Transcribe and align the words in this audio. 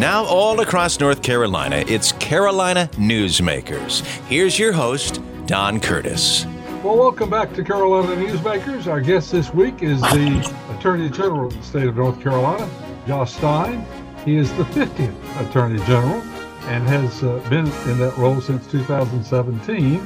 Now, 0.00 0.24
all 0.24 0.58
across 0.62 0.98
North 0.98 1.22
Carolina, 1.22 1.84
it's 1.86 2.12
Carolina 2.12 2.88
Newsmakers. 2.94 4.00
Here's 4.28 4.58
your 4.58 4.72
host, 4.72 5.20
Don 5.44 5.78
Curtis. 5.78 6.46
Well, 6.82 6.96
welcome 6.96 7.28
back 7.28 7.52
to 7.52 7.62
Carolina 7.62 8.16
Newsmakers. 8.16 8.86
Our 8.86 9.02
guest 9.02 9.30
this 9.30 9.52
week 9.52 9.82
is 9.82 10.00
the 10.00 10.58
Attorney 10.78 11.10
General 11.10 11.48
of 11.48 11.54
the 11.54 11.62
state 11.62 11.86
of 11.86 11.96
North 11.96 12.18
Carolina, 12.22 12.66
Josh 13.06 13.34
Stein. 13.34 13.84
He 14.24 14.36
is 14.36 14.50
the 14.54 14.64
50th 14.64 15.46
Attorney 15.50 15.84
General 15.84 16.22
and 16.62 16.88
has 16.88 17.22
uh, 17.22 17.36
been 17.50 17.66
in 17.66 17.98
that 17.98 18.16
role 18.16 18.40
since 18.40 18.66
2017 18.68 20.00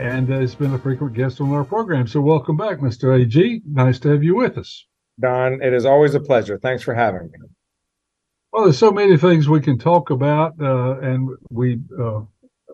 and 0.00 0.28
has 0.28 0.56
been 0.56 0.74
a 0.74 0.78
frequent 0.80 1.12
guest 1.14 1.40
on 1.40 1.52
our 1.52 1.64
program. 1.64 2.08
So, 2.08 2.20
welcome 2.20 2.56
back, 2.56 2.78
Mr. 2.78 3.16
AG. 3.16 3.62
Nice 3.64 4.00
to 4.00 4.08
have 4.08 4.24
you 4.24 4.34
with 4.34 4.58
us. 4.58 4.88
Don, 5.20 5.62
it 5.62 5.72
is 5.72 5.86
always 5.86 6.16
a 6.16 6.20
pleasure. 6.20 6.58
Thanks 6.58 6.82
for 6.82 6.94
having 6.94 7.30
me. 7.30 7.46
Well, 8.56 8.64
there's 8.64 8.78
so 8.78 8.90
many 8.90 9.18
things 9.18 9.50
we 9.50 9.60
can 9.60 9.76
talk 9.76 10.08
about, 10.08 10.54
uh, 10.58 10.98
and 11.00 11.28
we 11.50 11.78
uh, 12.00 12.22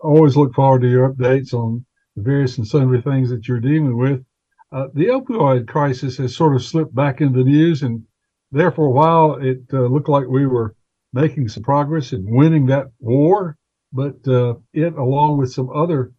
always 0.01 0.37
look 0.37 0.53
forward 0.53 0.81
to 0.83 0.89
your 0.89 1.11
updates 1.11 1.53
on 1.53 1.85
the 2.15 2.23
various 2.23 2.57
and 2.57 2.65
sundry 2.65 3.01
things 3.01 3.29
that 3.29 3.49
you're 3.49 3.59
dealing 3.59 3.97
with. 3.97 4.23
Uh, 4.71 4.87
the 4.93 5.07
opioid 5.07 5.67
crisis 5.67 6.15
has 6.19 6.37
sort 6.37 6.55
of 6.55 6.63
slipped 6.63 6.95
back 6.95 7.19
into 7.19 7.39
the 7.39 7.49
news, 7.49 7.83
and 7.83 8.01
there 8.49 8.71
for 8.71 8.85
a 8.85 8.91
while 8.91 9.33
it 9.41 9.59
uh, 9.73 9.81
looked 9.81 10.07
like 10.07 10.25
we 10.25 10.47
were 10.47 10.73
making 11.11 11.49
some 11.49 11.63
progress 11.63 12.13
in 12.13 12.23
winning 12.33 12.65
that 12.67 12.85
war, 12.99 13.57
but 13.91 14.25
uh, 14.25 14.53
it, 14.71 14.93
along 14.93 15.37
with 15.37 15.51
some 15.51 15.69
other 15.69 16.13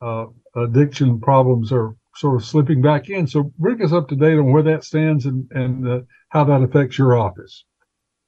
uh, 0.00 0.24
addiction 0.56 1.20
problems, 1.20 1.70
are 1.72 1.94
sort 2.16 2.40
of 2.40 2.48
slipping 2.48 2.80
back 2.80 3.10
in. 3.10 3.26
So 3.26 3.52
bring 3.58 3.82
us 3.82 3.92
up 3.92 4.08
to 4.08 4.16
date 4.16 4.38
on 4.38 4.50
where 4.50 4.62
that 4.62 4.82
stands 4.82 5.26
and, 5.26 5.46
and 5.50 6.06
how 6.30 6.44
that 6.44 6.62
affects 6.62 6.96
your 6.96 7.18
office. 7.18 7.66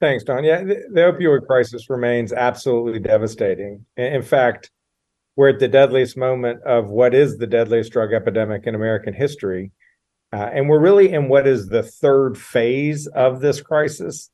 Thanks, 0.03 0.25
Don. 0.25 0.43
Yeah, 0.43 0.65
the, 0.65 0.83
the 0.93 1.01
opioid 1.01 1.47
crisis 1.47 1.89
remains 1.89 2.33
absolutely 2.33 2.99
devastating. 2.99 3.87
In 3.97 4.23
fact, 4.23 4.69
we're 5.37 5.51
at 5.51 5.61
the 5.61 5.69
deadliest 5.69 6.17
moment 6.17 6.61
of 6.65 6.89
what 6.89 7.15
is 7.15 7.39
the 7.39 7.47
deadliest 7.47 7.93
drug 7.93 8.13
epidemic 8.13 8.67
in 8.67 8.75
American 8.75 9.15
history. 9.15 9.71
Uh, 10.33 10.51
and 10.53 10.69
we're 10.69 10.81
really 10.81 11.13
in 11.13 11.29
what 11.29 11.47
is 11.47 11.69
the 11.69 11.85
third 11.85 12.37
phase 12.37 13.07
of 13.07 13.43
this 13.43 13.61
crisis. 13.61 14.29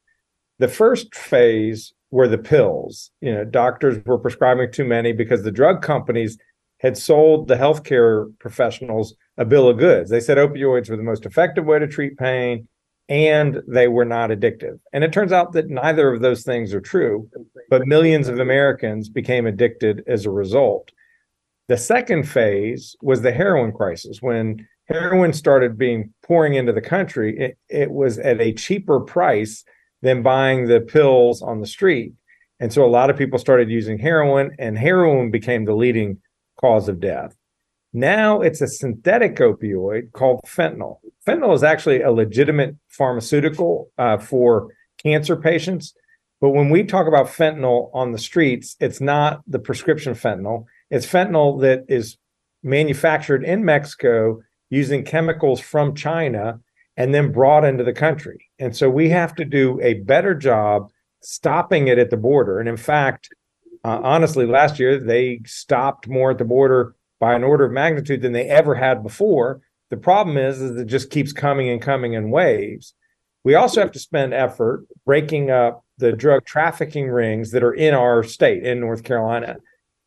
The 0.58 0.68
first 0.68 1.14
phase 1.14 1.92
were 2.10 2.28
the 2.28 2.38
pills. 2.38 3.10
You 3.20 3.34
know, 3.34 3.44
doctors 3.44 4.02
were 4.06 4.16
prescribing 4.16 4.72
too 4.72 4.86
many 4.86 5.12
because 5.12 5.42
the 5.42 5.52
drug 5.52 5.82
companies 5.82 6.38
had 6.78 6.96
sold 6.96 7.46
the 7.46 7.56
healthcare 7.56 8.32
professionals 8.38 9.14
a 9.36 9.44
bill 9.44 9.68
of 9.68 9.76
goods. 9.76 10.08
They 10.08 10.20
said 10.20 10.38
opioids 10.38 10.88
were 10.88 10.96
the 10.96 11.02
most 11.02 11.26
effective 11.26 11.66
way 11.66 11.78
to 11.78 11.86
treat 11.86 12.16
pain 12.16 12.68
and 13.08 13.62
they 13.66 13.88
were 13.88 14.04
not 14.04 14.30
addictive. 14.30 14.78
And 14.92 15.02
it 15.02 15.12
turns 15.12 15.32
out 15.32 15.52
that 15.52 15.70
neither 15.70 16.12
of 16.12 16.20
those 16.20 16.42
things 16.42 16.74
are 16.74 16.80
true, 16.80 17.28
but 17.70 17.86
millions 17.86 18.28
of 18.28 18.38
Americans 18.38 19.08
became 19.08 19.46
addicted 19.46 20.04
as 20.06 20.26
a 20.26 20.30
result. 20.30 20.92
The 21.68 21.78
second 21.78 22.28
phase 22.28 22.96
was 23.02 23.22
the 23.22 23.32
heroin 23.32 23.72
crisis. 23.72 24.20
When 24.20 24.66
heroin 24.88 25.32
started 25.32 25.78
being 25.78 26.12
pouring 26.22 26.54
into 26.54 26.72
the 26.72 26.80
country, 26.80 27.38
it, 27.38 27.58
it 27.68 27.90
was 27.90 28.18
at 28.18 28.40
a 28.40 28.52
cheaper 28.52 29.00
price 29.00 29.64
than 30.02 30.22
buying 30.22 30.66
the 30.66 30.80
pills 30.80 31.42
on 31.42 31.60
the 31.60 31.66
street. 31.66 32.12
And 32.60 32.72
so 32.72 32.84
a 32.84 32.86
lot 32.86 33.10
of 33.10 33.16
people 33.16 33.38
started 33.38 33.70
using 33.70 33.98
heroin, 33.98 34.54
and 34.58 34.76
heroin 34.76 35.30
became 35.30 35.64
the 35.64 35.74
leading 35.74 36.18
cause 36.60 36.88
of 36.88 37.00
death. 37.00 37.36
Now 37.92 38.40
it's 38.40 38.60
a 38.60 38.66
synthetic 38.66 39.36
opioid 39.36 40.12
called 40.12 40.40
fentanyl. 40.46 40.98
Fentanyl 41.26 41.54
is 41.54 41.62
actually 41.62 42.02
a 42.02 42.10
legitimate 42.10 42.76
pharmaceutical 42.88 43.90
uh, 43.98 44.18
for 44.18 44.68
cancer 45.02 45.36
patients. 45.36 45.94
But 46.40 46.50
when 46.50 46.70
we 46.70 46.84
talk 46.84 47.06
about 47.06 47.26
fentanyl 47.26 47.90
on 47.94 48.12
the 48.12 48.18
streets, 48.18 48.76
it's 48.78 49.00
not 49.00 49.42
the 49.46 49.58
prescription 49.58 50.14
fentanyl. 50.14 50.64
It's 50.90 51.06
fentanyl 51.06 51.60
that 51.62 51.84
is 51.88 52.16
manufactured 52.62 53.44
in 53.44 53.64
Mexico 53.64 54.40
using 54.70 55.04
chemicals 55.04 55.60
from 55.60 55.94
China 55.94 56.60
and 56.96 57.14
then 57.14 57.32
brought 57.32 57.64
into 57.64 57.84
the 57.84 57.92
country. 57.92 58.50
And 58.58 58.76
so 58.76 58.90
we 58.90 59.08
have 59.08 59.34
to 59.36 59.44
do 59.44 59.80
a 59.80 59.94
better 59.94 60.34
job 60.34 60.90
stopping 61.22 61.88
it 61.88 61.98
at 61.98 62.10
the 62.10 62.16
border. 62.16 62.60
And 62.60 62.68
in 62.68 62.76
fact, 62.76 63.28
uh, 63.84 64.00
honestly, 64.02 64.46
last 64.46 64.78
year 64.78 64.98
they 64.98 65.40
stopped 65.46 66.08
more 66.08 66.32
at 66.32 66.38
the 66.38 66.44
border 66.44 66.94
by 67.20 67.34
an 67.34 67.44
order 67.44 67.64
of 67.64 67.72
magnitude 67.72 68.22
than 68.22 68.32
they 68.32 68.48
ever 68.48 68.74
had 68.74 69.02
before. 69.02 69.60
The 69.90 69.96
problem 69.96 70.36
is, 70.36 70.60
is 70.60 70.76
it 70.76 70.86
just 70.86 71.10
keeps 71.10 71.32
coming 71.32 71.68
and 71.68 71.80
coming 71.80 72.12
in 72.12 72.30
waves. 72.30 72.94
We 73.44 73.54
also 73.54 73.80
have 73.80 73.92
to 73.92 73.98
spend 73.98 74.34
effort 74.34 74.86
breaking 75.06 75.50
up 75.50 75.84
the 75.96 76.12
drug 76.12 76.44
trafficking 76.44 77.08
rings 77.08 77.50
that 77.52 77.62
are 77.62 77.72
in 77.72 77.94
our 77.94 78.22
state, 78.22 78.64
in 78.64 78.80
North 78.80 79.04
Carolina. 79.04 79.56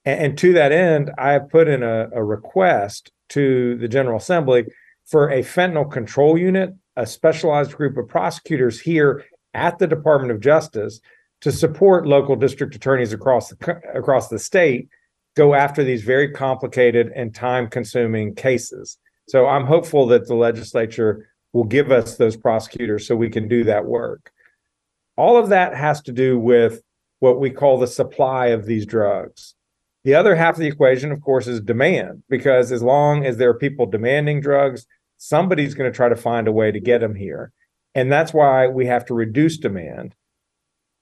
And, 0.06 0.20
and 0.20 0.38
to 0.40 0.54
that 0.54 0.72
end, 0.72 1.12
I 1.18 1.34
have 1.34 1.50
put 1.50 1.68
in 1.68 1.84
a, 1.84 2.10
a 2.14 2.24
request 2.24 3.12
to 3.30 3.78
the 3.78 3.88
General 3.88 4.18
Assembly 4.18 4.66
for 5.06 5.30
a 5.30 5.42
fentanyl 5.42 5.92
control 5.92 6.38
unit, 6.38 6.74
a 6.96 7.06
specialized 7.06 7.74
group 7.74 7.98
of 7.98 8.08
prosecutors 8.08 8.80
here 8.80 9.26
at 9.54 9.80
the 9.80 9.88
Department 9.88 10.32
of 10.32 10.40
Justice 10.40 11.02
to 11.42 11.52
support 11.52 12.08
local 12.08 12.36
district 12.36 12.76
attorneys 12.76 13.14
across 13.14 13.50
the 13.50 13.82
across 13.94 14.30
the 14.30 14.40
state 14.40 14.88
go 15.36 15.54
after 15.54 15.84
these 15.84 16.04
very 16.04 16.32
complicated 16.32 17.12
and 17.16 17.34
time 17.34 17.70
consuming 17.70 18.36
cases. 18.36 18.98
So 19.28 19.48
I'm 19.48 19.66
hopeful 19.66 20.08
that 20.08 20.28
the 20.28 20.36
legislature 20.36 21.30
will 21.54 21.64
give 21.64 21.92
us 21.92 22.18
those 22.18 22.36
prosecutors 22.36 23.08
so 23.08 23.16
we 23.16 23.30
can 23.30 23.48
do 23.48 23.64
that 23.66 23.86
work. 23.86 24.32
All 25.18 25.38
of 25.38 25.50
that 25.50 25.76
has 25.76 26.02
to 26.04 26.12
do 26.12 26.40
with 26.40 26.82
what 27.20 27.40
we 27.40 27.50
call 27.50 27.78
the 27.78 27.88
supply 27.88 28.48
of 28.48 28.66
these 28.66 28.86
drugs. 28.86 29.56
The 30.04 30.16
other 30.16 30.36
half 30.36 30.56
of 30.56 30.60
the 30.60 30.68
equation, 30.68 31.12
of 31.12 31.22
course, 31.22 31.48
is 31.48 31.62
demand, 31.62 32.24
because 32.28 32.72
as 32.72 32.82
long 32.82 33.26
as 33.26 33.38
there 33.38 33.50
are 33.50 33.58
people 33.58 33.86
demanding 33.86 34.42
drugs, 34.42 34.88
somebody's 35.18 35.76
going 35.76 35.92
to 35.92 35.96
try 35.96 36.10
to 36.10 36.16
find 36.16 36.48
a 36.48 36.52
way 36.52 36.72
to 36.72 36.80
get 36.80 37.02
them 37.02 37.14
here. 37.14 37.52
And 37.94 38.12
that's 38.12 38.34
why 38.34 38.68
we 38.68 38.88
have 38.88 39.06
to 39.06 39.14
reduce 39.14 39.58
demand. 39.58 40.16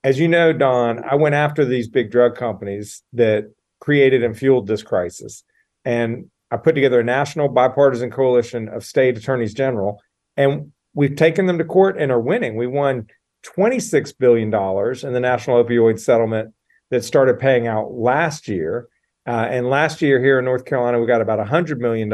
As 0.03 0.19
you 0.19 0.27
know, 0.27 0.51
Don, 0.51 1.03
I 1.03 1.15
went 1.15 1.35
after 1.35 1.63
these 1.63 1.87
big 1.87 2.11
drug 2.11 2.35
companies 2.35 3.03
that 3.13 3.53
created 3.79 4.23
and 4.23 4.37
fueled 4.37 4.67
this 4.67 4.83
crisis. 4.83 5.43
And 5.85 6.29
I 6.51 6.57
put 6.57 6.75
together 6.75 6.99
a 6.99 7.03
national 7.03 7.49
bipartisan 7.49 8.11
coalition 8.11 8.67
of 8.69 8.83
state 8.83 9.17
attorneys 9.17 9.53
general, 9.53 10.01
and 10.35 10.71
we've 10.93 11.15
taken 11.15 11.45
them 11.45 11.57
to 11.57 11.63
court 11.63 11.97
and 11.99 12.11
are 12.11 12.19
winning. 12.19 12.55
We 12.55 12.67
won 12.67 13.07
$26 13.45 14.13
billion 14.17 14.47
in 14.47 15.13
the 15.13 15.19
national 15.19 15.63
opioid 15.63 15.99
settlement 15.99 16.53
that 16.91 17.03
started 17.03 17.39
paying 17.39 17.67
out 17.67 17.91
last 17.93 18.47
year. 18.47 18.87
Uh, 19.27 19.47
and 19.49 19.69
last 19.69 20.01
year 20.01 20.19
here 20.21 20.39
in 20.39 20.45
North 20.45 20.65
Carolina, 20.65 20.99
we 20.99 21.05
got 21.05 21.21
about 21.21 21.45
$100 21.45 21.77
million 21.77 22.09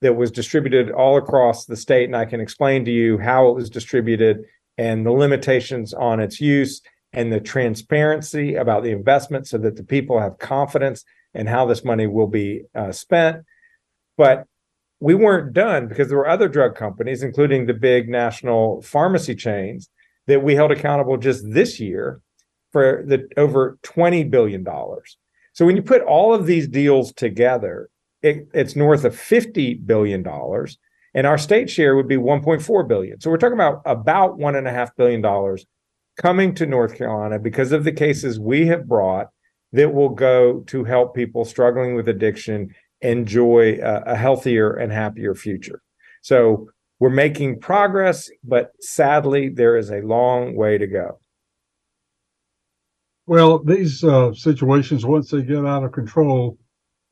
that 0.00 0.14
was 0.14 0.30
distributed 0.30 0.90
all 0.90 1.18
across 1.18 1.66
the 1.66 1.76
state. 1.76 2.04
And 2.04 2.16
I 2.16 2.24
can 2.24 2.40
explain 2.40 2.84
to 2.86 2.90
you 2.90 3.18
how 3.18 3.48
it 3.48 3.54
was 3.54 3.70
distributed 3.70 4.44
and 4.78 5.04
the 5.04 5.10
limitations 5.10 5.94
on 5.94 6.20
its 6.20 6.40
use 6.40 6.80
and 7.16 7.32
the 7.32 7.40
transparency 7.40 8.54
about 8.54 8.82
the 8.82 8.92
investment 8.92 9.48
so 9.48 9.56
that 9.56 9.74
the 9.74 9.82
people 9.82 10.20
have 10.20 10.38
confidence 10.38 11.02
in 11.34 11.46
how 11.46 11.64
this 11.64 11.82
money 11.82 12.06
will 12.06 12.26
be 12.26 12.62
uh, 12.74 12.92
spent. 12.92 13.38
But 14.18 14.44
we 15.00 15.14
weren't 15.14 15.54
done 15.54 15.88
because 15.88 16.08
there 16.08 16.18
were 16.18 16.28
other 16.28 16.46
drug 16.46 16.76
companies, 16.76 17.22
including 17.22 17.66
the 17.66 17.74
big 17.74 18.08
national 18.08 18.82
pharmacy 18.82 19.34
chains, 19.34 19.88
that 20.26 20.42
we 20.42 20.54
held 20.54 20.70
accountable 20.70 21.16
just 21.16 21.50
this 21.50 21.80
year 21.80 22.20
for 22.70 23.02
the 23.06 23.26
over 23.38 23.78
$20 23.82 24.30
billion. 24.30 24.64
So 25.54 25.64
when 25.64 25.76
you 25.76 25.82
put 25.82 26.02
all 26.02 26.34
of 26.34 26.46
these 26.46 26.68
deals 26.68 27.14
together, 27.14 27.88
it, 28.22 28.46
it's 28.52 28.76
north 28.76 29.04
of 29.04 29.14
$50 29.14 29.86
billion. 29.86 30.26
And 31.14 31.26
our 31.26 31.38
state 31.38 31.70
share 31.70 31.96
would 31.96 32.08
be 32.08 32.16
1.4 32.16 32.88
billion. 32.88 33.20
So 33.20 33.30
we're 33.30 33.38
talking 33.38 33.54
about 33.54 33.80
about 33.86 34.36
one 34.36 34.54
and 34.54 34.68
a 34.68 34.72
half 34.72 34.94
billion 34.96 35.22
dollars 35.22 35.64
coming 36.16 36.54
to 36.54 36.66
North 36.66 36.96
Carolina 36.96 37.38
because 37.38 37.72
of 37.72 37.84
the 37.84 37.92
cases 37.92 38.40
we 38.40 38.66
have 38.66 38.88
brought 38.88 39.28
that 39.72 39.92
will 39.92 40.08
go 40.08 40.60
to 40.66 40.84
help 40.84 41.14
people 41.14 41.44
struggling 41.44 41.94
with 41.94 42.08
addiction 42.08 42.74
enjoy 43.02 43.78
a, 43.82 44.02
a 44.06 44.16
healthier 44.16 44.72
and 44.74 44.92
happier 44.92 45.34
future. 45.34 45.82
So 46.22 46.68
we're 46.98 47.10
making 47.10 47.60
progress, 47.60 48.30
but 48.42 48.72
sadly, 48.80 49.50
there 49.50 49.76
is 49.76 49.90
a 49.90 50.00
long 50.00 50.56
way 50.56 50.78
to 50.78 50.86
go. 50.86 51.18
Well, 53.26 53.58
these 53.58 54.02
uh, 54.02 54.32
situations, 54.32 55.04
once 55.04 55.30
they 55.30 55.42
get 55.42 55.66
out 55.66 55.84
of 55.84 55.92
control, 55.92 56.58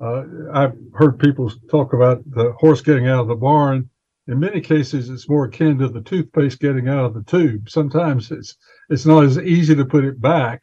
uh, 0.00 0.22
I've 0.52 0.76
heard 0.94 1.18
people 1.18 1.52
talk 1.70 1.92
about 1.92 2.22
the 2.30 2.52
horse 2.58 2.80
getting 2.80 3.08
out 3.08 3.20
of 3.20 3.28
the 3.28 3.34
barn 3.34 3.90
in 4.26 4.40
many 4.40 4.60
cases 4.60 5.10
it's 5.10 5.28
more 5.28 5.46
akin 5.46 5.78
to 5.78 5.88
the 5.88 6.00
toothpaste 6.00 6.60
getting 6.60 6.88
out 6.88 7.04
of 7.04 7.14
the 7.14 7.24
tube. 7.24 7.68
Sometimes 7.68 8.30
it's 8.30 8.56
it's 8.90 9.06
not 9.06 9.24
as 9.24 9.38
easy 9.38 9.74
to 9.74 9.84
put 9.84 10.04
it 10.04 10.20
back. 10.20 10.62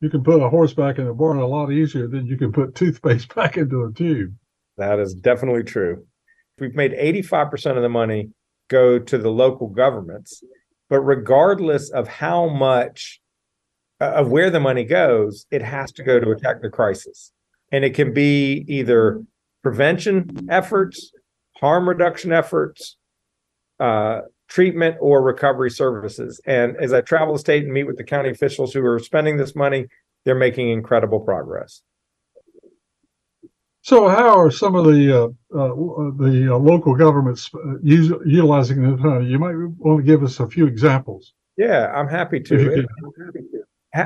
You 0.00 0.10
can 0.10 0.22
put 0.22 0.42
a 0.42 0.48
horse 0.48 0.74
back 0.74 0.98
in 0.98 1.06
the 1.06 1.14
barn 1.14 1.38
a 1.38 1.46
lot 1.46 1.72
easier 1.72 2.06
than 2.08 2.26
you 2.26 2.36
can 2.36 2.52
put 2.52 2.74
toothpaste 2.74 3.34
back 3.34 3.56
into 3.56 3.84
a 3.84 3.92
tube. 3.92 4.34
That 4.76 4.98
is 4.98 5.14
definitely 5.14 5.64
true. 5.64 6.06
We've 6.58 6.74
made 6.74 6.92
85% 6.92 7.76
of 7.76 7.82
the 7.82 7.88
money 7.88 8.30
go 8.68 8.98
to 8.98 9.18
the 9.18 9.30
local 9.30 9.68
governments 9.68 10.42
but 10.88 11.00
regardless 11.00 11.90
of 11.90 12.06
how 12.06 12.48
much 12.48 13.20
uh, 14.00 14.12
of 14.12 14.28
where 14.28 14.50
the 14.50 14.60
money 14.60 14.84
goes, 14.84 15.46
it 15.50 15.62
has 15.62 15.92
to 15.92 16.02
go 16.02 16.20
to 16.20 16.30
attack 16.30 16.62
the 16.62 16.70
crisis. 16.70 17.32
And 17.72 17.84
it 17.84 17.94
can 17.94 18.12
be 18.12 18.64
either 18.68 19.22
prevention 19.62 20.46
efforts, 20.50 21.10
harm 21.64 21.88
reduction 21.88 22.30
efforts, 22.30 22.98
uh, 23.80 24.20
treatment, 24.48 24.96
or 25.00 25.22
recovery 25.22 25.70
services. 25.70 26.38
And 26.46 26.76
as 26.76 26.92
I 26.92 27.00
travel 27.00 27.32
the 27.32 27.38
state 27.38 27.64
and 27.64 27.72
meet 27.72 27.84
with 27.84 27.96
the 27.96 28.04
county 28.04 28.28
officials 28.28 28.74
who 28.74 28.84
are 28.84 28.98
spending 28.98 29.38
this 29.38 29.56
money, 29.56 29.86
they're 30.26 30.34
making 30.34 30.68
incredible 30.68 31.20
progress. 31.20 31.80
So, 33.80 34.08
how 34.08 34.38
are 34.38 34.50
some 34.50 34.74
of 34.74 34.84
the 34.84 35.02
uh, 35.10 35.26
uh, 35.58 35.68
the 36.18 36.48
uh, 36.52 36.58
local 36.58 36.94
governments 36.94 37.50
uh, 37.54 37.78
use, 37.82 38.12
utilizing 38.26 38.82
this? 38.82 39.00
you 39.26 39.38
might 39.38 39.54
want 39.56 40.00
to 40.00 40.02
give 40.04 40.22
us 40.22 40.40
a 40.40 40.46
few 40.46 40.66
examples. 40.66 41.32
Yeah, 41.56 41.90
I'm 41.94 42.08
happy 42.08 42.40
to. 42.40 42.86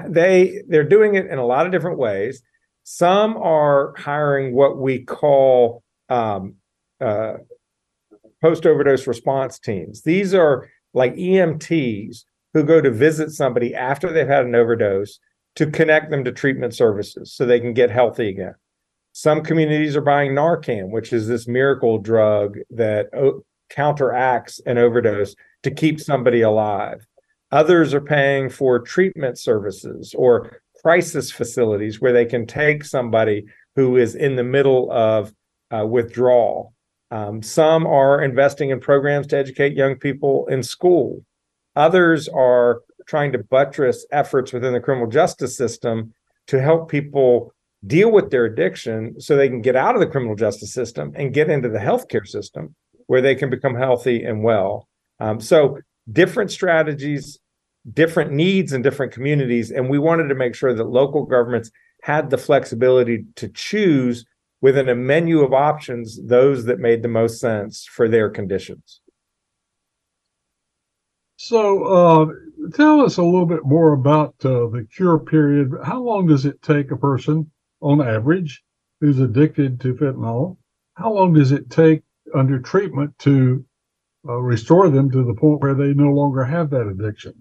They 0.09 0.63
they're 0.69 0.85
doing 0.85 1.15
it 1.15 1.27
in 1.27 1.39
a 1.39 1.47
lot 1.47 1.67
of 1.67 1.73
different 1.73 1.99
ways. 1.99 2.43
Some 2.85 3.37
are 3.37 3.95
hiring 3.97 4.55
what 4.55 4.79
we 4.79 5.05
call 5.05 5.83
um, 6.09 6.57
uh, 7.01 7.35
post 8.43 8.67
overdose 8.67 9.07
response 9.07 9.59
teams. 9.59 10.03
These 10.03 10.35
are 10.35 10.69
like 10.95 11.15
EMTs 11.15 12.25
who 12.55 12.65
go 12.65 12.81
to 12.81 12.91
visit 12.91 13.31
somebody 13.31 13.75
after 13.75 14.13
they've 14.13 14.27
had 14.27 14.47
an 14.47 14.55
overdose 14.55 15.19
to 15.57 15.71
connect 15.71 16.11
them 16.11 16.25
to 16.25 16.33
treatment 16.33 16.75
services 16.75 17.33
so 17.33 17.45
they 17.45 17.61
can 17.61 17.75
get 17.75 17.91
healthy 17.91 18.29
again. 18.29 18.55
Some 19.13 19.43
communities 19.43 19.97
are 19.97 20.03
buying 20.03 20.33
Narcan, 20.33 20.91
which 20.91 21.13
is 21.13 21.27
this 21.27 21.49
miracle 21.49 21.99
drug 21.99 22.59
that 22.71 23.09
o- 23.15 23.45
counteracts 23.69 24.61
an 24.67 24.79
overdose 24.79 25.35
to 25.65 25.71
keep 25.71 26.01
somebody 26.01 26.43
alive. 26.43 27.07
Others 27.51 27.95
are 27.95 28.01
paying 28.01 28.49
for 28.49 28.79
treatment 28.79 29.39
services 29.39 30.15
or 30.17 30.61
crisis 30.83 31.33
facilities 31.33 32.01
where 32.01 32.13
they 32.13 32.27
can 32.27 32.47
take 32.47 32.85
somebody 32.85 33.47
who 33.75 33.97
is 33.97 34.15
in 34.15 34.37
the 34.37 34.45
middle 34.45 34.91
of 34.93 35.33
uh, 35.71 35.85
withdrawal. 35.87 36.75
Um, 37.11 37.43
some 37.43 37.87
are 37.87 38.23
investing 38.23 38.71
in 38.71 38.81
programs 38.81 39.27
to 39.29 39.37
educate 39.37 39.77
young 39.77 39.97
people 39.97 40.47
in 40.49 40.63
school. 40.63 41.25
Others 41.77 42.29
are 42.29 42.83
trying 43.07 43.33
to 43.33 43.39
buttress 43.39 44.07
efforts 44.13 44.53
within 44.53 44.75
the 44.75 44.81
criminal 44.81 45.09
justice 45.09 45.57
system 45.57 46.13
to 46.49 46.61
help 46.61 46.91
people 46.91 47.53
deal 47.87 48.11
with 48.11 48.31
their 48.31 48.45
addiction 48.45 49.19
so 49.21 49.37
they 49.37 49.49
can 49.49 49.63
get 49.63 49.77
out 49.77 49.95
of 49.95 50.01
the 50.01 50.07
criminal 50.07 50.35
justice 50.35 50.73
system 50.73 51.13
and 51.15 51.33
get 51.33 51.49
into 51.49 51.69
the 51.69 51.79
healthcare 51.79 52.27
system 52.27 52.75
where 53.07 53.23
they 53.23 53.35
can 53.35 53.49
become 53.49 53.75
healthy 53.75 54.23
and 54.25 54.43
well. 54.43 54.89
Um, 55.21 55.41
so, 55.41 55.79
different 56.13 56.51
strategies, 56.51 57.39
different 57.93 58.33
needs 58.33 58.73
in 58.73 58.83
different 58.83 59.13
communities. 59.13 59.71
And 59.71 59.89
we 59.89 59.99
wanted 59.99 60.29
to 60.29 60.35
make 60.35 60.55
sure 60.55 60.75
that 60.75 60.85
local 60.85 61.25
governments 61.25 61.71
had 62.03 62.31
the 62.31 62.39
flexibility 62.39 63.25
to 63.37 63.49
choose 63.49 64.25
within 64.61 64.89
a 64.89 64.95
menu 64.95 65.41
of 65.41 65.53
options 65.53 66.21
those 66.27 66.65
that 66.65 66.79
made 66.79 67.03
the 67.03 67.09
most 67.09 67.41
sense 67.41 67.85
for 67.85 68.09
their 68.09 68.29
conditions. 68.29 69.01
So, 71.37 71.85
uh, 71.85 72.27
tell 72.75 73.01
us 73.01 73.17
a 73.17 73.23
little 73.23 73.47
bit 73.47 73.65
more 73.65 73.93
about 73.93 74.35
uh, 74.45 74.67
the 74.69 74.87
cure 74.95 75.19
period. 75.21 75.73
How 75.85 76.03
long 76.03 76.27
does 76.27 76.45
it 76.45 76.61
take 76.63 76.91
a 76.91 76.97
person 76.97 77.51
on 77.81 78.01
average 78.01 78.63
who's 79.01 79.21
addicted 79.21 79.81
to 79.81 79.95
fentanyl, 79.95 80.57
how 80.95 81.13
long 81.13 81.33
does 81.33 81.53
it 81.53 81.71
take 81.71 82.03
under 82.35 82.59
treatment 82.59 83.17
to 83.21 83.65
uh, 84.29 84.37
restore 84.37 84.91
them 84.91 85.11
to 85.11 85.25
the 85.25 85.35
point 85.35 85.61
where 85.61 85.75
they 85.75 85.95
no 85.95 86.11
longer 86.11 86.45
have 86.45 86.71
that 86.71 86.89
addiction? 86.89 87.33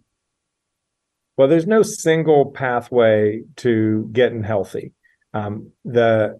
Well, 1.38 1.48
there's 1.48 1.68
no 1.68 1.84
single 1.84 2.52
pathway 2.52 3.44
to 3.58 4.10
getting 4.12 4.44
healthy. 4.44 4.94
Um, 5.34 5.72
the 5.84 6.40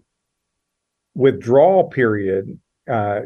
withdrawal 1.18 1.84
period 1.84 2.58
uh, 2.88 3.22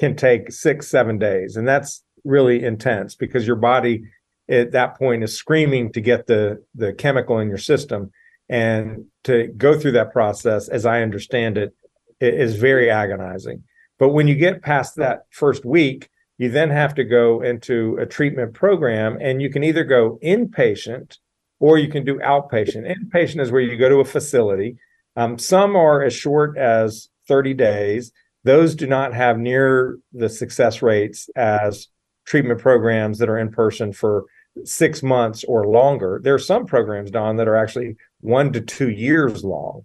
can 0.00 0.16
take 0.16 0.50
six, 0.50 0.88
seven 0.88 1.18
days, 1.18 1.56
and 1.56 1.66
that's 1.66 2.02
really 2.24 2.64
intense 2.64 3.14
because 3.14 3.46
your 3.46 3.56
body 3.56 4.02
at 4.48 4.72
that 4.72 4.98
point 4.98 5.22
is 5.22 5.36
screaming 5.36 5.92
to 5.92 6.00
get 6.00 6.26
the 6.26 6.62
the 6.74 6.92
chemical 6.92 7.38
in 7.38 7.48
your 7.48 7.58
system 7.58 8.10
and 8.48 9.04
to 9.22 9.48
go 9.56 9.78
through 9.78 9.92
that 9.92 10.12
process, 10.12 10.68
as 10.68 10.84
I 10.84 11.02
understand 11.02 11.56
it, 11.56 11.72
is 12.20 12.56
very 12.56 12.90
agonizing. 12.90 13.62
But 13.98 14.10
when 14.10 14.28
you 14.28 14.34
get 14.34 14.62
past 14.62 14.96
that 14.96 15.20
first 15.30 15.64
week, 15.64 16.10
you 16.36 16.50
then 16.50 16.70
have 16.70 16.94
to 16.96 17.04
go 17.04 17.40
into 17.42 17.96
a 18.00 18.06
treatment 18.06 18.54
program, 18.54 19.16
and 19.20 19.40
you 19.40 19.50
can 19.50 19.62
either 19.62 19.84
go 19.84 20.18
inpatient 20.22 21.18
or 21.60 21.78
you 21.78 21.88
can 21.88 22.04
do 22.04 22.16
outpatient. 22.16 22.92
Inpatient 22.92 23.40
is 23.40 23.52
where 23.52 23.60
you 23.60 23.78
go 23.78 23.88
to 23.88 24.00
a 24.00 24.04
facility. 24.04 24.76
Um, 25.16 25.38
some 25.38 25.76
are 25.76 26.02
as 26.02 26.14
short 26.14 26.56
as 26.58 27.08
30 27.28 27.54
days. 27.54 28.12
Those 28.44 28.74
do 28.74 28.86
not 28.86 29.14
have 29.14 29.38
near 29.38 29.98
the 30.12 30.28
success 30.28 30.82
rates 30.82 31.28
as 31.36 31.88
treatment 32.26 32.60
programs 32.60 33.18
that 33.18 33.28
are 33.28 33.38
in 33.38 33.50
person 33.50 33.92
for 33.92 34.24
six 34.64 35.02
months 35.02 35.44
or 35.44 35.66
longer. 35.66 36.20
There 36.22 36.34
are 36.34 36.38
some 36.38 36.66
programs, 36.66 37.10
Don, 37.10 37.36
that 37.36 37.48
are 37.48 37.56
actually 37.56 37.96
one 38.20 38.52
to 38.52 38.60
two 38.60 38.90
years 38.90 39.44
long. 39.44 39.82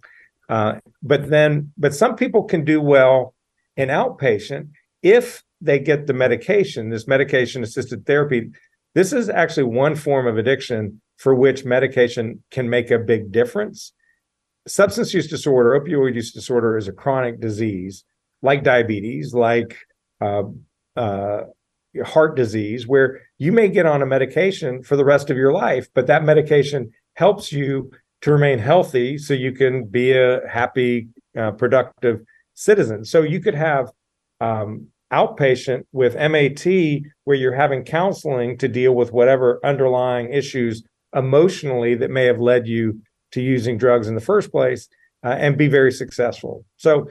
Uh, 0.48 0.80
but 1.02 1.30
then, 1.30 1.72
but 1.76 1.94
some 1.94 2.16
people 2.16 2.44
can 2.44 2.64
do 2.64 2.80
well 2.80 3.34
in 3.76 3.88
outpatient 3.88 4.68
if 5.02 5.42
they 5.60 5.78
get 5.78 6.06
the 6.06 6.12
medication, 6.12 6.90
this 6.90 7.06
medication 7.06 7.62
assisted 7.62 8.06
therapy. 8.06 8.50
This 8.94 9.12
is 9.12 9.28
actually 9.28 9.64
one 9.64 9.94
form 9.94 10.26
of 10.26 10.38
addiction 10.38 11.00
for 11.16 11.34
which 11.34 11.64
medication 11.64 12.42
can 12.50 12.68
make 12.68 12.90
a 12.90 12.98
big 12.98 13.30
difference. 13.30 13.92
Substance 14.66 15.14
use 15.14 15.26
disorder, 15.26 15.78
opioid 15.78 16.14
use 16.14 16.32
disorder, 16.32 16.76
is 16.76 16.88
a 16.88 16.92
chronic 16.92 17.40
disease 17.40 18.04
like 18.42 18.62
diabetes, 18.62 19.34
like 19.34 19.76
uh, 20.20 20.42
uh, 20.96 21.42
heart 22.04 22.36
disease, 22.36 22.86
where 22.86 23.20
you 23.38 23.52
may 23.52 23.68
get 23.68 23.86
on 23.86 24.02
a 24.02 24.06
medication 24.06 24.82
for 24.82 24.96
the 24.96 25.04
rest 25.04 25.30
of 25.30 25.36
your 25.36 25.52
life, 25.52 25.88
but 25.94 26.06
that 26.06 26.24
medication 26.24 26.90
helps 27.14 27.52
you 27.52 27.90
to 28.22 28.32
remain 28.32 28.58
healthy 28.58 29.18
so 29.18 29.34
you 29.34 29.52
can 29.52 29.84
be 29.86 30.12
a 30.12 30.40
happy, 30.48 31.08
uh, 31.38 31.50
productive 31.52 32.20
citizen. 32.54 33.04
So 33.04 33.22
you 33.22 33.40
could 33.40 33.54
have 33.54 33.90
um, 34.40 34.86
outpatient 35.12 35.84
with 35.92 36.14
MAT 36.14 37.02
where 37.24 37.36
you're 37.36 37.54
having 37.54 37.84
counseling 37.84 38.58
to 38.58 38.68
deal 38.68 38.94
with 38.94 39.12
whatever 39.12 39.58
underlying 39.64 40.32
issues 40.32 40.82
emotionally 41.14 41.94
that 41.96 42.10
may 42.10 42.24
have 42.26 42.38
led 42.38 42.66
you 42.66 43.00
to 43.32 43.40
using 43.40 43.78
drugs 43.78 44.08
in 44.08 44.14
the 44.14 44.20
first 44.20 44.50
place 44.50 44.88
uh, 45.24 45.36
and 45.38 45.56
be 45.56 45.68
very 45.68 45.92
successful. 45.92 46.64
So 46.76 47.08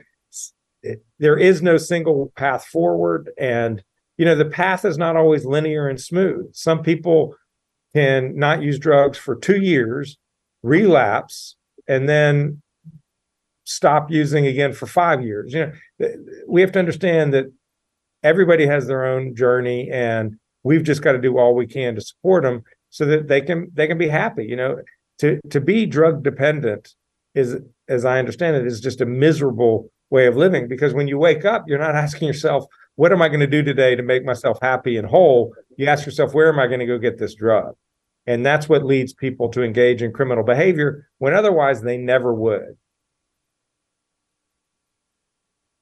it, 0.81 1.03
there 1.19 1.37
is 1.37 1.61
no 1.61 1.77
single 1.77 2.31
path 2.35 2.65
forward. 2.65 3.29
And, 3.37 3.83
you 4.17 4.25
know, 4.25 4.35
the 4.35 4.45
path 4.45 4.85
is 4.85 4.97
not 4.97 5.15
always 5.15 5.45
linear 5.45 5.87
and 5.87 5.99
smooth. 5.99 6.53
Some 6.53 6.83
people 6.83 7.35
can 7.95 8.37
not 8.37 8.61
use 8.61 8.79
drugs 8.79 9.17
for 9.17 9.35
two 9.35 9.59
years 9.59 10.17
relapse, 10.63 11.55
and 11.87 12.07
then 12.07 12.61
stop 13.63 14.11
using 14.11 14.47
again 14.47 14.73
for 14.73 14.87
five 14.87 15.23
years. 15.23 15.53
You 15.53 15.71
know, 15.99 16.09
we 16.47 16.61
have 16.61 16.71
to 16.73 16.79
understand 16.79 17.33
that 17.33 17.45
everybody 18.23 18.65
has 18.65 18.87
their 18.87 19.05
own 19.05 19.35
journey, 19.35 19.89
and 19.91 20.37
we've 20.63 20.83
just 20.83 21.01
got 21.01 21.13
to 21.13 21.21
do 21.21 21.37
all 21.37 21.55
we 21.55 21.67
can 21.67 21.95
to 21.95 22.01
support 22.01 22.43
them 22.43 22.63
so 22.89 23.05
that 23.05 23.27
they 23.27 23.41
can 23.41 23.71
they 23.73 23.87
can 23.87 23.97
be 23.97 24.09
happy. 24.09 24.45
You 24.45 24.55
know, 24.55 24.77
to 25.19 25.39
to 25.49 25.61
be 25.61 25.85
drug 25.85 26.23
dependent 26.23 26.93
is, 27.35 27.57
as 27.87 28.05
I 28.05 28.19
understand 28.19 28.55
it, 28.57 28.65
is 28.65 28.81
just 28.81 29.01
a 29.01 29.05
miserable 29.05 29.91
way 30.09 30.25
of 30.25 30.35
living 30.35 30.67
because 30.67 30.93
when 30.93 31.07
you 31.07 31.17
wake 31.17 31.45
up, 31.45 31.65
you're 31.67 31.79
not 31.79 31.95
asking 32.05 32.27
yourself, 32.27 32.65
what 32.95 33.11
am 33.11 33.21
I 33.21 33.27
going 33.27 33.39
to 33.39 33.47
do 33.47 33.63
today 33.63 33.95
to 33.95 34.03
make 34.03 34.25
myself 34.25 34.59
happy 34.61 34.97
and 34.97 35.07
whole? 35.07 35.53
You 35.77 35.87
ask 35.87 36.05
yourself, 36.05 36.33
where 36.33 36.51
am 36.51 36.59
I 36.59 36.67
going 36.67 36.79
to 36.79 36.85
go 36.85 36.97
get 36.97 37.17
this 37.17 37.35
drug? 37.35 37.75
And 38.27 38.45
that's 38.45 38.67
what 38.67 38.85
leads 38.85 39.13
people 39.13 39.49
to 39.49 39.63
engage 39.63 40.01
in 40.01 40.11
criminal 40.11 40.43
behavior 40.43 41.07
when 41.17 41.33
otherwise 41.33 41.81
they 41.81 41.97
never 41.97 42.33
would. 42.33 42.77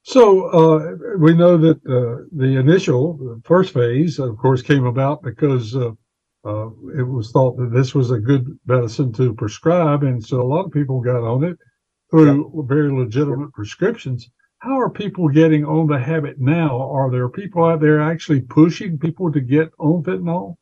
So 0.03 0.47
uh, 0.47 0.95
we 1.17 1.33
know 1.33 1.57
that 1.57 1.77
uh, 1.85 2.23
the 2.31 2.57
initial 2.57 3.17
the 3.17 3.41
first 3.43 3.73
phase, 3.73 4.19
of 4.19 4.37
course, 4.37 4.61
came 4.61 4.85
about 4.85 5.21
because 5.21 5.75
uh, 5.75 5.91
uh, 6.45 6.67
it 6.97 7.07
was 7.07 7.31
thought 7.31 7.57
that 7.57 7.71
this 7.71 7.93
was 7.93 8.11
a 8.11 8.19
good 8.19 8.57
medicine 8.65 9.11
to 9.13 9.33
prescribe, 9.33 10.03
and 10.03 10.23
so 10.23 10.41
a 10.41 10.43
lot 10.47 10.65
of 10.65 10.71
people 10.71 11.01
got 11.01 11.23
on 11.23 11.43
it 11.43 11.57
through 12.11 12.51
yep. 12.55 12.67
very 12.67 12.91
legitimate 12.91 13.51
prescriptions. 13.53 14.29
How 14.59 14.79
are 14.79 14.89
people 14.89 15.27
getting 15.27 15.65
on 15.65 15.87
the 15.87 15.99
habit 15.99 16.39
now? 16.39 16.89
Are 16.89 17.11
there 17.11 17.29
people 17.29 17.65
out 17.65 17.81
there 17.81 17.99
actually 18.01 18.41
pushing 18.41 18.97
people 18.97 19.31
to 19.31 19.39
get 19.39 19.69
on 19.77 20.03
fentanyl? 20.03 20.55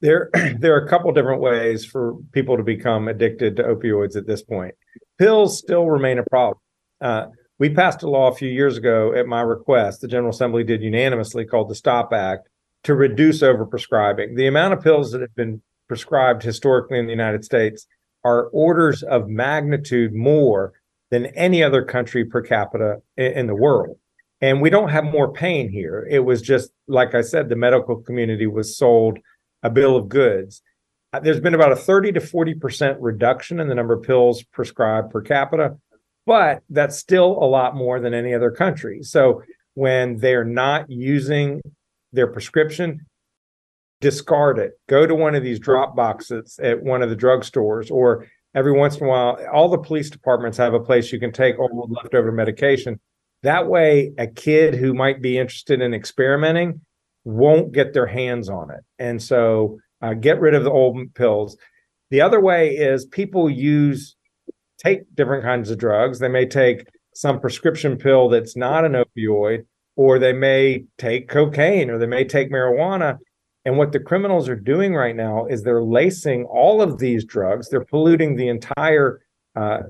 there 0.00 0.30
there 0.58 0.74
are 0.74 0.84
a 0.84 0.88
couple 0.88 1.12
different 1.12 1.40
ways 1.40 1.84
for 1.84 2.16
people 2.32 2.56
to 2.56 2.62
become 2.62 3.08
addicted 3.08 3.56
to 3.56 3.62
opioids 3.62 4.16
at 4.16 4.26
this 4.26 4.42
point. 4.42 4.74
Pills 5.18 5.58
still 5.58 5.88
remain 5.88 6.18
a 6.18 6.24
problem. 6.24 6.58
Uh, 7.00 7.26
we 7.58 7.70
passed 7.70 8.02
a 8.02 8.08
law 8.08 8.28
a 8.28 8.34
few 8.34 8.48
years 8.48 8.76
ago 8.76 9.14
at 9.14 9.26
my 9.26 9.42
request. 9.42 10.00
The 10.00 10.08
General 10.08 10.30
Assembly 10.30 10.64
did 10.64 10.82
unanimously 10.82 11.44
called 11.44 11.68
the 11.68 11.74
Stop 11.74 12.12
Act 12.12 12.48
to 12.84 12.94
reduce 12.94 13.42
overprescribing. 13.42 14.36
The 14.36 14.46
amount 14.46 14.74
of 14.74 14.82
pills 14.82 15.12
that 15.12 15.20
have 15.20 15.34
been 15.34 15.62
prescribed 15.88 16.42
historically 16.42 16.98
in 16.98 17.06
the 17.06 17.12
United 17.12 17.44
States 17.44 17.86
are 18.24 18.44
orders 18.48 19.02
of 19.02 19.28
magnitude 19.28 20.14
more 20.14 20.72
than 21.10 21.26
any 21.26 21.62
other 21.62 21.82
country 21.82 22.24
per 22.24 22.40
capita 22.40 23.02
in, 23.16 23.46
the 23.46 23.54
world. 23.54 23.98
And 24.40 24.62
we 24.62 24.70
don't 24.70 24.90
have 24.90 25.04
more 25.04 25.32
pain 25.32 25.68
here. 25.70 26.06
It 26.08 26.20
was 26.20 26.40
just, 26.40 26.70
like 26.86 27.14
I 27.14 27.20
said, 27.20 27.48
the 27.48 27.56
medical 27.56 27.96
community 27.96 28.46
was 28.46 28.76
sold 28.76 29.18
a 29.62 29.70
bill 29.70 29.96
of 29.96 30.08
goods. 30.08 30.62
Uh, 31.12 31.20
there's 31.20 31.40
been 31.40 31.54
about 31.54 31.72
a 31.72 31.76
30 31.76 32.12
to 32.12 32.20
40% 32.20 32.96
reduction 33.00 33.58
in 33.58 33.68
the 33.68 33.74
number 33.74 33.94
of 33.94 34.02
pills 34.02 34.44
prescribed 34.44 35.10
per 35.10 35.20
capita, 35.20 35.76
but 36.24 36.62
that's 36.70 36.96
still 36.96 37.32
a 37.42 37.44
lot 37.44 37.74
more 37.74 37.98
than 37.98 38.14
any 38.14 38.32
other 38.32 38.50
country. 38.50 39.02
So 39.02 39.42
when 39.74 40.18
they're 40.18 40.44
not 40.44 40.88
using 40.88 41.60
their 42.12 42.26
prescription, 42.26 43.06
discard 44.00 44.58
it. 44.58 44.72
Go 44.88 45.06
to 45.06 45.14
one 45.14 45.34
of 45.34 45.42
these 45.42 45.58
drop 45.58 45.94
boxes 45.94 46.58
at 46.62 46.82
one 46.82 47.02
of 47.02 47.10
the 47.10 47.16
drugstores, 47.16 47.90
or 47.90 48.26
every 48.54 48.72
once 48.72 48.96
in 48.96 49.06
a 49.06 49.08
while, 49.08 49.38
all 49.52 49.68
the 49.68 49.78
police 49.78 50.10
departments 50.10 50.58
have 50.58 50.74
a 50.74 50.80
place 50.80 51.12
you 51.12 51.20
can 51.20 51.32
take 51.32 51.58
old 51.58 51.90
leftover 51.90 52.32
medication 52.32 52.98
that 53.42 53.68
way, 53.68 54.12
a 54.18 54.26
kid 54.26 54.74
who 54.74 54.92
might 54.92 55.22
be 55.22 55.38
interested 55.38 55.80
in 55.80 55.94
experimenting 55.94 56.80
won't 57.24 57.72
get 57.72 57.92
their 57.92 58.06
hands 58.06 58.48
on 58.48 58.70
it. 58.70 58.80
And 58.98 59.22
so 59.22 59.78
uh, 60.02 60.14
get 60.14 60.40
rid 60.40 60.54
of 60.54 60.64
the 60.64 60.70
old 60.70 61.14
pills. 61.14 61.56
The 62.10 62.20
other 62.20 62.40
way 62.40 62.70
is 62.70 63.06
people 63.06 63.48
use, 63.48 64.16
take 64.78 65.14
different 65.14 65.44
kinds 65.44 65.70
of 65.70 65.78
drugs. 65.78 66.18
They 66.18 66.28
may 66.28 66.46
take 66.46 66.86
some 67.14 67.40
prescription 67.40 67.96
pill 67.96 68.28
that's 68.28 68.56
not 68.56 68.84
an 68.84 68.92
opioid, 68.92 69.64
or 70.00 70.18
they 70.18 70.32
may 70.32 70.82
take 70.96 71.28
cocaine, 71.28 71.90
or 71.90 71.98
they 71.98 72.06
may 72.06 72.24
take 72.24 72.50
marijuana. 72.50 73.18
And 73.66 73.76
what 73.76 73.92
the 73.92 74.00
criminals 74.00 74.48
are 74.48 74.56
doing 74.56 74.94
right 74.94 75.14
now 75.14 75.44
is 75.44 75.62
they're 75.62 75.82
lacing 75.82 76.46
all 76.46 76.80
of 76.80 76.98
these 76.98 77.22
drugs, 77.22 77.68
they're 77.68 77.84
polluting 77.84 78.36
the 78.36 78.48
entire 78.48 79.20
uh, 79.54 79.80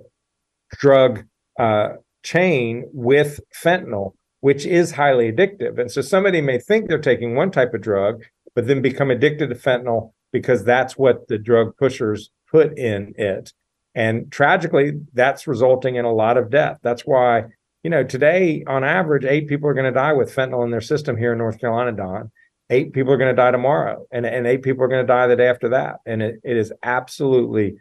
drug 0.72 1.22
uh, 1.60 1.90
chain 2.24 2.90
with 2.92 3.38
fentanyl, 3.54 4.14
which 4.40 4.66
is 4.66 4.90
highly 4.90 5.30
addictive. 5.30 5.78
And 5.78 5.92
so 5.92 6.00
somebody 6.00 6.40
may 6.40 6.58
think 6.58 6.88
they're 6.88 6.98
taking 6.98 7.36
one 7.36 7.52
type 7.52 7.72
of 7.72 7.80
drug, 7.80 8.24
but 8.56 8.66
then 8.66 8.82
become 8.82 9.12
addicted 9.12 9.50
to 9.50 9.54
fentanyl 9.54 10.10
because 10.32 10.64
that's 10.64 10.98
what 10.98 11.28
the 11.28 11.38
drug 11.38 11.76
pushers 11.76 12.30
put 12.50 12.76
in 12.76 13.14
it. 13.16 13.52
And 13.94 14.32
tragically, 14.32 15.02
that's 15.14 15.46
resulting 15.46 15.94
in 15.94 16.04
a 16.04 16.12
lot 16.12 16.36
of 16.36 16.50
death. 16.50 16.78
That's 16.82 17.02
why, 17.02 17.44
you 17.82 17.90
know, 17.90 18.04
today 18.04 18.64
on 18.66 18.84
average, 18.84 19.24
eight 19.24 19.48
people 19.48 19.68
are 19.68 19.74
going 19.74 19.92
to 19.92 19.98
die 19.98 20.12
with 20.12 20.34
fentanyl 20.34 20.64
in 20.64 20.70
their 20.70 20.80
system 20.80 21.16
here 21.16 21.32
in 21.32 21.38
North 21.38 21.60
Carolina, 21.60 21.92
Don. 21.92 22.30
Eight 22.68 22.92
people 22.92 23.12
are 23.12 23.16
going 23.16 23.34
to 23.34 23.42
die 23.42 23.50
tomorrow, 23.50 24.06
and, 24.12 24.24
and 24.24 24.46
eight 24.46 24.62
people 24.62 24.84
are 24.84 24.88
going 24.88 25.02
to 25.02 25.12
die 25.12 25.26
the 25.26 25.36
day 25.36 25.48
after 25.48 25.70
that. 25.70 25.96
And 26.06 26.22
it, 26.22 26.40
it 26.44 26.56
is 26.56 26.72
absolutely 26.82 27.76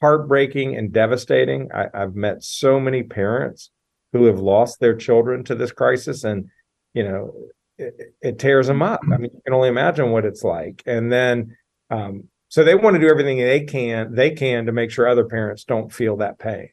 heartbreaking 0.00 0.76
and 0.76 0.92
devastating. 0.92 1.70
I, 1.72 1.86
I've 1.94 2.16
met 2.16 2.42
so 2.42 2.80
many 2.80 3.04
parents 3.04 3.70
who 4.12 4.24
have 4.24 4.40
lost 4.40 4.80
their 4.80 4.94
children 4.94 5.44
to 5.44 5.54
this 5.54 5.72
crisis 5.72 6.24
and 6.24 6.48
you 6.94 7.02
know 7.02 7.34
it, 7.78 8.14
it 8.20 8.38
tears 8.38 8.66
them 8.66 8.82
up 8.82 9.00
i 9.12 9.16
mean 9.16 9.30
you 9.32 9.40
can 9.44 9.54
only 9.54 9.68
imagine 9.68 10.10
what 10.10 10.24
it's 10.24 10.44
like 10.44 10.82
and 10.86 11.10
then 11.10 11.56
um, 11.90 12.24
so 12.48 12.64
they 12.64 12.74
want 12.74 12.94
to 12.94 13.00
do 13.00 13.08
everything 13.08 13.38
they 13.38 13.64
can 13.64 14.14
they 14.14 14.30
can 14.30 14.66
to 14.66 14.72
make 14.72 14.90
sure 14.90 15.08
other 15.08 15.24
parents 15.24 15.64
don't 15.64 15.92
feel 15.92 16.16
that 16.18 16.38
pain 16.38 16.68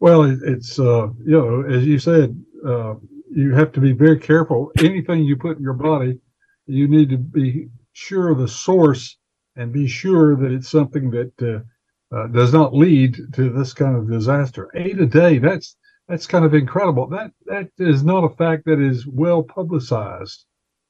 well 0.00 0.22
it's 0.22 0.78
uh 0.78 1.08
you 1.24 1.32
know 1.32 1.62
as 1.62 1.86
you 1.86 1.98
said 1.98 2.36
uh 2.66 2.94
you 3.30 3.54
have 3.54 3.72
to 3.72 3.80
be 3.80 3.92
very 3.92 4.18
careful 4.18 4.70
anything 4.78 5.24
you 5.24 5.36
put 5.36 5.56
in 5.56 5.62
your 5.62 5.72
body 5.74 6.18
you 6.66 6.88
need 6.88 7.08
to 7.10 7.18
be 7.18 7.68
sure 7.92 8.30
of 8.30 8.38
the 8.38 8.48
source 8.48 9.16
and 9.56 9.72
be 9.72 9.86
sure 9.86 10.36
that 10.36 10.52
it's 10.52 10.68
something 10.68 11.10
that 11.10 11.32
uh, 11.42 12.14
uh, 12.14 12.26
does 12.28 12.52
not 12.52 12.74
lead 12.74 13.16
to 13.34 13.50
this 13.50 13.72
kind 13.72 13.96
of 13.96 14.10
disaster. 14.10 14.70
Eight 14.74 15.00
a 15.00 15.06
day, 15.06 15.38
that's 15.38 15.76
that's 16.08 16.26
kind 16.26 16.44
of 16.44 16.54
incredible. 16.54 17.08
That 17.08 17.32
that 17.46 17.68
is 17.78 18.04
not 18.04 18.24
a 18.24 18.36
fact 18.36 18.66
that 18.66 18.80
is 18.80 19.06
well 19.06 19.42
publicized. 19.42 20.44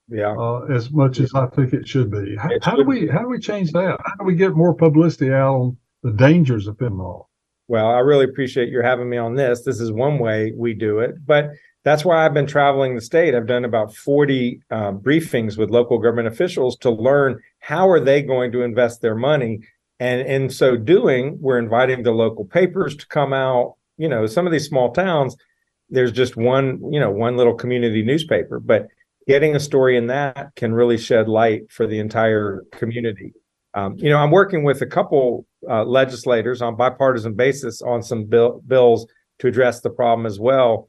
Yeah, 0.09 0.37
uh, 0.37 0.67
as 0.71 0.91
much 0.91 1.21
as 1.21 1.35
I 1.35 1.47
think 1.47 1.73
it 1.73 1.89
should 1.89 2.11
be. 2.11 2.37
How, 2.37 2.51
how, 2.63 2.77
do 2.77 2.85
we 2.85 3.09
how 3.09 3.21
do 3.21 3.29
we 3.29 3.41
change 3.41 3.73
that? 3.73 3.99
How 4.05 4.15
do 4.19 4.25
we 4.25 4.35
get 4.35 4.55
more 4.55 4.75
publicity 4.75 5.33
out 5.33 5.55
on 5.55 5.77
the 6.03 6.13
dangers 6.13 6.67
of 6.67 6.77
fentanyl? 6.77 7.27
Well, 7.69 7.89
I 7.89 7.99
really 7.99 8.25
appreciate 8.25 8.69
you 8.69 8.81
having 8.83 9.09
me 9.09 9.17
on 9.17 9.35
this. 9.35 9.63
This 9.63 9.81
is 9.81 9.91
one 9.91 10.19
way 10.19 10.53
we 10.57 10.75
do 10.75 11.01
it, 11.01 11.15
but 11.27 11.51
that's 11.85 12.05
why 12.05 12.25
I've 12.25 12.35
been 12.35 12.47
traveling 12.47 12.95
the 12.95 13.01
state. 13.01 13.35
I've 13.35 13.47
done 13.47 13.65
about 13.65 13.95
40 13.95 14.61
uh, 14.71 14.93
briefings 14.93 15.57
with 15.57 15.71
local 15.71 15.99
government 15.99 16.29
officials 16.29 16.77
to 16.79 16.91
learn 16.91 17.41
how 17.61 17.89
are 17.89 18.01
they 18.01 18.23
going 18.23 18.53
to 18.53 18.63
invest 18.63 19.03
their 19.03 19.15
money 19.15 19.61
and 19.99 20.21
in 20.27 20.51
so 20.51 20.77
doing, 20.77 21.39
we're 21.41 21.59
inviting 21.59 22.03
the 22.03 22.13
local 22.13 22.45
papers 22.45 22.97
to 22.97 23.07
come 23.07 23.33
out. 23.33 23.77
You 23.97 24.09
know, 24.09 24.27
some 24.27 24.47
of 24.47 24.53
these 24.53 24.67
small 24.67 24.93
towns, 24.93 25.37
there's 25.89 26.13
just 26.13 26.37
one, 26.37 26.81
you 26.93 27.01
know, 27.01 27.11
one 27.11 27.37
little 27.37 27.55
community 27.55 28.03
newspaper, 28.03 28.61
but 28.61 28.89
getting 29.27 29.57
a 29.57 29.61
story 29.61 29.97
in 29.97 30.09
that 30.09 30.55
can 30.55 30.75
really 30.75 30.99
shed 30.99 31.29
light 31.29 31.71
for 31.71 31.87
the 31.87 31.99
entire 31.99 32.65
community. 32.73 33.33
Um, 33.75 33.97
you 33.97 34.11
know, 34.11 34.19
I'm 34.19 34.31
working 34.31 34.65
with 34.65 34.83
a 34.83 34.87
couple 34.87 35.47
uh, 35.69 35.85
legislators 35.85 36.63
on 36.63 36.77
bipartisan 36.77 37.35
basis 37.35 37.83
on 37.83 38.03
some 38.03 38.25
bill, 38.25 38.63
bills 38.67 39.07
to 39.39 39.49
address 39.49 39.81
the 39.81 39.91
problem 39.91 40.27
as 40.27 40.39
well. 40.39 40.89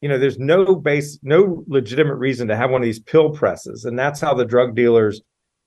You 0.00 0.08
know, 0.08 0.18
there's 0.18 0.38
no 0.38 0.74
base, 0.76 1.18
no 1.22 1.64
legitimate 1.66 2.16
reason 2.16 2.48
to 2.48 2.56
have 2.56 2.70
one 2.70 2.80
of 2.80 2.86
these 2.86 3.00
pill 3.00 3.30
presses, 3.30 3.84
and 3.84 3.98
that's 3.98 4.20
how 4.20 4.34
the 4.34 4.44
drug 4.44 4.74
dealers 4.74 5.20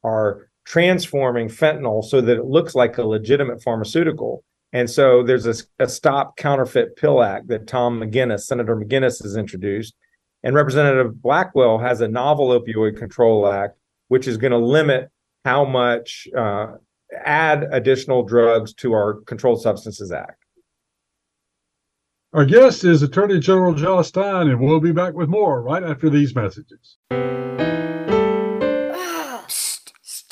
are 0.04 0.50
transforming 0.66 1.50
fentanyl 1.50 2.04
so 2.04 2.22
that 2.22 2.38
it 2.38 2.46
looks 2.46 2.76
like 2.76 2.98
a 2.98 3.04
legitimate 3.04 3.62
pharmaceutical. 3.62 4.44
And 4.72 4.90
so 4.90 5.24
there's 5.24 5.46
a, 5.46 5.54
a, 5.84 5.88
Stop 5.88 6.36
Counterfeit 6.38 6.96
Pill 6.96 7.22
Act 7.22 7.48
that 7.50 7.68
Tom 7.68 8.00
McInnis, 8.00 8.42
Senator 8.42 8.76
McInnis, 8.76 9.22
has 9.22 9.36
introduced. 9.36 9.94
And 10.42 10.56
Representative 10.56 11.22
Blackwell 11.22 11.78
has 11.78 12.02
a 12.02 12.08
novel 12.08 12.60
opioid 12.60 12.98
control 12.98 13.48
act, 13.48 13.78
which 14.08 14.28
is 14.28 14.38
going 14.38 14.52
to 14.52 14.58
limit 14.58 15.10
how 15.46 15.64
much, 15.64 16.28
uh, 16.36 16.74
add 17.24 17.67
additional 17.72 18.24
drugs 18.24 18.74
to 18.75 18.93
our 18.93 19.22
Controlled 19.25 19.62
Substances 19.62 20.12
Act. 20.12 20.43
Our 22.34 22.46
guest 22.46 22.84
is 22.84 23.03
Attorney 23.03 23.39
General 23.39 23.75
Josh 23.75 24.08
Stein, 24.08 24.50
and 24.50 24.60
we'll 24.60 24.79
be 24.79 24.91
back 24.91 25.13
with 25.13 25.29
more 25.29 25.62
right 25.62 25.84
after 25.84 26.10
these 26.10 26.36
messages. 26.36 26.98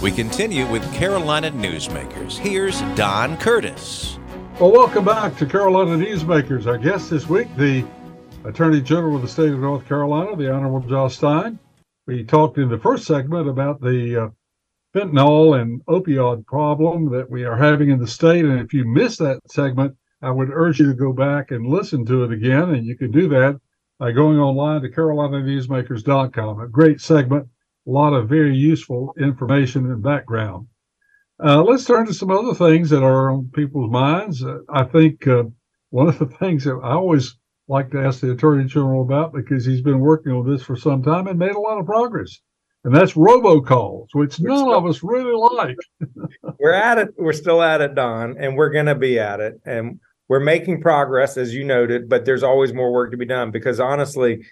We 0.00 0.12
continue 0.12 0.64
with 0.70 0.94
Carolina 0.94 1.50
Newsmakers. 1.50 2.38
Here's 2.38 2.82
Don 2.94 3.36
Curtis. 3.36 4.16
Well, 4.60 4.70
welcome 4.70 5.04
back 5.04 5.36
to 5.38 5.46
Carolina 5.46 5.96
Newsmakers. 5.96 6.66
Our 6.66 6.78
guest 6.78 7.10
this 7.10 7.28
week, 7.28 7.48
the 7.56 7.84
Attorney 8.44 8.80
General 8.80 9.16
of 9.16 9.22
the 9.22 9.28
state 9.28 9.52
of 9.52 9.58
North 9.58 9.88
Carolina, 9.88 10.36
the 10.36 10.52
Honorable 10.52 10.88
Josh 10.88 11.16
Stein. 11.16 11.58
We 12.06 12.22
talked 12.22 12.58
in 12.58 12.68
the 12.68 12.78
first 12.78 13.06
segment 13.06 13.48
about 13.48 13.80
the 13.80 14.26
uh, 14.26 14.28
fentanyl 14.94 15.60
and 15.60 15.84
opioid 15.86 16.46
problem 16.46 17.10
that 17.10 17.28
we 17.28 17.44
are 17.44 17.56
having 17.56 17.90
in 17.90 17.98
the 17.98 18.06
state. 18.06 18.44
And 18.44 18.60
if 18.60 18.72
you 18.72 18.84
missed 18.84 19.18
that 19.18 19.40
segment, 19.50 19.96
I 20.22 20.30
would 20.30 20.50
urge 20.52 20.78
you 20.78 20.86
to 20.86 20.94
go 20.94 21.12
back 21.12 21.50
and 21.50 21.66
listen 21.66 22.06
to 22.06 22.22
it 22.22 22.30
again. 22.30 22.70
And 22.70 22.86
you 22.86 22.96
can 22.96 23.10
do 23.10 23.28
that 23.30 23.60
by 23.98 24.12
going 24.12 24.38
online 24.38 24.82
to 24.82 24.90
carolinanewsmakers.com. 24.90 26.60
A 26.60 26.68
great 26.68 27.00
segment, 27.00 27.48
a 27.88 27.90
lot 27.90 28.12
of 28.12 28.28
very 28.28 28.54
useful 28.54 29.14
information 29.18 29.90
and 29.90 30.02
background. 30.02 30.66
Uh, 31.42 31.62
let's 31.62 31.84
turn 31.84 32.06
to 32.06 32.12
some 32.12 32.30
other 32.30 32.54
things 32.54 32.90
that 32.90 33.02
are 33.02 33.30
on 33.30 33.50
people's 33.54 33.90
minds. 33.90 34.44
Uh, 34.44 34.58
I 34.68 34.84
think 34.84 35.26
uh, 35.26 35.44
one 35.90 36.08
of 36.08 36.18
the 36.18 36.26
things 36.38 36.64
that 36.64 36.78
I 36.82 36.92
always 36.92 37.36
like 37.66 37.90
to 37.90 38.00
ask 38.00 38.20
the 38.20 38.32
Attorney 38.32 38.64
General 38.64 39.02
about 39.02 39.32
because 39.32 39.64
he's 39.64 39.80
been 39.80 40.00
working 40.00 40.32
on 40.32 40.50
this 40.50 40.62
for 40.62 40.76
some 40.76 41.02
time 41.02 41.26
and 41.26 41.38
made 41.38 41.52
a 41.52 41.60
lot 41.60 41.78
of 41.78 41.86
progress. 41.86 42.38
And 42.84 42.94
that's 42.94 43.14
robocalls, 43.14 44.08
which 44.12 44.38
we're 44.38 44.48
none 44.48 44.58
still, 44.58 44.74
of 44.74 44.86
us 44.86 45.02
really 45.02 45.34
like. 45.34 45.76
we're 46.58 46.72
at 46.72 46.98
it. 46.98 47.08
We're 47.16 47.32
still 47.32 47.62
at 47.62 47.80
it, 47.80 47.94
Don, 47.94 48.36
and 48.38 48.56
we're 48.56 48.70
going 48.70 48.86
to 48.86 48.94
be 48.94 49.18
at 49.18 49.40
it. 49.40 49.60
And 49.64 49.98
we're 50.28 50.40
making 50.40 50.82
progress, 50.82 51.36
as 51.36 51.54
you 51.54 51.64
noted, 51.64 52.08
but 52.08 52.24
there's 52.24 52.42
always 52.42 52.72
more 52.72 52.92
work 52.92 53.10
to 53.10 53.16
be 53.16 53.26
done 53.26 53.50
because 53.50 53.80
honestly, 53.80 54.46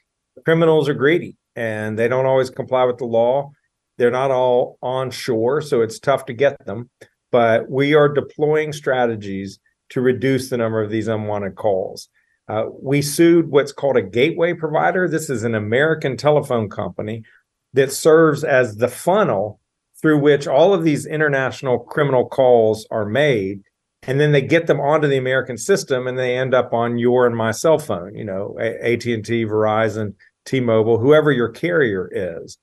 criminals 0.44 0.88
are 0.88 0.94
greedy 0.94 1.36
and 1.56 1.98
they 1.98 2.06
don't 2.06 2.26
always 2.26 2.50
comply 2.50 2.84
with 2.84 2.98
the 2.98 3.06
law. 3.06 3.50
They're 3.98 4.10
not 4.10 4.30
all 4.30 4.78
on 4.82 5.10
shore, 5.10 5.62
so 5.62 5.80
it's 5.80 5.98
tough 5.98 6.26
to 6.26 6.34
get 6.34 6.64
them. 6.66 6.90
But 7.32 7.70
we 7.70 7.94
are 7.94 8.08
deploying 8.08 8.72
strategies 8.72 9.58
to 9.90 10.00
reduce 10.00 10.50
the 10.50 10.58
number 10.58 10.82
of 10.82 10.90
these 10.90 11.08
unwanted 11.08 11.56
calls. 11.56 12.08
Uh, 12.48 12.66
we 12.80 13.02
sued 13.02 13.50
what's 13.50 13.72
called 13.72 13.96
a 13.96 14.02
gateway 14.02 14.54
provider. 14.54 15.08
This 15.08 15.30
is 15.30 15.42
an 15.42 15.54
American 15.54 16.16
telephone 16.16 16.68
company 16.68 17.24
that 17.72 17.92
serves 17.92 18.44
as 18.44 18.76
the 18.76 18.88
funnel 18.88 19.60
through 20.00 20.20
which 20.20 20.46
all 20.46 20.72
of 20.72 20.84
these 20.84 21.06
international 21.06 21.78
criminal 21.78 22.28
calls 22.28 22.86
are 22.90 23.06
made 23.06 23.62
and 24.06 24.20
then 24.20 24.32
they 24.32 24.42
get 24.42 24.66
them 24.66 24.80
onto 24.80 25.08
the 25.08 25.16
American 25.16 25.58
system 25.58 26.06
and 26.06 26.18
they 26.18 26.36
end 26.36 26.54
up 26.54 26.72
on 26.72 26.98
your 26.98 27.26
and 27.26 27.36
my 27.36 27.50
cell 27.50 27.78
phone, 27.78 28.14
you 28.14 28.24
know, 28.24 28.56
AT&T, 28.60 29.20
Verizon, 29.20 30.14
T-Mobile, 30.46 30.98
whoever 30.98 31.30
your 31.30 31.48
carrier 31.48 32.08
is. 32.12 32.58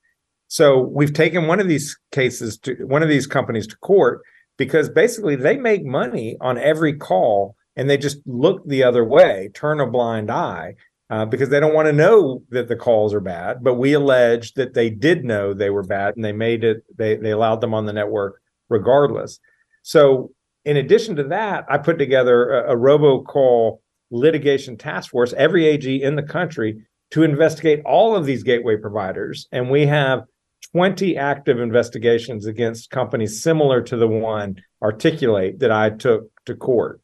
So 0.47 0.79
we've 0.79 1.13
taken 1.13 1.47
one 1.47 1.59
of 1.59 1.67
these 1.67 1.97
cases 2.11 2.57
to 2.59 2.75
one 2.85 3.03
of 3.03 3.09
these 3.09 3.27
companies 3.27 3.67
to 3.67 3.77
court 3.77 4.21
because 4.57 4.89
basically 4.89 5.35
they 5.35 5.57
make 5.57 5.83
money 5.85 6.37
on 6.41 6.57
every 6.57 6.93
call 6.93 7.55
and 7.75 7.89
they 7.89 7.97
just 7.97 8.17
look 8.25 8.65
the 8.67 8.83
other 8.83 9.03
way, 9.03 9.49
turn 9.53 9.79
a 9.79 9.87
blind 9.87 10.29
eye 10.29 10.75
uh, 11.09 11.25
because 11.25 11.49
they 11.49 11.59
don't 11.59 11.73
want 11.73 11.87
to 11.87 11.93
know 11.93 12.43
that 12.49 12.67
the 12.67 12.75
calls 12.75 13.13
are 13.13 13.19
bad. 13.19 13.63
But 13.63 13.75
we 13.75 13.93
allege 13.93 14.53
that 14.53 14.73
they 14.73 14.89
did 14.89 15.25
know 15.25 15.53
they 15.53 15.69
were 15.69 15.83
bad 15.83 16.15
and 16.15 16.23
they 16.23 16.31
made 16.31 16.63
it, 16.63 16.83
they, 16.95 17.15
they 17.15 17.31
allowed 17.31 17.61
them 17.61 17.73
on 17.73 17.85
the 17.85 17.93
network 17.93 18.41
regardless. 18.69 19.39
So, 19.81 20.31
in 20.65 20.77
addition 20.77 21.17
to 21.17 21.23
that, 21.25 21.65
I 21.69 21.77
put 21.77 21.97
together 21.97 22.49
a, 22.51 22.73
a 22.73 22.77
robocall 22.77 23.79
litigation 24.11 24.77
task 24.77 25.11
force, 25.11 25.33
every 25.33 25.65
AG 25.65 26.01
in 26.01 26.15
the 26.15 26.23
country, 26.23 26.85
to 27.13 27.21
investigate 27.21 27.79
all 27.85 28.15
of 28.15 28.25
these 28.25 28.41
gateway 28.41 28.75
providers. 28.75 29.47
And 29.51 29.69
we 29.69 29.85
have 29.85 30.23
20 30.71 31.15
active 31.15 31.59
investigations 31.59 32.47
against 32.47 32.89
companies 32.89 33.43
similar 33.43 33.83
to 33.83 33.95
the 33.95 34.07
one 34.07 34.55
Articul8 34.83 35.59
that 35.59 35.71
I 35.71 35.91
took 35.91 36.23
to 36.47 36.55
court. 36.55 37.01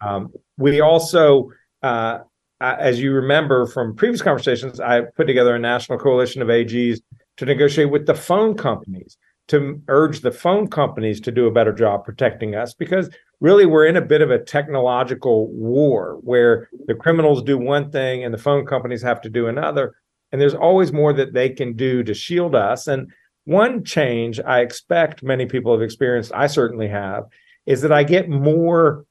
Um, 0.00 0.32
we 0.58 0.80
also, 0.80 1.50
uh, 1.80 2.18
as 2.60 3.00
you 3.00 3.12
remember 3.12 3.66
from 3.66 3.94
previous 3.94 4.20
conversations, 4.20 4.80
I 4.80 5.02
put 5.16 5.28
together 5.28 5.54
a 5.54 5.60
national 5.60 6.00
coalition 6.00 6.42
of 6.42 6.48
AGs 6.48 6.98
to 7.36 7.44
negotiate 7.44 7.90
with 7.92 8.06
the 8.06 8.14
phone 8.14 8.56
companies 8.56 9.16
to 9.48 9.80
urge 9.86 10.22
the 10.22 10.32
phone 10.32 10.66
companies 10.66 11.20
to 11.20 11.30
do 11.30 11.46
a 11.46 11.52
better 11.52 11.72
job 11.72 12.04
protecting 12.04 12.56
us 12.56 12.74
because 12.74 13.10
really 13.42 13.66
we're 13.66 13.86
in 13.86 13.96
a 13.96 14.00
bit 14.00 14.22
of 14.22 14.30
a 14.30 14.38
technological 14.38 15.48
war 15.48 16.18
where 16.22 16.68
the 16.86 16.94
criminals 16.94 17.42
do 17.42 17.58
one 17.58 17.90
thing 17.90 18.24
and 18.24 18.32
the 18.32 18.38
phone 18.38 18.64
companies 18.64 19.02
have 19.02 19.20
to 19.20 19.28
do 19.28 19.48
another 19.48 19.94
and 20.30 20.40
there's 20.40 20.54
always 20.54 20.92
more 20.92 21.12
that 21.12 21.34
they 21.34 21.50
can 21.50 21.74
do 21.74 22.02
to 22.02 22.14
shield 22.14 22.54
us 22.54 22.86
and 22.86 23.10
one 23.44 23.84
change 23.84 24.40
i 24.40 24.60
expect 24.60 25.22
many 25.22 25.44
people 25.46 25.72
have 25.72 25.82
experienced 25.82 26.32
i 26.34 26.46
certainly 26.46 26.88
have 26.88 27.24
is 27.66 27.80
that 27.82 27.92
i 27.92 28.02
get 28.02 28.28
more 28.28 29.04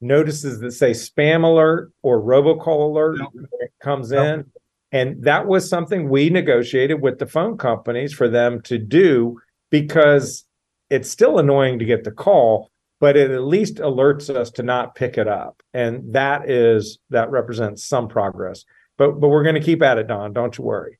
notices 0.00 0.60
that 0.60 0.72
say 0.72 0.90
spam 0.90 1.44
alert 1.44 1.92
or 2.02 2.20
robocall 2.20 2.90
alert 2.90 3.18
yep. 3.18 3.70
comes 3.82 4.10
yep. 4.12 4.24
in. 4.24 4.44
And 4.92 5.22
that 5.24 5.46
was 5.46 5.68
something 5.68 6.08
we 6.08 6.30
negotiated 6.30 7.00
with 7.00 7.18
the 7.18 7.26
phone 7.26 7.58
companies 7.58 8.12
for 8.12 8.28
them 8.28 8.62
to 8.62 8.78
do 8.78 9.38
because 9.70 10.44
it's 10.90 11.10
still 11.10 11.38
annoying 11.38 11.78
to 11.80 11.84
get 11.84 12.04
the 12.04 12.12
call, 12.12 12.70
but 13.00 13.16
it 13.16 13.30
at 13.30 13.44
least 13.44 13.76
alerts 13.76 14.34
us 14.34 14.50
to 14.52 14.62
not 14.62 14.94
pick 14.94 15.18
it 15.18 15.28
up. 15.28 15.62
And 15.74 16.14
that 16.14 16.48
is 16.50 16.98
that 17.10 17.30
represents 17.30 17.84
some 17.84 18.08
progress. 18.08 18.64
But 18.96 19.20
but 19.20 19.28
we're 19.28 19.42
going 19.42 19.54
to 19.56 19.60
keep 19.60 19.82
at 19.82 19.98
it, 19.98 20.08
Don. 20.08 20.32
Don't 20.32 20.56
you 20.56 20.64
worry. 20.64 20.98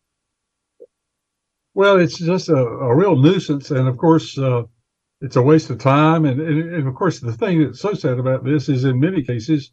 Well, 1.75 1.99
it's 1.99 2.19
just 2.19 2.49
a, 2.49 2.57
a 2.57 2.97
real 2.97 3.17
nuisance, 3.17 3.71
and 3.71 3.87
of 3.87 3.99
course, 3.99 4.39
uh, 4.39 4.63
it's 5.21 5.37
a 5.37 5.43
waste 5.43 5.71
of 5.71 5.79
time. 5.79 6.25
And, 6.25 6.41
and, 6.41 6.75
and, 6.75 6.89
of 6.89 6.95
course, 6.95 7.21
the 7.21 7.33
thing 7.33 7.63
that's 7.63 7.81
so 7.81 7.95
sad 7.95 8.19
about 8.19 8.45
this 8.45 8.69
is 8.69 8.85
in 8.85 9.01
many 9.01 9.23
cases, 9.23 9.73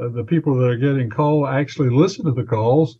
uh, 0.00 0.08
the 0.08 0.24
people 0.24 0.56
that 0.56 0.66
are 0.66 0.76
getting 0.76 1.10
called 1.10 1.48
actually 1.48 1.90
listen 1.90 2.24
to 2.24 2.32
the 2.32 2.44
calls. 2.44 2.98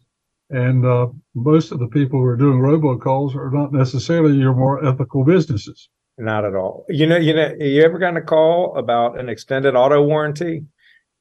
And 0.50 0.86
uh, 0.86 1.08
most 1.34 1.72
of 1.72 1.80
the 1.80 1.88
people 1.88 2.20
who 2.20 2.26
are 2.26 2.36
doing 2.36 2.60
robocalls 2.60 3.34
are 3.34 3.50
not 3.50 3.72
necessarily 3.72 4.36
your 4.36 4.54
more 4.54 4.84
ethical 4.84 5.24
businesses. 5.24 5.88
Not 6.18 6.44
at 6.44 6.54
all. 6.54 6.86
You 6.88 7.06
know, 7.06 7.16
you 7.16 7.34
know, 7.34 7.54
you 7.58 7.82
ever 7.82 7.98
gotten 7.98 8.16
a 8.16 8.22
call 8.22 8.76
about 8.76 9.18
an 9.18 9.28
extended 9.28 9.74
auto 9.74 10.02
warranty? 10.02 10.64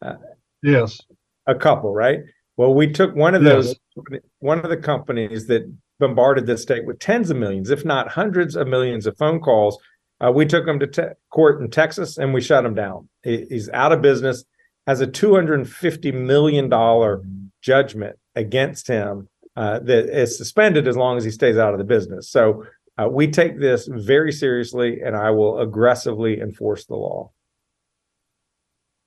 Uh, 0.01 0.15
yes. 0.63 1.01
A 1.47 1.55
couple, 1.55 1.93
right? 1.93 2.19
Well, 2.58 2.73
we 2.73 2.91
took 2.91 3.13
one 3.15 3.36
of 3.36 3.43
those, 3.43 3.75
yes. 4.12 4.21
one 4.39 4.60
of 4.60 4.69
the 4.69 4.77
companies 4.77 5.47
that 5.47 5.71
bombarded 5.99 6.45
the 6.45 6.58
state 6.58 6.86
with 6.86 6.99
tens 6.99 7.29
of 7.29 7.38
millions, 7.38 7.69
if 7.69 7.84
not 7.84 8.08
hundreds 8.08 8.55
of 8.55 8.67
millions 8.67 9.05
of 9.05 9.17
phone 9.17 9.41
calls 9.41 9.77
uh, 10.21 10.31
we 10.31 10.45
took 10.45 10.67
him 10.67 10.79
to 10.79 10.88
te- 10.88 11.15
court 11.29 11.62
in 11.62 11.69
Texas 11.69 12.17
and 12.17 12.34
we 12.34 12.41
shut 12.41 12.65
him 12.65 12.73
down. 12.73 13.10
He, 13.23 13.45
he's 13.49 13.69
out 13.69 13.91
of 13.91 14.01
business, 14.01 14.45
has 14.88 15.01
a 15.01 15.08
$250 15.08 16.13
million 16.13 17.43
judgment 17.62 18.17
against 18.36 18.88
him 18.88 19.27
uh, 19.55 19.79
that 19.79 20.05
is 20.05 20.38
suspended 20.38 20.88
as 20.88 20.97
long 20.97 21.17
as 21.17 21.23
he 21.23 21.31
stays 21.31 21.58
out 21.58 21.73
of 21.73 21.79
the 21.79 21.86
business. 21.86 22.29
So 22.29 22.65
uh, 22.97 23.08
we 23.10 23.27
take 23.27 23.60
this 23.60 23.88
very 23.88 24.31
seriously 24.31 25.01
and 25.01 25.15
I 25.15 25.31
will 25.31 25.60
aggressively 25.60 26.39
enforce 26.39 26.86
the 26.86 26.95
law. 26.95 27.31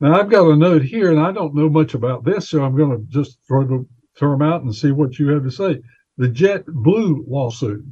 Now, 0.01 0.15
I've 0.15 0.31
got 0.31 0.49
a 0.49 0.57
note 0.57 0.83
here, 0.83 1.11
and 1.11 1.19
I 1.19 1.33
don't 1.33 1.57
know 1.57 1.69
much 1.69 1.95
about 1.95 2.25
this, 2.25 2.49
so 2.49 2.63
I'm 2.63 2.77
going 2.77 2.91
to 2.91 3.05
just 3.09 3.39
throw 3.49 3.65
the 3.65 3.85
term 4.17 4.43
out 4.43 4.63
and 4.63 4.73
see 4.73 4.93
what 4.93 5.19
you 5.19 5.29
have 5.29 5.43
to 5.43 5.51
say. 5.51 5.81
The 6.19 6.29
JetBlue 6.29 7.25
lawsuit. 7.27 7.85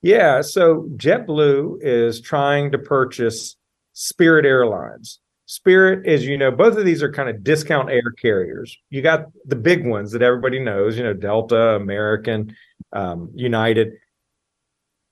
Yeah, 0.00 0.42
so 0.42 0.88
JetBlue 0.96 1.78
is 1.80 2.20
trying 2.20 2.70
to 2.70 2.78
purchase 2.78 3.56
Spirit 3.94 4.44
Airlines. 4.46 5.18
Spirit, 5.46 6.06
as 6.06 6.24
you 6.24 6.38
know, 6.38 6.50
both 6.50 6.76
of 6.76 6.84
these 6.84 7.02
are 7.02 7.10
kind 7.10 7.28
of 7.28 7.42
discount 7.42 7.90
air 7.90 8.12
carriers. 8.20 8.76
You 8.90 9.02
got 9.02 9.26
the 9.44 9.56
big 9.56 9.86
ones 9.86 10.12
that 10.12 10.22
everybody 10.22 10.58
knows, 10.58 10.96
you 10.96 11.02
know, 11.02 11.12
Delta, 11.12 11.74
American, 11.74 12.54
um, 12.92 13.30
United, 13.34 13.92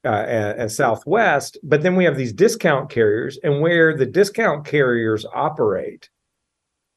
uh, 0.05 0.09
and, 0.09 0.61
and, 0.61 0.73
Southwest. 0.73 1.59
But 1.63 1.83
then 1.83 1.95
we 1.95 2.05
have 2.05 2.17
these 2.17 2.33
discount 2.33 2.91
carriers, 2.91 3.39
and 3.45 3.61
where 3.61 3.97
the 3.97 4.07
discount 4.07 4.67
carriers 4.67 5.25
operate, 5.33 6.11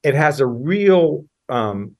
it 0.03 0.15
has 0.15 0.39
a 0.39 0.47
real 0.47 1.25
um, 1.49 1.95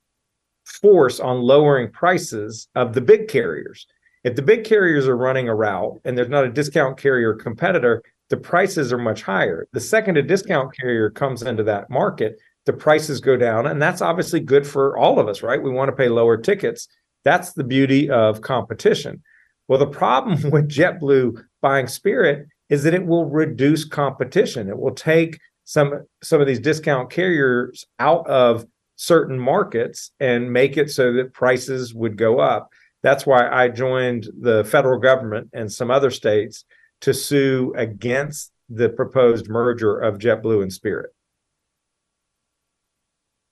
force 0.66 1.20
on 1.20 1.42
lowering 1.42 1.92
prices 1.92 2.68
of 2.76 2.94
the 2.94 3.02
big 3.02 3.28
carriers. 3.28 3.86
If 4.24 4.36
the 4.36 4.42
big 4.42 4.64
carriers 4.64 5.08
are 5.08 5.18
running 5.18 5.48
a 5.48 5.56
route 5.56 6.02
and 6.04 6.18
there's 6.18 6.30
not 6.30 6.46
a 6.46 6.52
discount 6.52 6.98
carrier 6.98 7.36
competitor, 7.36 8.02
the 8.30 8.38
prices 8.38 8.92
are 8.92 8.98
much 8.98 9.22
higher. 9.22 9.68
The 9.72 9.80
second 9.80 10.18
a 10.18 10.24
discount 10.24 10.76
carrier 10.76 11.12
comes 11.12 11.44
into 11.44 11.64
that 11.64 11.92
market, 11.92 12.40
the 12.66 12.74
prices 12.74 13.22
go 13.22 13.38
down. 13.38 13.68
And 13.68 13.80
that's 13.80 14.02
obviously 14.02 14.40
good 14.40 14.66
for 14.66 14.98
all 14.98 15.20
of 15.20 15.28
us, 15.28 15.44
right? 15.44 15.62
We 15.62 15.70
want 15.70 15.90
to 15.90 15.96
pay 15.96 16.10
lower 16.10 16.38
tickets. 16.38 16.88
That's 17.24 17.54
the 17.54 17.64
beauty 17.64 18.10
of 18.10 18.42
competition. 18.42 19.22
Well, 19.68 19.80
the 19.80 19.88
problem 19.88 20.42
with 20.52 20.70
JetBlue 20.70 21.44
buying 21.62 21.88
Spirit 21.88 22.48
is 22.70 22.84
that 22.84 22.94
it 22.94 23.06
will 23.06 23.26
reduce 23.26 23.86
competition. 23.86 24.70
It 24.70 24.78
will 24.78 24.94
take 24.94 25.40
some 25.66 26.06
some 26.24 26.42
of 26.42 26.48
these 26.48 26.60
discount 26.60 27.10
carriers 27.10 27.86
out 28.00 28.28
of 28.28 28.66
certain 28.96 29.40
markets 29.40 30.12
and 30.20 30.52
make 30.52 30.78
it 30.78 30.90
so 30.92 31.14
that 31.14 31.34
prices 31.34 31.94
would 31.94 32.18
go 32.18 32.40
up. 32.40 32.70
That's 33.04 33.26
why 33.26 33.48
I 33.50 33.70
joined 33.70 34.28
the 34.40 34.64
federal 34.64 35.00
government 35.00 35.50
and 35.54 35.72
some 35.72 35.92
other 35.92 36.10
states 36.10 36.66
to 37.02 37.14
sue 37.14 37.74
against 37.78 38.52
the 38.70 38.90
proposed 38.90 39.48
merger 39.48 40.00
of 40.00 40.18
JetBlue 40.18 40.64
and 40.64 40.74
Spirit. 40.74 41.12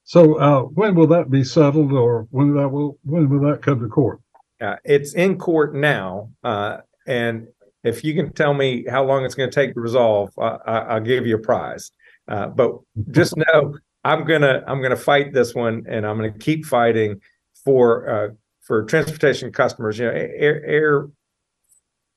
So 0.06 0.36
uh, 0.36 0.62
when 0.62 0.96
will 0.96 1.08
that 1.08 1.30
be 1.30 1.44
settled, 1.44 1.94
or 1.94 2.28
when 2.32 2.56
that 2.56 2.70
will 2.70 2.98
when 3.04 3.30
will 3.30 3.52
that 3.52 3.62
come 3.62 3.80
to 3.80 3.88
court? 3.88 4.23
Uh, 4.62 4.76
it's 4.86 5.14
in 5.14 5.38
court 5.38 5.76
now, 5.76 6.30
uh, 6.44 6.78
and 7.08 7.48
if 7.84 8.04
you 8.04 8.14
can 8.14 8.32
tell 8.32 8.54
me 8.54 8.86
how 8.90 9.04
long 9.04 9.26
it's 9.26 9.36
going 9.36 9.50
to 9.50 9.54
take 9.54 9.74
to 9.74 9.80
resolve, 9.80 10.30
I, 10.38 10.94
will 10.94 11.02
give 11.02 11.28
you 11.28 11.36
a 11.36 11.40
prize. 11.40 11.92
Uh, 12.28 12.48
but 12.48 12.78
just 13.12 13.36
know 13.36 13.78
I'm 14.04 14.26
gonna 14.26 14.64
I'm 14.68 14.82
gonna 14.82 14.96
fight 14.96 15.34
this 15.34 15.54
one, 15.54 15.86
and 15.88 16.06
I'm 16.06 16.18
gonna 16.18 16.38
keep 16.38 16.66
fighting 16.66 17.22
for 17.64 18.10
uh, 18.10 18.28
for 18.62 18.84
transportation 18.84 19.52
customers. 19.52 19.98
You 19.98 20.06
know, 20.06 20.12
air, 20.12 20.66
air 20.66 21.08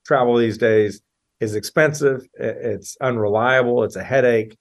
travel 0.05 0.37
these 0.37 0.59
days 0.59 1.01
is 1.41 1.55
expensive. 1.55 2.27
It's 2.35 2.97
unreliable. 3.01 3.85
It's 3.85 3.97
a 3.97 4.03
headache, 4.03 4.57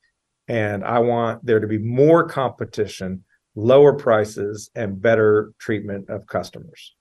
and 0.48 0.84
I 0.84 1.00
want 1.00 1.46
there 1.46 1.60
to 1.60 1.68
be 1.68 1.80
more 1.80 2.28
competition, 2.28 3.24
lower 3.56 3.94
prices, 3.94 4.70
and 4.76 5.02
better 5.02 5.52
treatment 5.60 6.10
of 6.10 6.28
customers. 6.28 6.96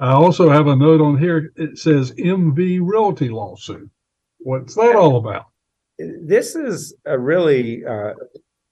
I 0.00 0.12
also 0.12 0.48
have 0.48 0.66
a 0.66 0.74
note 0.74 1.02
on 1.02 1.18
here. 1.18 1.52
It 1.56 1.78
says 1.78 2.12
MV 2.12 2.80
Realty 2.82 3.28
lawsuit. 3.28 3.90
What's 4.38 4.74
that 4.74 4.96
all 4.96 5.16
about? 5.16 5.46
This 5.98 6.56
is 6.56 6.94
a 7.04 7.18
really 7.18 7.84
uh, 7.84 8.14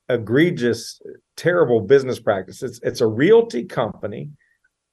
egregious, 0.08 1.00
terrible 1.36 1.82
business 1.82 2.18
practice. 2.18 2.62
It's 2.62 2.80
it's 2.82 3.02
a 3.02 3.06
realty 3.06 3.64
company 3.64 4.30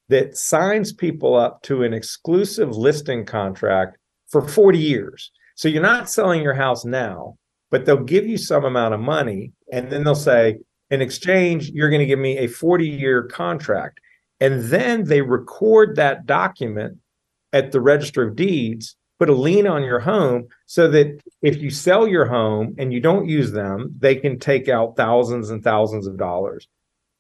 that 0.10 0.38
signs 0.38 0.92
people 0.92 1.36
up 1.36 1.62
to 1.64 1.84
an 1.84 1.94
exclusive 1.94 2.76
listing 2.76 3.26
contract 3.26 3.98
for 4.28 4.48
40 4.48 4.78
years. 4.78 5.32
So 5.56 5.68
you're 5.70 5.82
not 5.82 6.10
selling 6.10 6.44
your 6.44 6.54
house 6.54 6.86
now, 6.86 7.38
but 7.72 7.86
they'll 7.86 8.04
give 8.04 8.28
you 8.28 8.38
some 8.38 8.66
amount 8.66 8.94
of 8.94 9.00
money 9.00 9.54
and 9.72 9.90
then 9.90 10.04
they'll 10.04 10.14
say, 10.14 10.58
in 10.92 11.02
exchange, 11.02 11.70
you're 11.70 11.90
going 11.90 12.02
to 12.02 12.06
give 12.06 12.20
me 12.20 12.38
a 12.40 12.48
40 12.48 12.88
year 12.88 13.24
contract. 13.24 14.00
And 14.40 14.64
then 14.66 15.06
they 15.06 15.22
record 15.22 15.96
that 15.96 16.26
document 16.26 16.98
at 17.54 17.72
the 17.72 17.82
register 17.82 18.28
of 18.28 18.36
deeds, 18.36 18.96
put 19.18 19.30
a 19.30 19.34
lien 19.34 19.66
on 19.66 19.84
your 19.84 20.00
home 20.00 20.48
so 20.66 20.90
that 20.90 21.22
if 21.42 21.58
you 21.62 21.70
sell 21.70 22.08
your 22.08 22.26
home 22.26 22.76
and 22.78 22.92
you 22.92 23.00
don't 23.00 23.28
use 23.28 23.52
them, 23.52 23.96
they 23.98 24.16
can 24.16 24.38
take 24.38 24.68
out 24.68 24.98
thousands 24.98 25.50
and 25.50 25.64
thousands 25.64 26.06
of 26.06 26.18
dollars. 26.18 26.68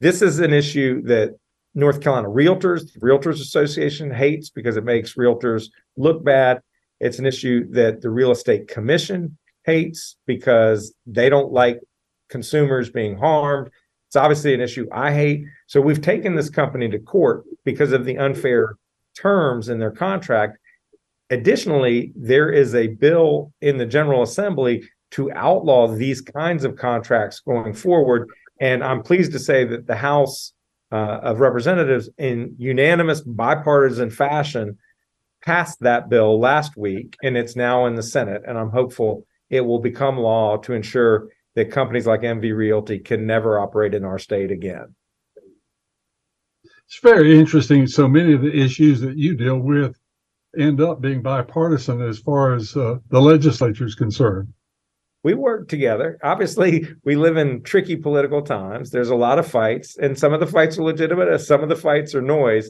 This 0.01 0.21
is 0.21 0.39
an 0.39 0.51
issue 0.51 1.01
that 1.03 1.35
North 1.73 2.01
Carolina 2.01 2.29
Realtors, 2.29 2.97
Realtors 2.99 3.41
Association 3.41 4.11
hates 4.11 4.49
because 4.49 4.77
it 4.77 4.83
makes 4.83 5.15
realtors 5.15 5.69
look 5.97 6.23
bad. 6.23 6.61
It's 6.99 7.19
an 7.19 7.25
issue 7.25 7.69
that 7.71 8.01
the 8.01 8.09
Real 8.09 8.31
Estate 8.31 8.67
Commission 8.67 9.37
hates 9.65 10.15
because 10.25 10.93
they 11.05 11.29
don't 11.29 11.51
like 11.51 11.79
consumers 12.29 12.89
being 12.89 13.17
harmed. 13.17 13.69
It's 14.15 14.23
obviously 14.23 14.53
an 14.53 14.61
issue 14.61 14.87
I 14.93 15.11
hate. 15.11 15.43
So 15.67 15.81
we've 15.81 16.01
taken 16.01 16.35
this 16.35 16.49
company 16.49 16.87
to 16.87 16.99
court 16.99 17.43
because 17.65 17.91
of 17.91 18.05
the 18.05 18.17
unfair 18.17 18.77
terms 19.13 19.67
in 19.67 19.77
their 19.77 19.91
contract. 19.91 20.57
Additionally, 21.31 22.13
there 22.15 22.49
is 22.49 22.75
a 22.75 22.87
bill 22.87 23.51
in 23.59 23.77
the 23.77 23.85
General 23.85 24.23
Assembly 24.23 24.87
to 25.11 25.33
outlaw 25.33 25.89
these 25.89 26.21
kinds 26.21 26.63
of 26.63 26.77
contracts 26.77 27.41
going 27.41 27.73
forward. 27.73 28.29
And 28.61 28.85
I'm 28.85 29.03
pleased 29.03 29.33
to 29.33 29.39
say 29.39 29.65
that 29.65 29.85
the 29.85 29.97
House 29.97 30.53
uh, 30.93 31.19
of 31.21 31.41
Representatives, 31.41 32.09
in 32.17 32.55
unanimous 32.57 33.19
bipartisan 33.19 34.11
fashion, 34.11 34.77
passed 35.43 35.81
that 35.81 36.07
bill 36.07 36.39
last 36.39 36.77
week, 36.77 37.17
and 37.21 37.35
it's 37.35 37.57
now 37.57 37.85
in 37.85 37.95
the 37.95 38.03
Senate. 38.03 38.43
And 38.47 38.57
I'm 38.57 38.71
hopeful 38.71 39.27
it 39.49 39.59
will 39.59 39.79
become 39.79 40.17
law 40.17 40.55
to 40.59 40.71
ensure 40.71 41.27
that 41.55 41.71
companies 41.71 42.05
like 42.05 42.21
MV 42.21 42.55
Realty 42.55 42.99
can 42.99 43.25
never 43.25 43.59
operate 43.59 43.93
in 43.93 44.03
our 44.03 44.19
state 44.19 44.51
again. 44.51 44.95
It's 46.87 46.99
very 47.01 47.37
interesting. 47.37 47.87
So 47.87 48.07
many 48.07 48.33
of 48.33 48.41
the 48.41 48.53
issues 48.53 49.01
that 49.01 49.17
you 49.17 49.35
deal 49.35 49.59
with 49.59 49.97
end 50.57 50.81
up 50.81 51.01
being 51.01 51.21
bipartisan 51.21 52.01
as 52.01 52.19
far 52.19 52.53
as 52.53 52.75
uh, 52.77 52.97
the 53.09 53.21
legislature 53.21 53.85
is 53.85 53.95
concerned. 53.95 54.53
We 55.23 55.33
work 55.33 55.67
together. 55.67 56.19
Obviously, 56.23 56.87
we 57.03 57.15
live 57.15 57.35
in 57.35 57.63
tricky 57.63 57.95
political 57.95 58.43
times. 58.43 58.91
There's 58.91 59.09
a 59.09 59.15
lot 59.15 59.39
of 59.39 59.47
fights, 59.47 59.97
and 59.97 60.17
some 60.17 60.33
of 60.33 60.39
the 60.39 60.45
fights 60.45 60.77
are 60.77 60.83
legitimate, 60.83 61.39
some 61.39 61.63
of 61.63 61.69
the 61.69 61.75
fights 61.75 62.13
are 62.13 62.21
noise. 62.21 62.69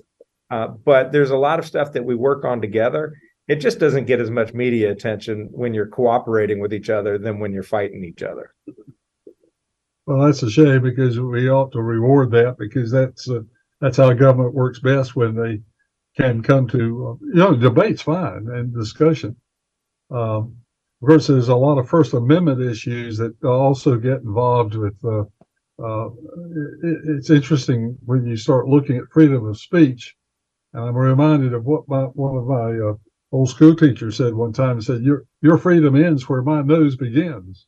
Uh, 0.49 0.67
but 0.67 1.11
there's 1.11 1.31
a 1.31 1.37
lot 1.37 1.59
of 1.59 1.65
stuff 1.65 1.91
that 1.91 2.05
we 2.05 2.15
work 2.15 2.45
on 2.45 2.61
together. 2.61 3.13
It 3.47 3.57
just 3.57 3.79
doesn't 3.79 4.05
get 4.05 4.21
as 4.21 4.31
much 4.31 4.53
media 4.53 4.91
attention 4.91 5.49
when 5.51 5.73
you're 5.73 5.87
cooperating 5.87 6.59
with 6.61 6.73
each 6.73 6.89
other 6.89 7.17
than 7.17 7.39
when 7.39 7.51
you're 7.51 7.63
fighting 7.63 8.03
each 8.05 8.23
other. 8.23 8.54
Well, 10.07 10.25
that's 10.25 10.43
a 10.43 10.51
shame 10.51 10.83
because 10.83 11.19
we 11.19 11.49
ought 11.49 11.71
to 11.73 11.81
reward 11.81 12.31
that 12.31 12.57
because 12.59 12.91
that's 12.91 13.29
uh, 13.29 13.41
that's 13.81 13.97
how 13.97 14.13
government 14.13 14.53
works 14.55 14.79
best 14.79 15.15
when 15.15 15.35
they 15.35 15.61
can 16.17 16.43
come 16.43 16.67
to 16.69 17.19
uh, 17.21 17.25
you 17.27 17.35
know 17.35 17.55
debate's 17.55 18.03
fine 18.03 18.47
and 18.49 18.73
discussion. 18.73 19.37
Um, 20.11 20.57
of 21.01 21.07
course, 21.09 21.27
there's 21.27 21.49
a 21.49 21.55
lot 21.55 21.79
of 21.79 21.89
First 21.89 22.13
Amendment 22.13 22.61
issues 22.61 23.17
that 23.19 23.35
also 23.43 23.97
get 23.97 24.21
involved 24.21 24.75
with. 24.75 24.95
Uh, 25.03 25.23
uh, 25.83 26.07
it, 26.83 26.99
it's 27.17 27.29
interesting 27.31 27.97
when 28.05 28.25
you 28.25 28.37
start 28.37 28.67
looking 28.67 28.97
at 28.97 29.11
freedom 29.11 29.45
of 29.47 29.57
speech 29.59 30.13
and 30.73 30.85
I'm 30.85 30.97
reminded 30.97 31.53
of 31.53 31.65
what 31.65 31.89
my, 31.89 32.03
one 32.05 32.37
of 32.37 32.47
my 32.47 32.79
uh, 32.89 32.95
old 33.33 33.49
school 33.49 33.75
teachers 33.75 34.17
said 34.17 34.35
one 34.35 34.53
time. 34.53 34.81
Said, 34.81 35.03
"Your 35.03 35.25
your 35.41 35.59
freedom 35.59 35.97
ends 35.97 36.29
where 36.29 36.43
my 36.43 36.63
nose 36.63 36.97
begins." 36.97 37.67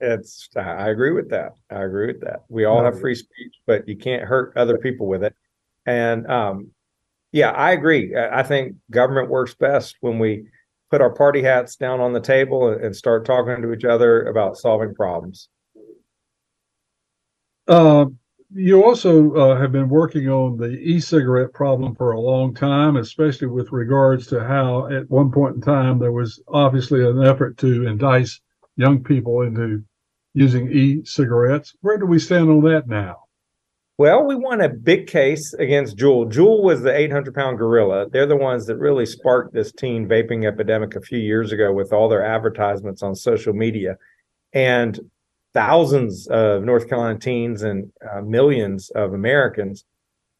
It's 0.00 0.48
I 0.54 0.90
agree 0.90 1.12
with 1.12 1.30
that. 1.30 1.52
I 1.70 1.82
agree 1.82 2.08
with 2.08 2.20
that. 2.20 2.44
We 2.48 2.64
all 2.64 2.84
have 2.84 3.00
free 3.00 3.14
speech, 3.14 3.54
but 3.66 3.88
you 3.88 3.96
can't 3.96 4.24
hurt 4.24 4.52
other 4.56 4.76
people 4.76 5.06
with 5.06 5.24
it. 5.24 5.34
And 5.86 6.26
um, 6.30 6.70
yeah, 7.32 7.50
I 7.50 7.72
agree. 7.72 8.14
I 8.16 8.42
think 8.42 8.76
government 8.90 9.30
works 9.30 9.54
best 9.54 9.96
when 10.00 10.18
we 10.18 10.46
put 10.90 11.00
our 11.00 11.14
party 11.14 11.42
hats 11.42 11.76
down 11.76 12.00
on 12.00 12.12
the 12.12 12.20
table 12.20 12.68
and 12.68 12.94
start 12.94 13.24
talking 13.24 13.62
to 13.62 13.72
each 13.72 13.84
other 13.84 14.26
about 14.26 14.58
solving 14.58 14.94
problems. 14.94 15.48
Uh, 17.66 18.06
you 18.54 18.84
also 18.84 19.34
uh, 19.34 19.60
have 19.60 19.72
been 19.72 19.88
working 19.88 20.28
on 20.28 20.56
the 20.56 20.70
e-cigarette 20.70 21.52
problem 21.52 21.96
for 21.96 22.12
a 22.12 22.20
long 22.20 22.54
time, 22.54 22.96
especially 22.96 23.48
with 23.48 23.72
regards 23.72 24.28
to 24.28 24.44
how 24.44 24.86
at 24.86 25.10
one 25.10 25.32
point 25.32 25.56
in 25.56 25.60
time 25.60 25.98
there 25.98 26.12
was 26.12 26.40
obviously 26.48 27.04
an 27.04 27.24
effort 27.24 27.58
to 27.58 27.86
entice 27.86 28.40
young 28.76 29.02
people 29.02 29.42
into 29.42 29.82
using 30.34 30.70
e-cigarettes. 30.70 31.74
Where 31.80 31.98
do 31.98 32.06
we 32.06 32.18
stand 32.18 32.50
on 32.50 32.62
that 32.64 32.86
now? 32.86 33.16
Well, 33.98 34.26
we 34.26 34.34
won 34.34 34.60
a 34.60 34.68
big 34.68 35.06
case 35.06 35.54
against 35.54 35.96
Juul. 35.96 36.30
Juul 36.30 36.62
was 36.62 36.82
the 36.82 36.94
800 36.94 37.34
pound 37.34 37.56
gorilla. 37.56 38.10
They're 38.10 38.26
the 38.26 38.36
ones 38.36 38.66
that 38.66 38.76
really 38.76 39.06
sparked 39.06 39.54
this 39.54 39.72
teen 39.72 40.06
vaping 40.06 40.46
epidemic 40.46 40.94
a 40.94 41.00
few 41.00 41.18
years 41.18 41.50
ago 41.50 41.72
with 41.72 41.94
all 41.94 42.10
their 42.10 42.24
advertisements 42.24 43.02
on 43.02 43.14
social 43.14 43.54
media. 43.54 43.96
And 44.52 45.00
thousands 45.54 46.26
of 46.26 46.62
North 46.62 46.90
Carolina 46.90 47.18
teens 47.18 47.62
and 47.62 47.90
uh, 48.06 48.20
millions 48.20 48.90
of 48.90 49.14
Americans 49.14 49.86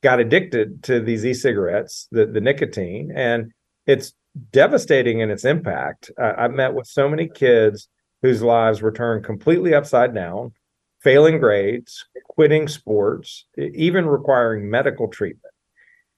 got 0.03 0.20
addicted 0.20 0.83
to 0.83 1.01
these 1.01 1.25
e-cigarettes, 1.25 2.09
the, 2.11 2.27
the 2.27 2.42
nicotine, 2.42 3.11
and 3.16 3.53
it's 3.87 4.12
devastating 4.53 5.20
in 5.20 5.31
its 5.31 5.46
impact. 5.46 6.11
Uh, 6.20 6.35
I've 6.37 6.53
met 6.53 6.75
with 6.75 6.87
so 6.87 7.09
many 7.09 7.27
kids 7.27 7.88
whose 8.22 8.42
lives 8.42 8.83
were 8.83 8.92
turned 8.92 9.24
completely 9.24 9.74
upside 9.74 10.14
down, 10.14 10.52
failing 11.00 11.38
grades, 11.38 12.05
quitting 12.29 12.68
sports, 12.68 13.44
even 13.57 14.07
requiring 14.07 14.70
medical 14.70 15.09
treatment. 15.09 15.42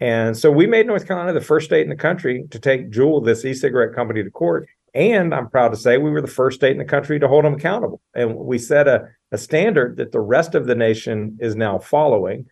And 0.00 0.37
so 0.37 0.50
we 0.50 0.66
made 0.66 0.87
North 0.87 1.06
Carolina 1.06 1.32
the 1.32 1.40
first 1.44 1.66
state 1.66 1.82
in 1.82 1.88
the 1.88 1.96
country 1.96 2.44
to 2.50 2.58
take 2.58 2.90
Juul, 2.90 3.24
this 3.24 3.44
e-cigarette 3.44 3.94
company, 3.94 4.22
to 4.22 4.30
court 4.30 4.68
and 4.94 5.34
I'm 5.34 5.48
proud 5.48 5.68
to 5.68 5.76
say 5.76 5.98
we 5.98 6.11
were 6.11 6.20
the 6.20 6.26
first 6.26 6.56
state 6.56 6.72
in 6.72 6.78
the 6.78 6.84
country 6.84 7.20
to 7.20 7.28
hold 7.28 7.44
them 7.44 7.54
accountable. 7.54 8.00
And 8.14 8.34
we 8.34 8.58
set 8.58 8.88
a, 8.88 9.08
a 9.32 9.38
standard 9.38 9.96
that 9.98 10.12
the 10.12 10.20
rest 10.20 10.54
of 10.54 10.66
the 10.66 10.74
nation 10.74 11.38
is 11.40 11.56
now 11.56 11.78
following. 11.78 12.46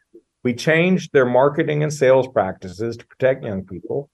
We 0.44 0.54
changed 0.54 1.12
their 1.12 1.26
marketing 1.26 1.82
and 1.82 1.92
sales 1.92 2.28
practices 2.28 2.96
to 2.98 3.06
protect 3.06 3.44
young 3.44 3.64
people. 3.64 4.11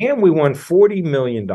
And 0.00 0.22
we 0.22 0.30
won 0.30 0.54
$40 0.54 1.04
million 1.04 1.46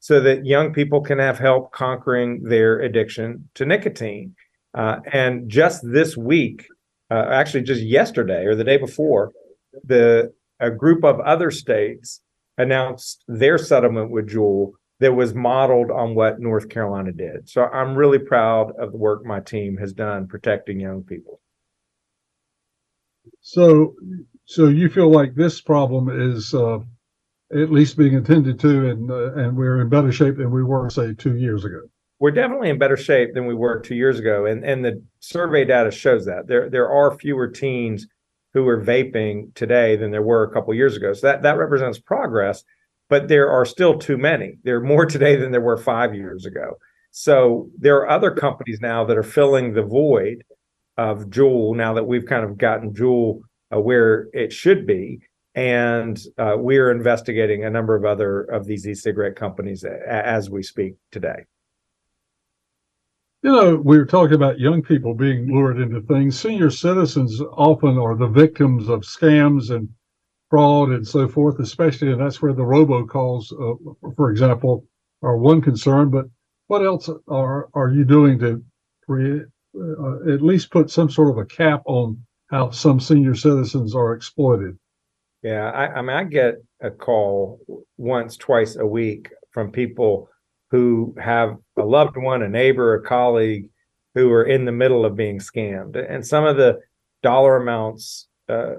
so 0.00 0.18
that 0.20 0.46
young 0.46 0.72
people 0.72 1.00
can 1.00 1.18
have 1.18 1.38
help 1.38 1.72
conquering 1.72 2.42
their 2.42 2.80
addiction 2.80 3.48
to 3.54 3.66
nicotine. 3.66 4.34
Uh, 4.74 4.96
and 5.12 5.48
just 5.48 5.80
this 5.84 6.16
week, 6.16 6.66
uh, 7.10 7.26
actually 7.30 7.62
just 7.62 7.82
yesterday 7.82 8.44
or 8.46 8.54
the 8.54 8.64
day 8.64 8.78
before, 8.78 9.32
the 9.84 10.32
a 10.58 10.70
group 10.70 11.04
of 11.04 11.20
other 11.20 11.50
states 11.50 12.20
announced 12.58 13.24
their 13.28 13.56
settlement 13.56 14.10
with 14.10 14.28
Juul 14.28 14.72
that 15.00 15.12
was 15.14 15.34
modeled 15.34 15.90
on 15.90 16.14
what 16.14 16.40
North 16.40 16.68
Carolina 16.68 17.12
did. 17.12 17.48
So 17.48 17.64
I'm 17.64 17.94
really 17.94 18.18
proud 18.18 18.72
of 18.78 18.92
the 18.92 18.98
work 18.98 19.24
my 19.24 19.40
team 19.40 19.78
has 19.78 19.94
done 19.94 20.28
protecting 20.28 20.78
young 20.78 21.02
people. 21.02 21.40
So, 23.40 23.94
so 24.44 24.68
you 24.68 24.90
feel 24.90 25.10
like 25.10 25.34
this 25.34 25.62
problem 25.62 26.10
is 26.10 26.52
uh, 26.52 26.80
at 27.52 27.70
least 27.70 27.96
being 27.96 28.16
attended 28.16 28.60
to, 28.60 28.90
and 28.90 29.10
uh, 29.10 29.34
and 29.34 29.56
we're 29.56 29.80
in 29.80 29.88
better 29.88 30.12
shape 30.12 30.36
than 30.36 30.50
we 30.50 30.62
were, 30.62 30.88
say, 30.90 31.14
two 31.14 31.36
years 31.36 31.64
ago. 31.64 31.80
We're 32.18 32.30
definitely 32.30 32.70
in 32.70 32.78
better 32.78 32.96
shape 32.96 33.30
than 33.34 33.46
we 33.46 33.54
were 33.54 33.80
two 33.80 33.94
years 33.94 34.18
ago, 34.18 34.46
and 34.46 34.64
and 34.64 34.84
the 34.84 35.02
survey 35.20 35.64
data 35.64 35.90
shows 35.90 36.26
that 36.26 36.46
there 36.46 36.68
there 36.70 36.90
are 36.90 37.16
fewer 37.18 37.48
teens 37.48 38.06
who 38.52 38.66
are 38.68 38.82
vaping 38.82 39.54
today 39.54 39.96
than 39.96 40.10
there 40.10 40.22
were 40.22 40.42
a 40.42 40.52
couple 40.52 40.74
years 40.74 40.96
ago. 40.96 41.12
So 41.12 41.26
that 41.26 41.42
that 41.42 41.58
represents 41.58 41.98
progress, 41.98 42.62
but 43.08 43.28
there 43.28 43.50
are 43.50 43.64
still 43.64 43.98
too 43.98 44.18
many. 44.18 44.58
There 44.64 44.76
are 44.76 44.84
more 44.84 45.06
today 45.14 45.36
than 45.36 45.52
there 45.52 45.60
were 45.60 45.76
five 45.76 46.14
years 46.14 46.46
ago. 46.46 46.76
So 47.10 47.68
there 47.78 47.96
are 47.96 48.08
other 48.08 48.30
companies 48.30 48.80
now 48.80 49.04
that 49.04 49.18
are 49.18 49.24
filling 49.24 49.72
the 49.72 49.82
void 49.82 50.44
of 50.96 51.24
Juul 51.30 51.74
now 51.74 51.94
that 51.94 52.04
we've 52.04 52.26
kind 52.26 52.44
of 52.44 52.58
gotten 52.58 52.92
Juul 52.92 53.40
uh, 53.74 53.80
where 53.80 54.28
it 54.32 54.52
should 54.52 54.86
be. 54.86 55.20
And 55.60 56.18
uh, 56.38 56.54
we're 56.56 56.90
investigating 56.90 57.66
a 57.66 57.70
number 57.70 57.94
of 57.94 58.06
other 58.06 58.44
of 58.44 58.64
these 58.64 58.88
e-cigarette 58.88 59.36
companies 59.36 59.84
a- 59.84 60.26
as 60.26 60.48
we 60.48 60.62
speak 60.62 60.94
today. 61.12 61.44
You 63.42 63.52
know, 63.52 63.76
we 63.76 63.98
were 63.98 64.06
talking 64.06 64.36
about 64.36 64.58
young 64.58 64.80
people 64.80 65.12
being 65.12 65.48
lured 65.52 65.78
into 65.78 66.00
things. 66.00 66.40
Senior 66.40 66.70
citizens 66.70 67.42
often 67.52 67.98
are 67.98 68.16
the 68.16 68.26
victims 68.26 68.88
of 68.88 69.00
scams 69.00 69.70
and 69.70 69.90
fraud 70.48 70.92
and 70.92 71.06
so 71.06 71.28
forth, 71.28 71.58
especially, 71.60 72.10
and 72.10 72.22
that's 72.22 72.40
where 72.40 72.54
the 72.54 72.62
robocalls, 72.62 73.52
uh, 73.52 74.12
for 74.16 74.30
example, 74.30 74.86
are 75.20 75.36
one 75.36 75.60
concern. 75.60 76.08
But 76.08 76.24
what 76.68 76.82
else 76.82 77.10
are 77.28 77.68
are 77.74 77.90
you 77.90 78.06
doing 78.06 78.38
to 78.38 78.64
create, 79.04 79.42
uh, 79.78 80.32
at 80.32 80.40
least 80.40 80.70
put 80.70 80.88
some 80.88 81.10
sort 81.10 81.28
of 81.28 81.36
a 81.36 81.44
cap 81.44 81.82
on 81.84 82.24
how 82.48 82.70
some 82.70 82.98
senior 82.98 83.34
citizens 83.34 83.94
are 83.94 84.14
exploited? 84.14 84.78
Yeah, 85.42 85.70
I, 85.70 85.98
I 85.98 86.02
mean, 86.02 86.16
I 86.16 86.24
get 86.24 86.56
a 86.80 86.90
call 86.90 87.60
once, 87.96 88.36
twice 88.36 88.76
a 88.76 88.86
week 88.86 89.30
from 89.52 89.72
people 89.72 90.28
who 90.70 91.14
have 91.18 91.56
a 91.76 91.84
loved 91.84 92.16
one, 92.16 92.42
a 92.42 92.48
neighbor, 92.48 92.94
a 92.94 93.02
colleague 93.02 93.68
who 94.14 94.30
are 94.32 94.44
in 94.44 94.64
the 94.64 94.72
middle 94.72 95.04
of 95.04 95.16
being 95.16 95.38
scammed, 95.38 95.96
and 95.96 96.26
some 96.26 96.44
of 96.44 96.56
the 96.56 96.78
dollar 97.22 97.56
amounts 97.56 98.28
uh, 98.48 98.74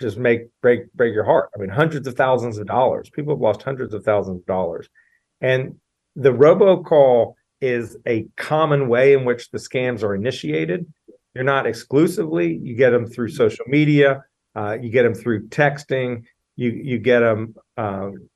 just 0.00 0.16
make 0.16 0.48
break 0.62 0.92
break 0.94 1.14
your 1.14 1.24
heart. 1.24 1.50
I 1.54 1.60
mean, 1.60 1.70
hundreds 1.70 2.06
of 2.08 2.14
thousands 2.14 2.58
of 2.58 2.66
dollars. 2.66 3.10
People 3.10 3.34
have 3.34 3.40
lost 3.40 3.62
hundreds 3.62 3.94
of 3.94 4.04
thousands 4.04 4.40
of 4.40 4.46
dollars, 4.46 4.88
and 5.40 5.76
the 6.16 6.32
robocall 6.32 7.34
is 7.60 7.96
a 8.06 8.26
common 8.36 8.88
way 8.88 9.12
in 9.12 9.24
which 9.24 9.50
the 9.50 9.58
scams 9.58 10.02
are 10.02 10.14
initiated. 10.14 10.86
You're 11.34 11.44
not 11.44 11.66
exclusively. 11.66 12.58
You 12.62 12.74
get 12.74 12.90
them 12.90 13.06
through 13.06 13.28
social 13.28 13.64
media. 13.68 14.24
Uh, 14.54 14.76
you 14.80 14.90
get 14.90 15.02
them 15.04 15.14
through 15.14 15.48
texting. 15.48 16.24
You 16.56 16.70
you 16.70 16.98
get 16.98 17.20
them 17.20 17.54
um, 17.76 18.28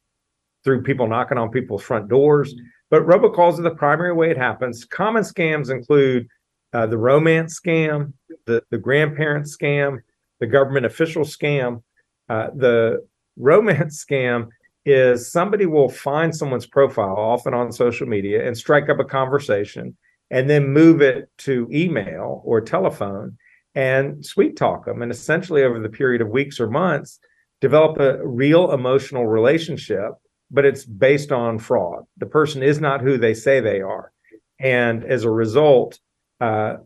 through 0.63 0.83
people 0.83 1.07
knocking 1.07 1.39
on 1.39 1.51
people's 1.51 1.83
front 1.83 2.09
doors. 2.09 2.55
But 2.91 3.07
robocalls 3.07 3.59
are 3.59 3.63
the 3.63 3.75
primary 3.75 4.13
way 4.13 4.31
it 4.31 4.39
happens. 4.39 4.85
Common 4.85 5.23
scams 5.23 5.71
include 5.71 6.29
uh, 6.73 6.87
the 6.87 6.99
romance 6.99 7.61
scam, 7.61 8.13
the 8.47 8.63
the 8.71 8.79
grandparent 8.79 9.47
scam, 9.47 9.99
the 10.41 10.47
government 10.47 10.87
official 10.87 11.25
scam. 11.25 11.83
Uh, 12.29 12.49
the 12.55 13.07
romance 13.37 14.05
scam 14.05 14.49
is 14.87 15.31
somebody 15.31 15.67
will 15.67 15.89
find 15.89 16.35
someone's 16.35 16.67
profile, 16.67 17.17
often 17.17 17.55
on 17.55 17.73
social 17.73 18.07
media, 18.07 18.47
and 18.47 18.57
strike 18.57 18.89
up 18.89 18.99
a 19.01 19.05
conversation, 19.05 19.97
and 20.31 20.49
then 20.49 20.69
move 20.69 21.01
it 21.01 21.31
to 21.39 21.69
email 21.73 22.43
or 22.45 22.61
telephone 22.61 23.37
and 23.75 24.25
sweet 24.25 24.57
talk 24.57 24.87
them, 24.87 25.03
and 25.03 25.11
essentially 25.11 25.63
over 25.63 25.81
the 25.81 25.89
period 25.89 26.21
of 26.21 26.29
weeks 26.29 26.61
or 26.61 26.69
months, 26.69 27.19
develop 27.61 27.99
a 27.99 28.27
real 28.27 28.73
emotional 28.73 29.27
relationship. 29.27 30.13
But 30.51 30.65
it's 30.65 30.85
based 30.85 31.33
on 31.33 31.59
fraud. 31.59 32.05
The 32.19 32.27
person 32.27 32.63
is 32.63 32.81
not 32.81 33.01
who 33.01 33.19
they 33.19 33.35
say 33.35 33.61
they 33.61 33.81
are, 33.81 34.13
and 34.61 35.05
as 35.05 35.25
a 35.25 35.31
result, 35.31 35.99
uh, 36.41 36.77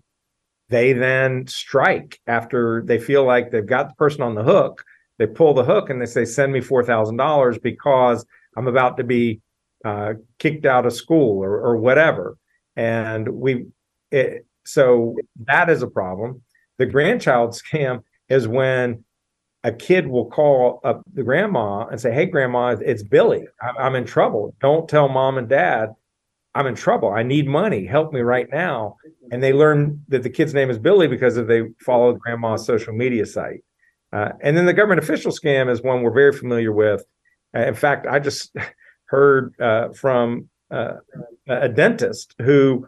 they 0.70 0.92
then 0.92 1.46
strike 1.46 2.20
after 2.26 2.82
they 2.86 2.98
feel 2.98 3.24
like 3.24 3.50
they've 3.50 3.66
got 3.66 3.88
the 3.88 3.94
person 3.94 4.22
on 4.22 4.34
the 4.34 4.44
hook 4.44 4.84
they 5.18 5.26
pull 5.26 5.52
the 5.52 5.64
hook 5.64 5.90
and 5.90 6.00
they 6.00 6.06
say, 6.06 6.24
send 6.24 6.52
me 6.52 6.60
$4,000 6.60 7.60
because 7.62 8.24
I'm 8.56 8.68
about 8.68 8.96
to 8.96 9.04
be 9.04 9.40
uh, 9.84 10.14
kicked 10.38 10.64
out 10.64 10.86
of 10.86 10.92
school 10.92 11.42
or, 11.42 11.60
or 11.60 11.76
whatever. 11.76 12.38
And 12.76 13.28
we, 13.28 13.66
it, 14.10 14.46
so 14.64 15.16
that 15.46 15.68
is 15.68 15.82
a 15.82 15.88
problem. 15.88 16.42
The 16.78 16.86
grandchild 16.86 17.50
scam 17.50 18.02
is 18.28 18.48
when 18.48 19.04
a 19.64 19.72
kid 19.72 20.06
will 20.06 20.26
call 20.26 20.80
up 20.84 21.02
the 21.12 21.22
grandma 21.22 21.86
and 21.86 22.00
say, 22.00 22.12
Hey, 22.12 22.26
grandma, 22.26 22.76
it's 22.80 23.02
Billy. 23.02 23.46
I'm 23.78 23.94
in 23.94 24.04
trouble. 24.04 24.54
Don't 24.60 24.88
tell 24.88 25.08
mom 25.08 25.38
and 25.38 25.48
dad 25.48 25.94
I'm 26.58 26.66
in 26.66 26.74
trouble. 26.74 27.12
I 27.12 27.22
need 27.22 27.46
money. 27.46 27.86
Help 27.86 28.12
me 28.12 28.20
right 28.20 28.48
now. 28.50 28.96
And 29.30 29.40
they 29.40 29.52
learn 29.52 30.02
that 30.08 30.24
the 30.24 30.30
kid's 30.30 30.54
name 30.54 30.70
is 30.70 30.78
Billy 30.78 31.06
because 31.06 31.36
if 31.36 31.46
they 31.46 31.62
follow 31.84 32.14
grandma's 32.14 32.66
social 32.66 32.92
media 32.92 33.26
site. 33.26 33.62
Uh, 34.12 34.30
and 34.40 34.56
then 34.56 34.66
the 34.66 34.72
government 34.72 35.00
official 35.00 35.30
scam 35.30 35.70
is 35.70 35.82
one 35.82 36.02
we're 36.02 36.10
very 36.10 36.32
familiar 36.32 36.72
with. 36.72 37.04
Uh, 37.54 37.60
in 37.60 37.74
fact, 37.74 38.08
I 38.08 38.18
just 38.18 38.56
heard 39.04 39.54
uh, 39.60 39.90
from 39.90 40.48
uh, 40.72 40.94
a 41.46 41.68
dentist 41.68 42.34
who 42.40 42.86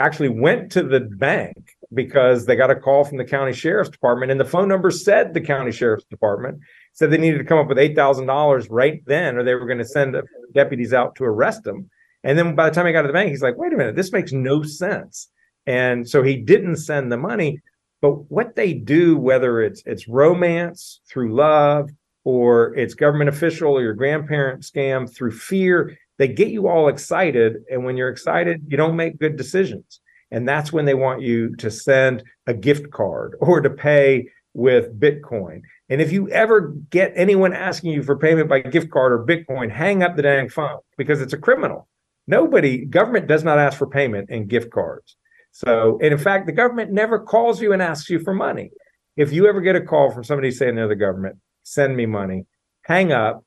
actually 0.00 0.30
went 0.30 0.72
to 0.72 0.82
the 0.82 1.00
bank 1.00 1.76
because 1.94 2.46
they 2.46 2.56
got 2.56 2.70
a 2.70 2.76
call 2.76 3.04
from 3.04 3.18
the 3.18 3.24
county 3.24 3.52
sheriff's 3.52 3.90
department, 3.90 4.30
and 4.30 4.40
the 4.40 4.44
phone 4.44 4.68
number 4.68 4.90
said 4.90 5.32
the 5.32 5.40
county 5.40 5.72
sheriff's 5.72 6.04
department 6.04 6.58
said 6.92 7.10
they 7.10 7.18
needed 7.18 7.38
to 7.38 7.44
come 7.44 7.58
up 7.58 7.68
with 7.68 7.78
eight 7.78 7.96
thousand 7.96 8.26
dollars 8.26 8.68
right 8.68 9.02
then, 9.06 9.36
or 9.36 9.42
they 9.42 9.54
were 9.54 9.66
going 9.66 9.78
to 9.78 9.84
send 9.84 10.16
deputies 10.54 10.92
out 10.92 11.14
to 11.16 11.24
arrest 11.24 11.66
him. 11.66 11.88
And 12.24 12.36
then 12.36 12.54
by 12.54 12.68
the 12.68 12.74
time 12.74 12.86
he 12.86 12.92
got 12.92 13.02
to 13.02 13.08
the 13.08 13.12
bank, 13.12 13.30
he's 13.30 13.42
like, 13.42 13.56
"Wait 13.56 13.72
a 13.72 13.76
minute, 13.76 13.96
this 13.96 14.12
makes 14.12 14.32
no 14.32 14.62
sense." 14.62 15.30
And 15.66 16.08
so 16.08 16.22
he 16.22 16.36
didn't 16.36 16.76
send 16.76 17.10
the 17.12 17.16
money. 17.16 17.60
But 18.00 18.30
what 18.30 18.56
they 18.56 18.74
do, 18.74 19.16
whether 19.16 19.60
it's 19.62 19.82
it's 19.86 20.08
romance 20.08 21.00
through 21.08 21.34
love 21.34 21.90
or 22.24 22.74
it's 22.76 22.94
government 22.94 23.28
official 23.28 23.72
or 23.72 23.82
your 23.82 23.94
grandparent 23.94 24.62
scam 24.62 25.12
through 25.12 25.32
fear, 25.32 25.96
they 26.18 26.28
get 26.28 26.48
you 26.48 26.68
all 26.68 26.88
excited. 26.88 27.56
And 27.70 27.84
when 27.84 27.96
you're 27.96 28.08
excited, 28.08 28.62
you 28.68 28.76
don't 28.76 28.96
make 28.96 29.18
good 29.18 29.36
decisions. 29.36 30.00
And 30.30 30.48
that's 30.48 30.72
when 30.72 30.84
they 30.84 30.94
want 30.94 31.22
you 31.22 31.56
to 31.56 31.70
send 31.70 32.22
a 32.46 32.54
gift 32.54 32.90
card 32.90 33.36
or 33.40 33.60
to 33.60 33.70
pay 33.70 34.28
with 34.54 34.98
Bitcoin. 34.98 35.62
And 35.88 36.00
if 36.00 36.12
you 36.12 36.28
ever 36.30 36.74
get 36.90 37.12
anyone 37.14 37.52
asking 37.52 37.92
you 37.92 38.02
for 38.02 38.18
payment 38.18 38.48
by 38.48 38.60
gift 38.60 38.90
card 38.90 39.12
or 39.12 39.24
Bitcoin, 39.24 39.70
hang 39.70 40.02
up 40.02 40.16
the 40.16 40.22
dang 40.22 40.48
phone 40.48 40.80
because 40.96 41.20
it's 41.20 41.32
a 41.32 41.38
criminal. 41.38 41.88
Nobody, 42.26 42.84
government 42.84 43.26
does 43.26 43.42
not 43.42 43.58
ask 43.58 43.78
for 43.78 43.86
payment 43.86 44.28
in 44.28 44.46
gift 44.46 44.70
cards. 44.70 45.16
So, 45.52 45.98
and 46.02 46.12
in 46.12 46.18
fact, 46.18 46.46
the 46.46 46.52
government 46.52 46.92
never 46.92 47.18
calls 47.18 47.62
you 47.62 47.72
and 47.72 47.80
asks 47.80 48.10
you 48.10 48.18
for 48.18 48.34
money. 48.34 48.70
If 49.16 49.32
you 49.32 49.48
ever 49.48 49.60
get 49.60 49.76
a 49.76 49.80
call 49.80 50.10
from 50.10 50.24
somebody 50.24 50.50
saying 50.50 50.74
they're 50.74 50.88
the 50.88 50.94
government, 50.94 51.36
send 51.62 51.96
me 51.96 52.06
money, 52.06 52.44
hang 52.82 53.12
up, 53.12 53.44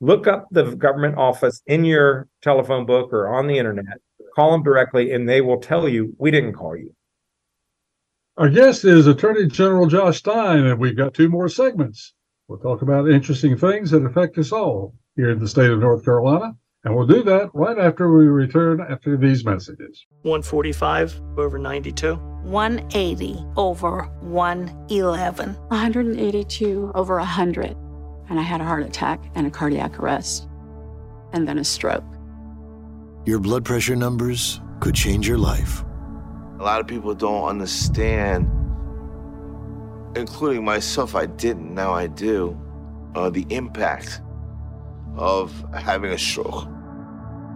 look 0.00 0.26
up 0.26 0.48
the 0.50 0.74
government 0.74 1.16
office 1.16 1.62
in 1.66 1.84
your 1.84 2.28
telephone 2.42 2.86
book 2.86 3.12
or 3.12 3.34
on 3.34 3.46
the 3.46 3.58
internet, 3.58 3.98
call 4.34 4.52
them 4.52 4.62
directly, 4.62 5.12
and 5.12 5.28
they 5.28 5.40
will 5.40 5.60
tell 5.60 5.88
you, 5.88 6.14
we 6.18 6.30
didn't 6.30 6.54
call 6.54 6.76
you. 6.76 6.94
Our 8.36 8.50
guest 8.50 8.84
is 8.84 9.06
Attorney 9.06 9.46
General 9.46 9.86
Josh 9.86 10.18
Stein, 10.18 10.64
and 10.64 10.80
we've 10.80 10.96
got 10.96 11.14
two 11.14 11.28
more 11.28 11.48
segments. 11.48 12.14
We'll 12.48 12.58
talk 12.58 12.82
about 12.82 13.08
interesting 13.08 13.56
things 13.56 13.90
that 13.92 14.04
affect 14.04 14.36
us 14.38 14.52
all 14.52 14.94
here 15.16 15.30
in 15.30 15.38
the 15.38 15.48
state 15.48 15.70
of 15.70 15.78
North 15.78 16.04
Carolina. 16.04 16.56
And 16.84 16.94
we'll 16.94 17.06
do 17.06 17.22
that 17.22 17.48
right 17.54 17.78
after 17.78 18.12
we 18.12 18.26
return 18.26 18.80
after 18.80 19.16
these 19.16 19.44
messages. 19.44 20.04
145 20.22 21.18
over 21.38 21.58
92. 21.58 22.16
180 22.16 23.42
over 23.56 24.02
111. 24.20 25.54
182 25.54 26.92
over 26.94 27.16
100. 27.16 27.76
And 28.28 28.38
I 28.38 28.42
had 28.42 28.60
a 28.60 28.64
heart 28.64 28.82
attack 28.82 29.22
and 29.34 29.46
a 29.46 29.50
cardiac 29.50 29.98
arrest, 29.98 30.46
and 31.32 31.48
then 31.48 31.58
a 31.58 31.64
stroke. 31.64 32.04
Your 33.26 33.38
blood 33.38 33.64
pressure 33.64 33.96
numbers 33.96 34.60
could 34.80 34.94
change 34.94 35.26
your 35.26 35.38
life. 35.38 35.82
A 36.60 36.62
lot 36.62 36.80
of 36.80 36.86
people 36.86 37.14
don't 37.14 37.48
understand, 37.48 38.50
including 40.14 40.62
myself, 40.62 41.14
I 41.14 41.24
didn't, 41.24 41.72
now 41.72 41.92
I 41.92 42.06
do, 42.06 42.60
uh, 43.14 43.30
the 43.30 43.46
impact 43.48 44.20
of 45.16 45.52
having 45.72 46.10
a 46.10 46.18
stroke. 46.18 46.68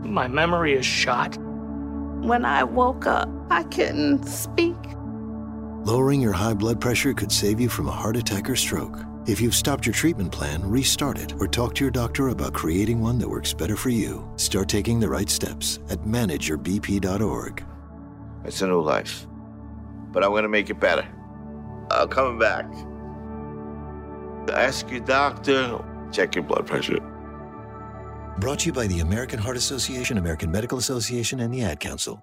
My 0.04 0.26
memory 0.26 0.72
is 0.72 0.86
shot. 0.86 1.36
When 1.36 2.46
I 2.46 2.64
woke 2.64 3.06
up, 3.06 3.28
I 3.50 3.64
couldn't 3.64 4.24
speak. 4.24 4.76
Lowering 5.84 6.22
your 6.22 6.32
high 6.32 6.54
blood 6.54 6.80
pressure 6.80 7.12
could 7.12 7.30
save 7.30 7.60
you 7.60 7.68
from 7.68 7.88
a 7.88 7.92
heart 7.92 8.16
attack 8.16 8.48
or 8.48 8.56
stroke. 8.56 8.98
If 9.28 9.42
you've 9.42 9.54
stopped 9.54 9.84
your 9.84 9.92
treatment 9.92 10.32
plan, 10.32 10.62
restart 10.64 11.18
it 11.18 11.34
or 11.38 11.46
talk 11.46 11.74
to 11.74 11.84
your 11.84 11.90
doctor 11.90 12.28
about 12.28 12.54
creating 12.54 12.98
one 12.98 13.18
that 13.18 13.28
works 13.28 13.52
better 13.52 13.76
for 13.76 13.90
you. 13.90 14.26
Start 14.36 14.70
taking 14.70 14.98
the 14.98 15.08
right 15.08 15.28
steps 15.28 15.80
at 15.90 15.98
manageyourbp.org. 15.98 17.62
It's 18.46 18.62
a 18.62 18.66
new 18.66 18.80
life, 18.80 19.26
but 20.12 20.24
I'm 20.24 20.30
going 20.30 20.44
to 20.44 20.48
make 20.48 20.70
it 20.70 20.80
better. 20.80 21.06
I'm 21.90 22.08
coming 22.08 22.38
back. 22.38 22.64
Ask 24.50 24.90
your 24.90 25.00
doctor, 25.00 25.84
check 26.10 26.34
your 26.34 26.44
blood 26.44 26.66
pressure. 26.66 26.98
Brought 28.38 28.60
to 28.60 28.66
you 28.66 28.72
by 28.72 28.86
the 28.86 29.00
American 29.00 29.38
Heart 29.38 29.58
Association, 29.58 30.16
American 30.16 30.50
Medical 30.50 30.78
Association, 30.78 31.40
and 31.40 31.52
the 31.52 31.64
Ad 31.64 31.80
Council. 31.80 32.22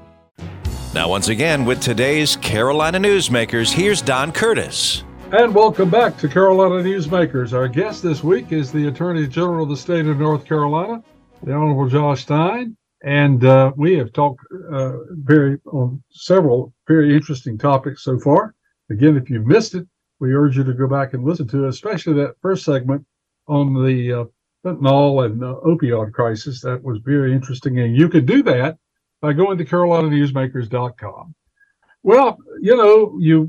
Now, 0.93 1.07
once 1.07 1.29
again, 1.29 1.63
with 1.63 1.79
today's 1.79 2.35
Carolina 2.35 2.99
Newsmakers, 2.99 3.71
here's 3.71 4.01
Don 4.01 4.33
Curtis. 4.33 5.05
And 5.31 5.55
welcome 5.55 5.89
back 5.89 6.17
to 6.17 6.27
Carolina 6.27 6.83
Newsmakers. 6.83 7.53
Our 7.53 7.69
guest 7.69 8.03
this 8.03 8.25
week 8.25 8.51
is 8.51 8.73
the 8.73 8.87
Attorney 8.89 9.25
General 9.25 9.63
of 9.63 9.69
the 9.69 9.77
state 9.77 10.05
of 10.07 10.19
North 10.19 10.43
Carolina, 10.43 11.01
the 11.43 11.53
Honorable 11.53 11.87
Josh 11.87 12.23
Stein. 12.23 12.75
And 13.05 13.45
uh, 13.45 13.71
we 13.77 13.93
have 13.99 14.11
talked 14.11 14.41
uh, 14.73 14.97
very 15.23 15.57
on 15.67 16.03
several 16.11 16.73
very 16.89 17.15
interesting 17.15 17.57
topics 17.57 18.03
so 18.03 18.19
far. 18.19 18.53
Again, 18.89 19.15
if 19.15 19.29
you 19.29 19.39
missed 19.39 19.75
it, 19.75 19.87
we 20.19 20.33
urge 20.33 20.57
you 20.57 20.65
to 20.65 20.73
go 20.73 20.89
back 20.89 21.13
and 21.13 21.23
listen 21.23 21.47
to 21.47 21.63
it, 21.63 21.69
especially 21.69 22.15
that 22.15 22.35
first 22.41 22.65
segment 22.65 23.05
on 23.47 23.73
the 23.85 24.11
uh, 24.11 24.25
fentanyl 24.65 25.25
and 25.25 25.39
opioid 25.39 26.11
crisis. 26.11 26.59
That 26.59 26.83
was 26.83 26.99
very 27.05 27.31
interesting. 27.33 27.79
And 27.79 27.95
you 27.95 28.09
could 28.09 28.25
do 28.25 28.43
that 28.43 28.77
by 29.21 29.33
going 29.33 29.57
to 29.57 29.65
carolinanewsmakers.com. 29.65 31.35
Well, 32.03 32.37
you 32.61 32.75
know, 32.75 33.17
you 33.19 33.47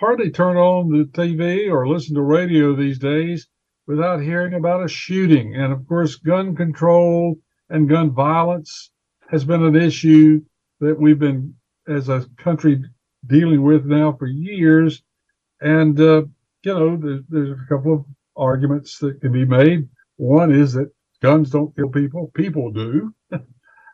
hardly 0.00 0.30
turn 0.30 0.56
on 0.56 0.90
the 0.90 1.04
TV 1.04 1.70
or 1.70 1.86
listen 1.86 2.14
to 2.14 2.22
radio 2.22 2.74
these 2.74 2.98
days 2.98 3.46
without 3.86 4.22
hearing 4.22 4.54
about 4.54 4.84
a 4.84 4.88
shooting. 4.88 5.54
And 5.54 5.72
of 5.72 5.86
course, 5.86 6.16
gun 6.16 6.56
control 6.56 7.36
and 7.68 7.88
gun 7.88 8.10
violence 8.12 8.90
has 9.28 9.44
been 9.44 9.62
an 9.62 9.76
issue 9.76 10.40
that 10.80 10.98
we've 10.98 11.18
been, 11.18 11.54
as 11.86 12.08
a 12.08 12.26
country, 12.38 12.82
dealing 13.26 13.62
with 13.62 13.84
now 13.84 14.12
for 14.18 14.26
years. 14.26 15.02
And, 15.60 16.00
uh, 16.00 16.22
you 16.64 16.74
know, 16.74 16.96
there's, 16.96 17.20
there's 17.28 17.50
a 17.50 17.66
couple 17.68 17.94
of 17.94 18.04
arguments 18.36 18.98
that 18.98 19.20
can 19.20 19.32
be 19.32 19.44
made. 19.44 19.88
One 20.16 20.52
is 20.52 20.72
that 20.74 20.90
guns 21.22 21.50
don't 21.50 21.74
kill 21.76 21.88
people, 21.90 22.30
people 22.34 22.70
do. 22.72 23.14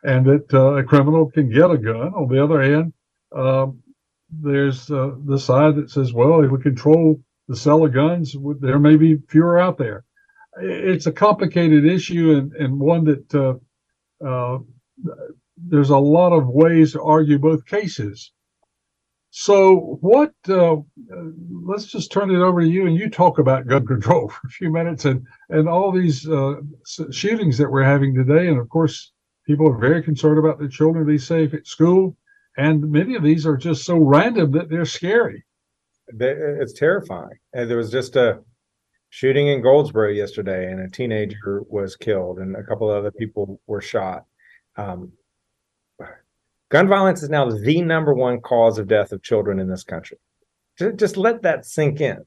And 0.03 0.25
that 0.25 0.53
uh, 0.53 0.75
a 0.75 0.83
criminal 0.83 1.29
can 1.29 1.49
get 1.49 1.71
a 1.71 1.77
gun. 1.77 2.13
On 2.13 2.27
the 2.27 2.43
other 2.43 2.61
hand, 2.61 2.93
um, 3.35 3.81
there's 4.29 4.89
uh, 4.91 5.11
the 5.25 5.39
side 5.39 5.75
that 5.75 5.89
says, 5.89 6.13
well, 6.13 6.43
if 6.43 6.51
we 6.51 6.61
control 6.61 7.21
the 7.47 7.55
sale 7.55 7.85
of 7.85 7.93
guns, 7.93 8.35
there 8.59 8.79
may 8.79 8.95
be 8.95 9.17
fewer 9.27 9.59
out 9.59 9.77
there. 9.77 10.05
It's 10.61 11.07
a 11.07 11.11
complicated 11.11 11.85
issue 11.85 12.31
and, 12.37 12.53
and 12.53 12.79
one 12.79 13.05
that 13.05 13.35
uh, 13.35 14.25
uh 14.25 14.59
there's 15.61 15.89
a 15.89 15.97
lot 15.97 16.31
of 16.31 16.47
ways 16.47 16.93
to 16.93 17.01
argue 17.01 17.37
both 17.37 17.65
cases. 17.65 18.31
So, 19.31 19.97
what? 20.01 20.33
Uh, 20.47 20.77
let's 21.65 21.85
just 21.85 22.11
turn 22.11 22.31
it 22.31 22.39
over 22.39 22.61
to 22.61 22.67
you, 22.67 22.87
and 22.87 22.95
you 22.95 23.09
talk 23.09 23.37
about 23.37 23.67
gun 23.67 23.85
control 23.93 24.29
for 24.29 24.47
a 24.47 24.49
few 24.49 24.71
minutes, 24.71 25.05
and 25.05 25.27
and 25.49 25.69
all 25.69 25.91
these 25.91 26.27
uh, 26.27 26.55
shootings 27.11 27.57
that 27.59 27.69
we're 27.69 27.83
having 27.83 28.15
today, 28.15 28.47
and 28.47 28.57
of 28.57 28.69
course, 28.69 29.11
People 29.49 29.67
are 29.67 29.79
very 29.79 30.03
concerned 30.03 30.37
about 30.37 30.59
their 30.59 30.67
children 30.67 31.07
be 31.07 31.17
safe 31.17 31.55
at 31.55 31.65
school. 31.65 32.15
And 32.55 32.91
many 32.91 33.15
of 33.15 33.23
these 33.23 33.47
are 33.47 33.57
just 33.57 33.83
so 33.83 33.97
random 33.97 34.51
that 34.51 34.69
they're 34.69 34.85
scary. 34.85 35.43
It's 36.07 36.73
terrifying. 36.73 37.39
And 37.53 37.67
there 37.67 37.77
was 37.77 37.89
just 37.89 38.15
a 38.15 38.41
shooting 39.09 39.47
in 39.47 39.63
Goldsboro 39.63 40.09
yesterday, 40.09 40.71
and 40.71 40.79
a 40.79 40.87
teenager 40.87 41.63
was 41.67 41.95
killed, 41.95 42.37
and 42.37 42.55
a 42.55 42.61
couple 42.61 42.91
of 42.91 42.97
other 42.97 43.09
people 43.09 43.59
were 43.65 43.81
shot. 43.81 44.25
Um, 44.77 45.13
gun 46.69 46.87
violence 46.87 47.23
is 47.23 47.29
now 47.29 47.49
the 47.49 47.81
number 47.81 48.13
one 48.13 48.41
cause 48.41 48.77
of 48.77 48.87
death 48.87 49.11
of 49.11 49.23
children 49.23 49.59
in 49.59 49.67
this 49.67 49.83
country. 49.83 50.19
Just 50.95 51.17
let 51.17 51.41
that 51.41 51.65
sink 51.65 52.01
in. 52.01 52.19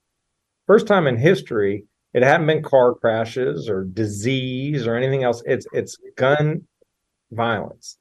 First 0.67 0.89
time 0.89 1.07
in 1.07 1.17
history, 1.17 1.85
it 2.15 2.25
hadn't 2.25 2.49
been 2.49 2.65
car 2.65 2.95
crashes 2.95 3.69
or 3.69 3.85
disease 3.85 4.89
or 4.89 4.97
anything 4.97 5.23
else. 5.23 5.41
It's 5.47 5.69
it's 5.73 5.97
gun 6.17 6.67
violence. 7.33 7.97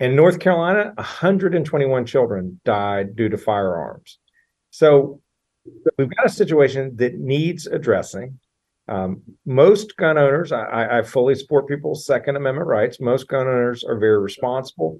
In 0.00 0.14
North 0.14 0.38
Carolina, 0.38 0.92
121 0.96 2.06
children 2.06 2.60
died 2.64 3.16
due 3.16 3.28
to 3.28 3.36
firearms. 3.36 4.18
So 4.70 5.20
we've 5.96 6.14
got 6.14 6.26
a 6.26 6.30
situation 6.30 6.94
that 6.96 7.18
needs 7.18 7.66
addressing. 7.66 8.38
Um, 8.86 9.22
most 9.44 9.96
gun 9.96 10.16
owners, 10.16 10.50
I, 10.52 10.98
I, 10.98 11.02
fully 11.02 11.34
support 11.34 11.68
people's 11.68 12.06
Second 12.06 12.36
Amendment 12.36 12.68
rights. 12.68 13.00
Most 13.00 13.28
gun 13.28 13.46
owners 13.46 13.84
are 13.84 13.98
very 13.98 14.18
responsible, 14.18 14.98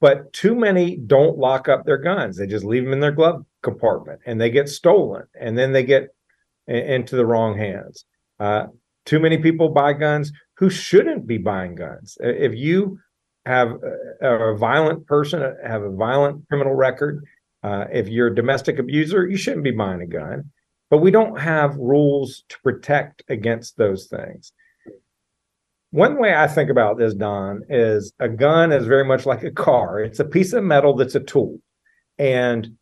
but 0.00 0.32
too 0.32 0.54
many 0.54 0.96
don't 0.96 1.36
lock 1.36 1.68
up 1.68 1.84
their 1.84 1.98
guns. 1.98 2.38
They 2.38 2.46
just 2.46 2.64
leave 2.64 2.84
them 2.84 2.94
in 2.94 3.00
their 3.00 3.12
glove 3.12 3.44
compartment 3.62 4.20
and 4.24 4.40
they 4.40 4.48
get 4.48 4.70
stolen 4.70 5.24
and 5.38 5.58
then 5.58 5.72
they 5.72 5.82
get 5.82 6.14
into 6.66 7.16
the 7.16 7.26
wrong 7.26 7.58
hands. 7.58 8.06
Uh, 8.40 8.66
too 9.04 9.20
many 9.20 9.38
people 9.38 9.68
buy 9.68 9.92
guns 9.92 10.32
who 10.58 10.70
shouldn't 10.70 11.26
be 11.26 11.38
buying 11.38 11.74
guns. 11.74 12.16
If 12.20 12.54
you 12.54 12.98
have 13.44 13.78
a, 14.22 14.52
a 14.52 14.56
violent 14.56 15.06
person, 15.06 15.40
have 15.64 15.82
a 15.82 15.90
violent 15.90 16.48
criminal 16.48 16.74
record, 16.74 17.24
uh, 17.62 17.84
if 17.92 18.08
you're 18.08 18.28
a 18.28 18.34
domestic 18.34 18.78
abuser, 18.78 19.26
you 19.26 19.36
shouldn't 19.36 19.64
be 19.64 19.70
buying 19.70 20.02
a 20.02 20.06
gun. 20.06 20.50
But 20.88 20.98
we 20.98 21.10
don't 21.10 21.38
have 21.40 21.76
rules 21.76 22.44
to 22.48 22.56
protect 22.62 23.24
against 23.28 23.76
those 23.76 24.06
things. 24.06 24.52
One 25.90 26.18
way 26.18 26.34
I 26.34 26.46
think 26.46 26.70
about 26.70 26.98
this, 26.98 27.14
Don, 27.14 27.62
is 27.68 28.12
a 28.20 28.28
gun 28.28 28.72
is 28.72 28.86
very 28.86 29.04
much 29.04 29.26
like 29.26 29.42
a 29.42 29.50
car. 29.50 30.00
It's 30.00 30.20
a 30.20 30.24
piece 30.24 30.52
of 30.52 30.62
metal 30.62 30.94
that's 30.94 31.14
a 31.14 31.20
tool. 31.20 31.58
And 32.18 32.76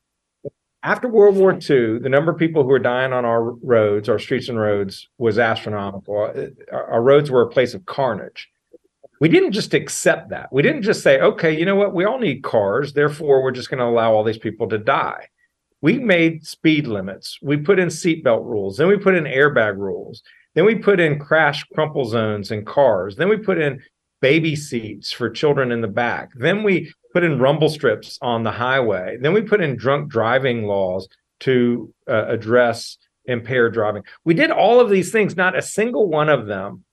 after 0.85 1.09
World 1.09 1.37
War 1.37 1.53
II, 1.53 1.99
the 1.99 2.11
number 2.11 2.31
of 2.31 2.39
people 2.39 2.63
who 2.63 2.69
were 2.69 2.79
dying 2.79 3.15
on 3.15 3.25
our 3.25 3.43
roads, 3.43 4.09
our 4.11 4.19
streets 4.19 4.51
and 4.51 4.61
roads, 4.61 5.09
was 5.17 5.39
astronomical. 5.39 6.31
Uh, 6.37 6.77
our 6.77 7.03
roads 7.03 7.31
were 7.31 7.41
a 7.41 7.49
place 7.49 7.73
of 7.73 7.87
carnage. 7.87 8.51
We 9.19 9.31
didn't 9.31 9.53
just 9.53 9.73
accept 9.73 10.29
that. 10.29 10.53
We 10.53 10.61
didn't 10.61 10.83
just 10.83 11.03
say, 11.03 11.21
okay, 11.21 11.59
you 11.59 11.65
know 11.65 11.75
what? 11.75 11.95
We 11.95 12.05
all 12.05 12.19
need 12.19 12.43
cars. 12.43 12.93
Therefore, 12.93 13.43
we're 13.43 13.51
just 13.51 13.71
going 13.71 13.79
to 13.79 13.87
allow 13.87 14.13
all 14.13 14.25
these 14.25 14.39
people 14.39 14.69
to 14.69 14.79
die. 14.79 15.29
We 15.81 15.99
made 15.99 16.47
speed 16.47 16.87
limits. 16.87 17.39
We 17.41 17.57
put 17.57 17.79
in 17.79 17.89
seatbelt 17.89 18.45
rules. 18.45 18.77
Then 18.77 18.89
we 18.89 18.99
put 18.99 19.15
in 19.15 19.25
airbag 19.25 19.79
rules. 19.79 20.23
Then 20.55 20.67
we 20.67 20.75
put 20.75 21.01
in 21.01 21.19
crash 21.19 21.65
crumple 21.75 22.05
zones 22.05 22.51
in 22.51 22.65
cars. 22.65 23.17
Then 23.17 23.31
we 23.31 23.39
put 23.39 23.59
in 23.59 23.83
baby 24.21 24.55
seats 24.55 25.13
for 25.13 25.31
children 25.31 25.73
in 25.73 25.81
the 25.81 25.89
back. 25.89 26.31
Then 26.35 26.63
we 26.63 26.93
put 27.15 27.25
in 27.25 27.39
rumble 27.39 27.69
strips 27.69 28.19
on 28.21 28.43
the 28.43 28.51
highway. 28.51 29.17
Then 29.21 29.33
we 29.33 29.41
put 29.41 29.63
in 29.63 29.77
drunk 29.77 30.11
driving 30.11 30.65
laws 30.65 31.09
to 31.41 31.95
uh, 32.09 32.27
address 32.27 32.99
impaired 33.25 33.73
driving. 33.73 34.03
We 34.25 34.35
did 34.35 34.51
all 34.51 34.81
of 34.81 34.91
these 34.91 35.13
things. 35.13 35.37
Not 35.37 35.57
a 35.57 35.63
single 35.63 36.09
one 36.09 36.29
of 36.29 36.47
them 36.47 36.85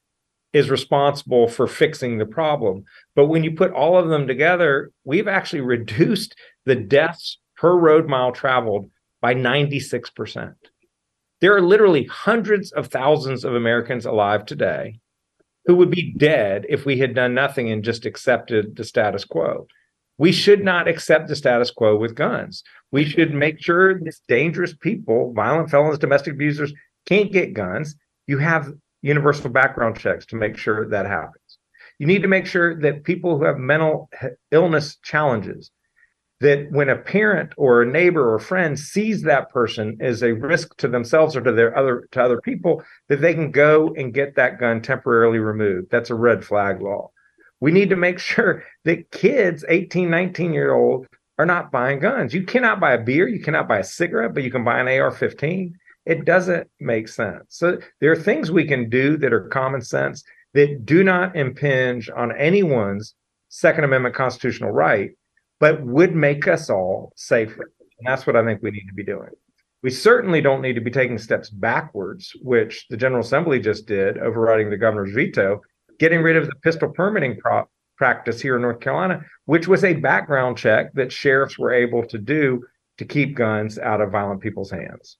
is 0.54 0.70
responsible 0.70 1.48
for 1.48 1.66
fixing 1.66 2.18
the 2.18 2.26
problem. 2.26 2.84
But 3.16 3.28
when 3.28 3.44
you 3.44 3.56
put 3.56 3.72
all 3.72 3.98
of 3.98 4.10
them 4.10 4.28
together, 4.28 4.92
we've 5.04 5.28
actually 5.28 5.62
reduced 5.62 6.36
the 6.66 6.76
deaths 6.76 7.40
per 7.58 7.76
road 7.76 8.08
mile 8.08 8.32
traveled 8.32 8.92
by 9.22 9.34
96%. 9.34 10.54
There 11.40 11.56
are 11.56 11.62
literally 11.62 12.06
hundreds 12.06 12.72
of 12.72 12.88
thousands 12.88 13.44
of 13.44 13.56
Americans 13.56 14.06
alive 14.06 14.46
today 14.46 15.00
who 15.66 15.76
would 15.76 15.90
be 15.90 16.14
dead 16.18 16.66
if 16.70 16.86
we 16.86 16.98
had 16.98 17.16
done 17.16 17.34
nothing 17.34 17.72
and 17.72 17.84
just 17.84 18.06
accepted 18.06 18.76
the 18.76 18.84
status 18.84 19.26
quo. 19.26 19.68
We 20.22 20.32
should 20.32 20.63
not 20.63 20.88
accept 20.88 21.30
the 21.30 21.36
status 21.36 21.72
quo 21.72 21.97
with 21.97 22.13
guns. 22.13 22.63
We 22.91 23.05
should 23.05 23.34
make 23.34 23.59
sure 23.59 23.99
these 23.99 24.22
dangerous 24.28 24.72
people, 24.76 25.34
violent 25.34 25.72
felons, 25.72 25.97
domestic 25.97 26.34
abusers, 26.34 26.72
can't 27.07 27.32
get 27.32 27.55
guns. 27.55 27.95
You 28.28 28.38
have 28.38 28.72
universal 29.01 29.49
background 29.49 29.97
checks 29.97 30.28
to 30.28 30.36
make 30.36 30.57
sure 30.57 30.88
that 30.88 31.07
happens. 31.07 31.57
You 31.97 32.05
need 32.05 32.22
to 32.22 32.28
make 32.28 32.45
sure 32.45 32.80
that 32.82 33.03
people 33.03 33.36
who 33.36 33.45
have 33.45 33.57
mental 33.57 34.11
illness 34.51 34.97
challenges, 34.97 35.72
that 36.39 36.72
when 36.72 36.89
a 36.89 36.97
parent 36.97 37.53
or 37.57 37.82
a 37.82 37.91
neighbor 37.91 38.32
or 38.32 38.38
friend 38.38 38.78
sees 38.78 39.24
that 39.24 39.49
person 39.49 39.97
as 40.01 40.22
a 40.22 40.34
risk 40.34 40.78
to 40.78 40.88
themselves 40.88 41.36
or 41.36 41.41
to 41.41 41.51
their 41.51 41.76
other 41.76 42.07
to 42.11 42.22
other 42.22 42.39
people, 42.41 42.84
that 43.09 43.22
they 43.22 43.34
can 43.34 43.49
go 43.49 43.91
and 43.97 44.13
get 44.13 44.36
that 44.36 44.59
gun 44.59 44.84
temporarily 44.84 45.39
removed. 45.39 45.88
That's 45.89 46.11
a 46.11 46.15
red 46.15 46.45
flag 46.45 46.80
law. 46.80 47.09
We 47.62 47.72
need 47.72 47.89
to 47.91 47.95
make 47.95 48.20
sure 48.34 48.64
that 48.84 49.12
kids, 49.12 49.64
18, 49.70 50.09
19 50.09 50.53
year 50.53 50.74
old, 50.74 51.07
are 51.39 51.45
not 51.45 51.72
buying 51.72 51.99
guns. 51.99 52.34
You 52.34 52.43
cannot 52.43 52.80
buy 52.80 52.93
a 52.93 53.01
beer, 53.01 53.28
you 53.28 53.41
cannot 53.41 53.68
buy 53.68 53.80
a 53.80 53.84
cigarette, 53.84 54.34
but 54.34 54.43
you 54.43 54.51
can 54.51 54.66
buy 54.66 54.80
an 54.80 54.88
AR 54.88 55.12
15. 55.12 55.74
It 56.05 56.26
doesn't 56.26 56.70
make 56.80 57.07
sense. 57.07 57.45
So 57.49 57.80
there 57.99 58.12
are 58.12 58.16
things 58.18 58.51
we 58.51 58.68
can 58.68 58.89
do 58.89 59.18
that 59.18 59.34
are 59.34 59.47
common 59.47 59.82
sense 59.82 60.24
that 60.53 60.86
do 60.86 61.03
not 61.03 61.36
impinge 61.36 62.09
on 62.09 62.36
anyone's 62.36 63.16
Second 63.49 63.84
Amendment 63.84 64.16
constitutional 64.16 64.72
right, 64.72 65.12
but 65.59 65.82
would 65.84 66.16
make 66.16 66.47
us 66.47 66.70
all 66.70 67.12
safer. 67.16 67.72
And 67.99 68.07
that's 68.07 68.26
what 68.26 68.36
I 68.36 68.43
think 68.43 68.62
we 68.62 68.72
need 68.72 68.88
to 68.88 68.93
be 68.93 69.03
doing. 69.03 69.30
We 69.84 69.89
certainly 69.89 70.41
don't 70.41 70.62
need 70.62 70.74
to 70.74 70.82
be 70.82 70.91
taking 70.91 71.18
steps 71.18 71.49
backwards, 71.49 72.32
which 72.41 72.86
the 72.89 72.97
General 72.97 73.22
Assembly 73.22 73.59
just 73.59 73.88
did, 73.88 74.18
overriding 74.18 74.70
the 74.70 74.78
governor's 74.78 75.14
veto, 75.14 75.62
getting 76.02 76.24
rid 76.24 76.36
of 76.36 76.47
the 76.47 76.56
pistol 76.64 76.89
permitting 76.89 77.38
pro- 77.38 77.70
practice 77.95 78.41
here 78.41 78.56
in 78.56 78.64
North 78.64 78.80
Carolina, 78.80 79.22
which 79.45 79.68
was 79.68 79.84
a 79.84 79.93
background 79.93 80.58
check 80.58 80.91
that 80.93 81.12
sheriffs 81.12 81.60
were 81.60 81.72
able 81.72 82.04
to 82.08 82.18
do 82.18 82.64
to 82.97 83.06
keep 83.06 83.36
guns 83.36 83.78
out 83.78 84.02
of 84.02 84.10
violent 84.10 84.41
people's 84.41 84.72
hands. 84.72 85.18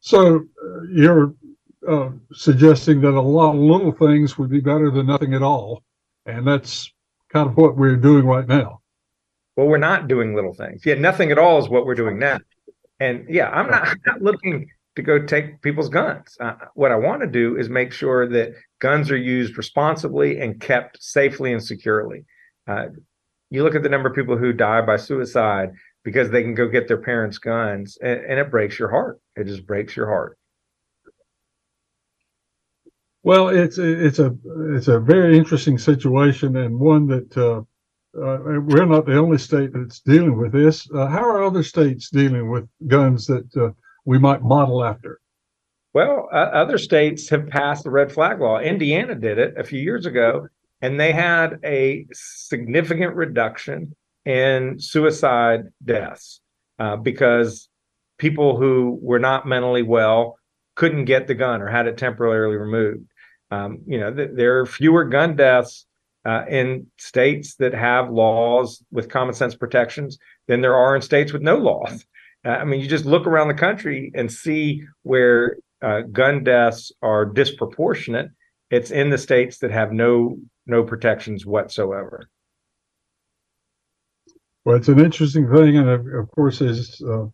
So 0.00 0.36
uh, 0.36 0.82
you're 0.90 1.34
uh, 1.86 2.08
suggesting 2.32 3.02
that 3.02 3.12
a 3.12 3.20
lot 3.20 3.54
of 3.54 3.60
little 3.60 3.92
things 3.92 4.38
would 4.38 4.48
be 4.48 4.60
better 4.60 4.90
than 4.90 5.06
nothing 5.06 5.34
at 5.34 5.42
all, 5.42 5.82
and 6.24 6.46
that's 6.46 6.90
kind 7.30 7.50
of 7.50 7.56
what 7.58 7.76
we're 7.76 7.96
doing 7.96 8.24
right 8.24 8.48
now. 8.48 8.80
Well, 9.56 9.66
we're 9.66 9.76
not 9.76 10.08
doing 10.08 10.34
little 10.34 10.54
things. 10.54 10.86
Yeah, 10.86 10.94
nothing 10.94 11.32
at 11.32 11.38
all 11.38 11.58
is 11.58 11.68
what 11.68 11.84
we're 11.84 11.94
doing 11.94 12.18
now. 12.18 12.38
And 12.98 13.26
yeah, 13.28 13.50
I'm 13.50 13.70
not, 13.70 13.88
I'm 13.88 14.00
not 14.06 14.22
looking 14.22 14.70
to 14.96 15.02
go 15.02 15.24
take 15.24 15.62
people's 15.62 15.88
guns. 15.90 16.36
Uh, 16.40 16.54
what 16.74 16.90
I 16.90 16.96
want 16.96 17.20
to 17.20 17.26
do 17.26 17.56
is 17.56 17.68
make 17.68 17.92
sure 17.92 18.28
that 18.28 18.54
guns 18.80 19.10
are 19.10 19.16
used 19.16 19.56
responsibly 19.56 20.40
and 20.40 20.60
kept 20.60 21.02
safely 21.02 21.52
and 21.52 21.62
securely. 21.62 22.24
Uh, 22.66 22.86
you 23.50 23.62
look 23.62 23.74
at 23.74 23.82
the 23.82 23.88
number 23.88 24.08
of 24.08 24.16
people 24.16 24.36
who 24.36 24.52
die 24.52 24.80
by 24.80 24.96
suicide 24.96 25.70
because 26.02 26.30
they 26.30 26.42
can 26.42 26.54
go 26.54 26.68
get 26.68 26.88
their 26.88 27.00
parents' 27.00 27.38
guns, 27.38 27.98
and, 28.00 28.20
and 28.24 28.38
it 28.40 28.50
breaks 28.50 28.78
your 28.78 28.90
heart. 28.90 29.20
It 29.36 29.46
just 29.46 29.66
breaks 29.66 29.94
your 29.94 30.06
heart. 30.06 30.38
Well, 33.22 33.48
it's 33.48 33.76
it's 33.76 34.20
a 34.20 34.36
it's 34.70 34.86
a 34.88 35.00
very 35.00 35.36
interesting 35.36 35.78
situation 35.78 36.56
and 36.56 36.78
one 36.78 37.08
that 37.08 37.36
uh, 37.36 37.62
uh, 38.16 38.38
we're 38.60 38.86
not 38.86 39.04
the 39.04 39.18
only 39.18 39.36
state 39.36 39.72
that's 39.72 40.00
dealing 40.00 40.38
with 40.38 40.52
this. 40.52 40.88
Uh, 40.94 41.06
how 41.08 41.28
are 41.28 41.42
other 41.42 41.64
states 41.64 42.08
dealing 42.08 42.50
with 42.50 42.68
guns 42.86 43.26
that 43.26 43.56
uh, 43.56 43.70
we 44.06 44.18
might 44.18 44.42
model 44.42 44.82
after? 44.82 45.20
Well, 45.92 46.28
uh, 46.32 46.36
other 46.36 46.78
states 46.78 47.28
have 47.30 47.48
passed 47.48 47.84
the 47.84 47.90
red 47.90 48.12
flag 48.12 48.40
law. 48.40 48.58
Indiana 48.58 49.14
did 49.14 49.38
it 49.38 49.54
a 49.58 49.64
few 49.64 49.80
years 49.80 50.06
ago, 50.06 50.48
and 50.80 50.98
they 50.98 51.12
had 51.12 51.58
a 51.64 52.06
significant 52.12 53.14
reduction 53.14 53.94
in 54.24 54.78
suicide 54.78 55.64
deaths 55.84 56.40
uh, 56.78 56.96
because 56.96 57.68
people 58.18 58.56
who 58.56 58.98
were 59.02 59.18
not 59.18 59.46
mentally 59.46 59.82
well 59.82 60.38
couldn't 60.74 61.06
get 61.06 61.26
the 61.26 61.34
gun 61.34 61.62
or 61.62 61.68
had 61.68 61.86
it 61.86 61.96
temporarily 61.96 62.56
removed. 62.56 63.06
Um, 63.50 63.78
you 63.86 63.98
know, 63.98 64.12
th- 64.12 64.30
there 64.34 64.60
are 64.60 64.66
fewer 64.66 65.04
gun 65.04 65.36
deaths 65.36 65.86
uh, 66.24 66.44
in 66.48 66.88
states 66.98 67.54
that 67.56 67.72
have 67.72 68.10
laws 68.10 68.82
with 68.90 69.08
common 69.08 69.34
sense 69.34 69.54
protections 69.54 70.18
than 70.48 70.60
there 70.60 70.74
are 70.74 70.94
in 70.94 71.02
states 71.02 71.32
with 71.32 71.42
no 71.42 71.56
laws. 71.56 72.04
Uh, 72.46 72.50
I 72.50 72.64
mean, 72.64 72.80
you 72.80 72.88
just 72.88 73.04
look 73.04 73.26
around 73.26 73.48
the 73.48 73.54
country 73.54 74.12
and 74.14 74.30
see 74.30 74.84
where 75.02 75.56
uh, 75.82 76.02
gun 76.12 76.44
deaths 76.44 76.92
are 77.02 77.24
disproportionate. 77.26 78.30
It's 78.70 78.90
in 78.90 79.10
the 79.10 79.18
states 79.18 79.58
that 79.58 79.70
have 79.70 79.92
no 79.92 80.38
no 80.66 80.84
protections 80.84 81.46
whatsoever. 81.46 82.28
Well, 84.64 84.76
it's 84.76 84.88
an 84.88 84.98
interesting 84.98 85.48
thing, 85.52 85.76
and 85.76 85.88
of, 85.88 86.06
of 86.06 86.30
course, 86.32 86.60
is 86.60 87.00
uh, 87.06 87.26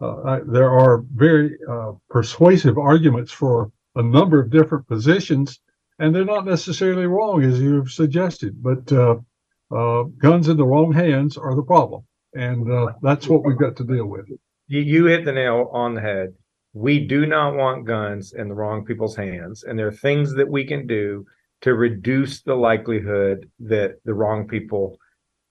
uh, 0.00 0.40
there 0.46 0.70
are 0.70 1.04
very 1.14 1.56
uh, 1.70 1.92
persuasive 2.10 2.78
arguments 2.78 3.30
for 3.30 3.70
a 3.94 4.02
number 4.02 4.40
of 4.40 4.50
different 4.50 4.86
positions 4.88 5.60
and 5.98 6.14
they're 6.14 6.24
not 6.24 6.44
necessarily 6.44 7.06
wrong 7.06 7.42
as 7.44 7.60
you've 7.60 7.90
suggested, 7.90 8.62
but 8.62 8.90
uh, 8.92 10.02
guns 10.18 10.48
in 10.48 10.56
the 10.56 10.66
wrong 10.66 10.92
hands 10.92 11.36
are 11.36 11.54
the 11.54 11.62
problem, 11.62 12.02
and 12.34 12.70
uh, 12.70 12.92
that's 13.02 13.28
what 13.28 13.44
we've 13.44 13.58
got 13.58 13.76
to 13.76 13.84
deal 13.84 14.06
with. 14.06 14.26
You, 14.66 14.80
you 14.80 15.04
hit 15.06 15.24
the 15.24 15.32
nail 15.32 15.70
on 15.72 15.94
the 15.94 16.00
head. 16.00 16.34
We 16.72 17.06
do 17.06 17.26
not 17.26 17.54
want 17.54 17.86
guns 17.86 18.32
in 18.32 18.48
the 18.48 18.54
wrong 18.54 18.84
people's 18.84 19.16
hands, 19.16 19.62
and 19.62 19.78
there 19.78 19.86
are 19.86 19.92
things 19.92 20.34
that 20.34 20.48
we 20.48 20.64
can 20.64 20.86
do 20.86 21.24
to 21.60 21.74
reduce 21.74 22.42
the 22.42 22.54
likelihood 22.54 23.50
that 23.60 23.96
the 24.04 24.14
wrong 24.14 24.48
people 24.48 24.98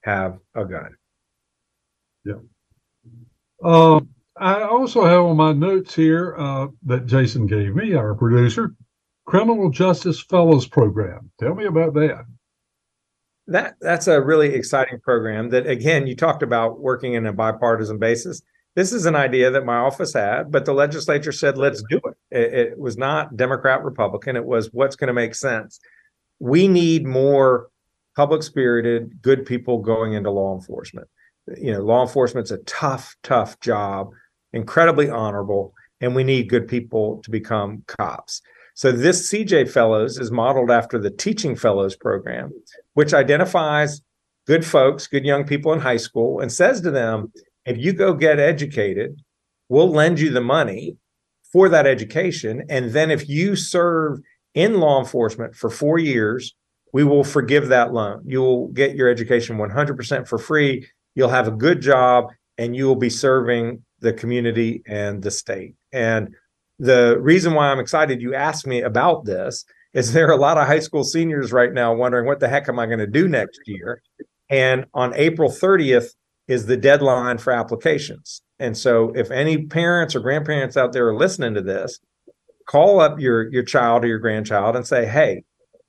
have 0.02 0.38
a 0.54 0.64
gun. 0.64 0.94
Yeah. 2.24 2.34
Uh, 3.62 4.00
I 4.36 4.62
also 4.62 5.04
have 5.04 5.22
on 5.22 5.36
my 5.36 5.52
notes 5.52 5.94
here 5.94 6.36
uh, 6.36 6.68
that 6.84 7.06
Jason 7.06 7.46
gave 7.46 7.74
me, 7.74 7.94
our 7.94 8.14
producer, 8.14 8.74
Criminal 9.26 9.70
Justice 9.70 10.20
Fellows 10.22 10.66
Program. 10.66 11.30
Tell 11.40 11.54
me 11.54 11.64
about 11.64 11.94
that. 11.94 12.24
That 13.46 13.74
that's 13.80 14.06
a 14.06 14.20
really 14.20 14.54
exciting 14.54 15.00
program 15.00 15.50
that 15.50 15.66
again 15.66 16.06
you 16.06 16.16
talked 16.16 16.42
about 16.42 16.80
working 16.80 17.12
in 17.12 17.26
a 17.26 17.32
bipartisan 17.32 17.98
basis. 17.98 18.40
This 18.74 18.92
is 18.92 19.06
an 19.06 19.14
idea 19.14 19.50
that 19.50 19.64
my 19.64 19.76
office 19.76 20.14
had, 20.14 20.50
but 20.50 20.64
the 20.64 20.74
legislature 20.74 21.32
said 21.32 21.56
let's 21.56 21.82
do 21.88 22.00
it. 22.04 22.16
It, 22.30 22.54
it 22.54 22.78
was 22.78 22.96
not 22.96 23.36
Democrat 23.36 23.84
Republican, 23.84 24.36
it 24.36 24.44
was 24.44 24.72
what's 24.72 24.96
going 24.96 25.08
to 25.08 25.14
make 25.14 25.34
sense. 25.34 25.78
We 26.40 26.66
need 26.66 27.06
more 27.06 27.68
public 28.16 28.42
spirited, 28.42 29.22
good 29.22 29.46
people 29.46 29.78
going 29.78 30.14
into 30.14 30.30
law 30.30 30.54
enforcement. 30.54 31.08
You 31.56 31.72
know, 31.72 31.80
law 31.80 32.02
enforcement's 32.02 32.50
a 32.50 32.58
tough, 32.58 33.16
tough 33.22 33.58
job, 33.60 34.10
incredibly 34.52 35.10
honorable, 35.10 35.74
and 36.00 36.14
we 36.14 36.24
need 36.24 36.48
good 36.48 36.66
people 36.66 37.20
to 37.22 37.30
become 37.30 37.84
cops. 37.86 38.40
So 38.74 38.90
this 38.90 39.30
CJ 39.32 39.70
Fellows 39.70 40.18
is 40.18 40.32
modeled 40.32 40.70
after 40.70 40.98
the 40.98 41.10
Teaching 41.10 41.54
Fellows 41.54 41.94
program, 41.94 42.52
which 42.94 43.14
identifies 43.14 44.02
good 44.46 44.66
folks, 44.66 45.06
good 45.06 45.24
young 45.24 45.44
people 45.44 45.72
in 45.72 45.80
high 45.80 45.96
school, 45.96 46.40
and 46.40 46.52
says 46.52 46.80
to 46.80 46.90
them, 46.90 47.32
if 47.64 47.78
you 47.78 47.92
go 47.92 48.14
get 48.14 48.38
educated, 48.38 49.20
we'll 49.68 49.90
lend 49.90 50.20
you 50.20 50.30
the 50.30 50.40
money 50.40 50.96
for 51.52 51.68
that 51.68 51.86
education. 51.86 52.64
And 52.68 52.92
then 52.92 53.10
if 53.10 53.28
you 53.28 53.56
serve 53.56 54.18
in 54.54 54.80
law 54.80 55.00
enforcement 55.00 55.54
for 55.54 55.70
four 55.70 55.98
years, 55.98 56.54
we 56.92 57.04
will 57.04 57.24
forgive 57.24 57.68
that 57.68 57.92
loan. 57.92 58.22
You 58.24 58.40
will 58.40 58.68
get 58.68 58.94
your 58.94 59.08
education 59.08 59.56
100% 59.56 60.28
for 60.28 60.38
free. 60.38 60.86
You'll 61.14 61.28
have 61.28 61.48
a 61.48 61.52
good 61.52 61.80
job 61.80 62.26
and 62.58 62.76
you 62.76 62.86
will 62.86 62.96
be 62.96 63.10
serving 63.10 63.82
the 64.00 64.12
community 64.12 64.82
and 64.86 65.22
the 65.22 65.30
state. 65.30 65.74
And 65.92 66.34
the 66.78 67.18
reason 67.20 67.54
why 67.54 67.68
I'm 67.68 67.80
excited 67.80 68.20
you 68.20 68.34
asked 68.34 68.66
me 68.66 68.82
about 68.82 69.24
this 69.24 69.64
is 69.92 70.12
there 70.12 70.28
are 70.28 70.32
a 70.32 70.36
lot 70.36 70.58
of 70.58 70.66
high 70.66 70.80
school 70.80 71.04
seniors 71.04 71.52
right 71.52 71.72
now 71.72 71.94
wondering 71.94 72.26
what 72.26 72.40
the 72.40 72.48
heck 72.48 72.68
am 72.68 72.78
I 72.78 72.86
going 72.86 72.98
to 72.98 73.06
do 73.06 73.28
next 73.28 73.60
year? 73.66 74.02
And 74.50 74.86
on 74.92 75.14
April 75.14 75.50
30th 75.50 76.10
is 76.48 76.66
the 76.66 76.76
deadline 76.76 77.38
for 77.38 77.52
applications. 77.52 78.42
And 78.58 78.76
so 78.76 79.12
if 79.14 79.30
any 79.30 79.66
parents 79.66 80.14
or 80.14 80.20
grandparents 80.20 80.76
out 80.76 80.92
there 80.92 81.08
are 81.08 81.16
listening 81.16 81.54
to 81.54 81.62
this, 81.62 81.98
call 82.66 83.00
up 83.00 83.18
your 83.18 83.50
your 83.52 83.62
child 83.62 84.04
or 84.04 84.08
your 84.08 84.18
grandchild 84.18 84.76
and 84.76 84.86
say, 84.86 85.06
"Hey, 85.06 85.42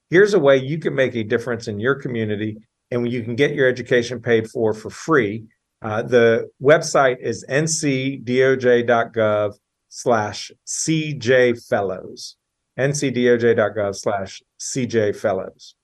here's 0.10 0.34
a 0.34 0.40
way 0.40 0.58
you 0.58 0.80
can 0.80 0.96
make 0.96 1.16
a 1.16 1.24
difference 1.24 1.68
in 1.68 1.80
your 1.80 1.96
community 1.96 2.58
and 2.92 3.12
you 3.12 3.24
can 3.24 3.36
get 3.36 3.54
your 3.54 3.68
education 3.68 4.22
paid 4.22 4.50
for 4.50 4.74
for 4.74 4.90
free." 4.90 5.46
Uh, 5.82 6.02
the 6.02 6.50
website 6.62 7.18
is 7.22 7.46
ncdoj.gov 7.50 9.54
slash 9.90 10.52
cjfellows, 10.66 12.36
ncdoj.gov 12.80 13.96
slash 13.96 14.42
CJ 14.60 15.16
Fellows. 15.16 15.75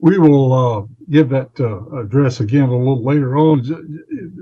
We 0.00 0.18
will 0.18 0.52
uh, 0.52 0.86
give 1.10 1.28
that 1.30 1.58
uh, 1.58 2.00
address 2.00 2.40
again 2.40 2.68
a 2.68 2.78
little 2.78 3.04
later 3.04 3.36
on. 3.36 3.64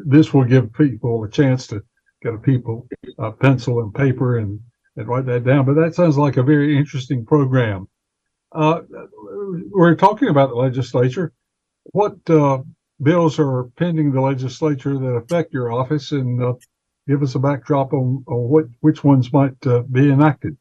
This 0.07 0.35
will 0.35 0.45
give 0.45 0.73
people 0.73 1.25
a 1.25 1.31
chance 1.31 1.67
to 1.69 1.83
get 2.23 2.35
a 2.35 2.39
people 2.39 2.87
uh, 3.19 3.31
pencil 3.31 3.81
and 3.81 3.95
paper 3.95 4.39
and, 4.39 4.61
and 4.97 5.09
write 5.09 5.27
that 5.27 5.45
down. 5.45 5.65
But 5.65 5.75
that 5.75 5.95
sounds 5.95 6.19
like 6.19 6.37
a 6.37 6.43
very 6.43 6.77
interesting 6.77 7.25
program. 7.25 7.89
Uh, 8.53 8.81
we're 9.71 9.95
talking 9.95 10.29
about 10.29 10.51
the 10.51 10.57
legislature. 10.57 11.33
What 11.85 12.17
uh, 12.29 12.59
bills 13.03 13.39
are 13.39 13.65
pending 13.77 14.13
the 14.13 14.21
legislature 14.21 14.99
that 14.99 15.07
affect 15.07 15.53
your 15.53 15.73
office, 15.73 16.13
and 16.13 16.43
uh, 16.43 16.55
give 17.09 17.23
us 17.23 17.35
a 17.35 17.39
backdrop 17.39 17.93
on, 17.93 18.25
on 18.27 18.49
what 18.49 18.65
which 18.81 19.05
ones 19.05 19.33
might 19.33 19.67
uh, 19.67 19.83
be 19.83 20.11
enacted. 20.11 20.57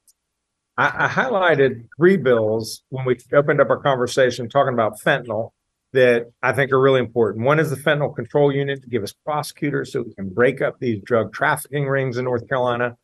I, 0.78 1.06
I, 1.06 1.08
highlighted 1.08 1.88
three 1.96 2.18
bills 2.18 2.84
when 2.90 3.06
we 3.06 3.18
opened 3.34 3.62
up 3.62 3.70
our 3.70 3.80
conversation 3.82 4.50
talking 4.50 4.74
about 4.74 5.00
fentanyl 5.00 5.52
that 5.94 6.26
I 6.44 6.52
think 6.52 6.72
are 6.72 6.82
really 6.82 7.00
important. 7.00 7.46
One 7.46 7.60
is 7.60 7.70
the 7.70 7.78
fentanyl 7.78 8.16
control 8.16 8.52
unit 8.52 8.84
to 8.84 8.90
give 8.90 9.04
us 9.04 9.14
prosecutors 9.14 9.94
so 9.94 10.02
we 10.02 10.14
can 10.14 10.30
break 10.30 10.62
up 10.62 10.78
these 10.80 11.02
drug 11.04 11.34
trafficking 11.34 11.88
rings 11.88 12.18
in 12.18 12.26
North 12.26 12.48
Carolina. 12.50 12.98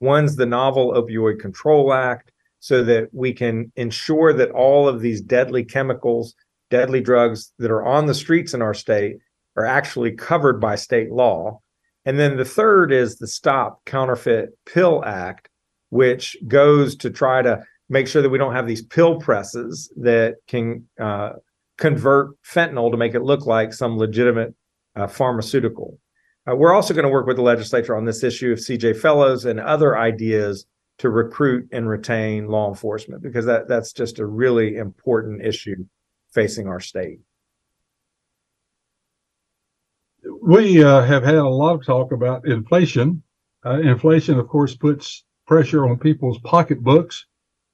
One's 0.00 0.36
the 0.36 0.44
novel 0.44 0.92
opioid 0.92 1.40
control 1.40 1.92
act 1.92 2.32
so 2.60 2.84
that 2.84 3.08
we 3.12 3.32
can 3.32 3.72
ensure 3.76 4.32
that 4.34 4.50
all 4.50 4.86
of 4.86 5.00
these 5.00 5.22
deadly 5.22 5.64
chemicals, 5.64 6.34
deadly 6.70 7.00
drugs 7.00 7.52
that 7.58 7.70
are 7.70 7.84
on 7.84 8.06
the 8.06 8.14
streets 8.14 8.52
in 8.52 8.60
our 8.60 8.74
state 8.74 9.16
are 9.56 9.64
actually 9.64 10.12
covered 10.12 10.60
by 10.60 10.74
state 10.74 11.10
law. 11.10 11.60
And 12.04 12.18
then 12.18 12.36
the 12.36 12.44
third 12.44 12.92
is 12.92 13.16
the 13.16 13.26
Stop 13.26 13.84
Counterfeit 13.86 14.50
Pill 14.66 15.02
Act, 15.04 15.48
which 15.96 16.36
goes 16.46 16.94
to 16.96 17.10
try 17.10 17.42
to 17.42 17.62
make 17.88 18.06
sure 18.06 18.22
that 18.22 18.28
we 18.28 18.38
don't 18.38 18.54
have 18.54 18.66
these 18.66 18.82
pill 18.82 19.18
presses 19.18 19.90
that 19.96 20.36
can 20.46 20.86
uh, 21.00 21.32
convert 21.78 22.30
fentanyl 22.42 22.90
to 22.90 22.96
make 22.96 23.14
it 23.14 23.22
look 23.22 23.46
like 23.46 23.72
some 23.72 23.96
legitimate 23.96 24.54
uh, 24.94 25.06
pharmaceutical. 25.06 25.98
Uh, 26.48 26.54
we're 26.54 26.74
also 26.74 26.94
going 26.94 27.04
to 27.04 27.10
work 27.10 27.26
with 27.26 27.36
the 27.36 27.42
legislature 27.42 27.96
on 27.96 28.04
this 28.04 28.22
issue 28.22 28.52
of 28.52 28.58
CJ 28.58 29.00
Fellows 29.00 29.44
and 29.44 29.58
other 29.58 29.96
ideas 29.96 30.66
to 30.98 31.10
recruit 31.10 31.68
and 31.72 31.88
retain 31.88 32.46
law 32.46 32.68
enforcement 32.68 33.22
because 33.22 33.44
that 33.46 33.68
that's 33.68 33.92
just 33.92 34.18
a 34.18 34.26
really 34.26 34.76
important 34.76 35.44
issue 35.44 35.84
facing 36.32 36.68
our 36.68 36.80
state. 36.80 37.20
We 40.42 40.82
uh, 40.82 41.02
have 41.02 41.22
had 41.22 41.34
a 41.34 41.48
lot 41.48 41.74
of 41.74 41.84
talk 41.84 42.12
about 42.12 42.46
inflation. 42.46 43.22
Uh, 43.64 43.80
inflation, 43.80 44.38
of 44.38 44.48
course, 44.48 44.74
puts 44.74 45.24
pressure 45.46 45.88
on 45.88 45.98
people's 45.98 46.38
pocketbooks. 46.40 47.26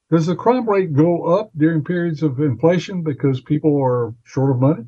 Does 0.09 0.27
the 0.27 0.35
crime 0.35 0.69
rate 0.69 0.93
go 0.93 1.25
up 1.25 1.51
during 1.57 1.83
periods 1.83 2.21
of 2.21 2.39
inflation 2.39 3.03
because 3.03 3.41
people 3.41 3.81
are 3.81 4.13
short 4.23 4.51
of 4.51 4.59
money? 4.59 4.85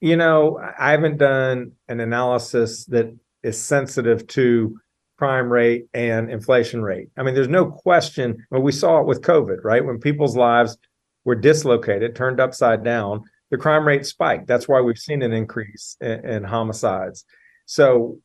You 0.00 0.16
know, 0.16 0.60
I 0.78 0.90
haven't 0.90 1.18
done 1.18 1.72
an 1.88 2.00
analysis 2.00 2.84
that 2.86 3.14
is 3.42 3.62
sensitive 3.62 4.26
to 4.28 4.78
crime 5.16 5.50
rate 5.50 5.86
and 5.94 6.30
inflation 6.30 6.82
rate. 6.82 7.08
I 7.16 7.22
mean, 7.22 7.34
there's 7.34 7.48
no 7.48 7.70
question. 7.70 8.44
Well, 8.50 8.62
we 8.62 8.72
saw 8.72 9.00
it 9.00 9.06
with 9.06 9.22
COVID, 9.22 9.62
right? 9.62 9.84
When 9.84 10.00
people's 10.00 10.36
lives 10.36 10.76
were 11.24 11.36
dislocated, 11.36 12.16
turned 12.16 12.40
upside 12.40 12.82
down, 12.82 13.22
the 13.50 13.56
crime 13.56 13.86
rate 13.86 14.04
spiked. 14.04 14.48
That's 14.48 14.68
why 14.68 14.80
we've 14.80 14.98
seen 14.98 15.22
an 15.22 15.32
increase 15.32 15.96
in, 16.00 16.24
in 16.28 16.44
homicides. 16.44 17.24
So 17.66 18.18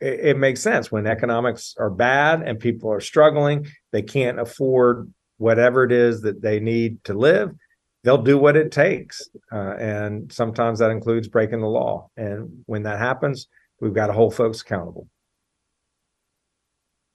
it, 0.00 0.20
it 0.20 0.38
makes 0.38 0.60
sense 0.60 0.90
when 0.90 1.06
economics 1.06 1.74
are 1.78 1.90
bad 1.90 2.42
and 2.42 2.58
people 2.58 2.90
are 2.92 3.00
struggling, 3.00 3.66
they 3.92 4.02
can't 4.02 4.40
afford 4.40 5.12
whatever 5.38 5.84
it 5.84 5.92
is 5.92 6.22
that 6.22 6.42
they 6.42 6.60
need 6.60 7.02
to 7.04 7.14
live. 7.14 7.52
They'll 8.04 8.22
do 8.22 8.38
what 8.38 8.56
it 8.56 8.70
takes. 8.70 9.28
Uh, 9.52 9.74
and 9.78 10.32
sometimes 10.32 10.78
that 10.78 10.90
includes 10.90 11.28
breaking 11.28 11.60
the 11.60 11.66
law. 11.66 12.08
And 12.16 12.62
when 12.66 12.84
that 12.84 12.98
happens, 12.98 13.48
we've 13.80 13.94
got 13.94 14.06
to 14.06 14.12
hold 14.12 14.34
folks 14.34 14.62
accountable. 14.62 15.08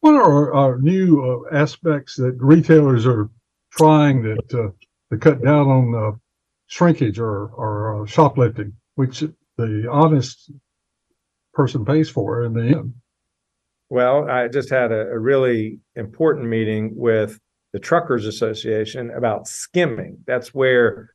What 0.01 0.15
are 0.15 0.53
our 0.53 0.79
new 0.79 1.45
uh, 1.51 1.55
aspects 1.55 2.15
that 2.15 2.36
retailers 2.39 3.05
are 3.05 3.29
trying 3.71 4.23
that 4.23 4.53
uh, 4.53 4.71
to 5.11 5.17
cut 5.17 5.43
down 5.43 5.67
on 5.67 5.95
uh, 5.95 6.17
shrinkage 6.67 7.19
or 7.19 7.47
or 7.49 8.01
uh, 8.01 8.05
shoplifting, 8.07 8.73
which 8.95 9.23
the 9.57 9.88
honest 9.91 10.51
person 11.53 11.85
pays 11.85 12.09
for 12.09 12.43
in 12.43 12.53
the 12.53 12.63
end? 12.63 12.93
Well, 13.89 14.29
I 14.29 14.47
just 14.47 14.69
had 14.69 14.91
a, 14.91 15.09
a 15.09 15.19
really 15.19 15.79
important 15.95 16.47
meeting 16.47 16.93
with 16.95 17.39
the 17.73 17.79
Truckers 17.79 18.25
Association 18.25 19.11
about 19.11 19.47
skimming. 19.47 20.17
That's 20.25 20.53
where 20.53 21.13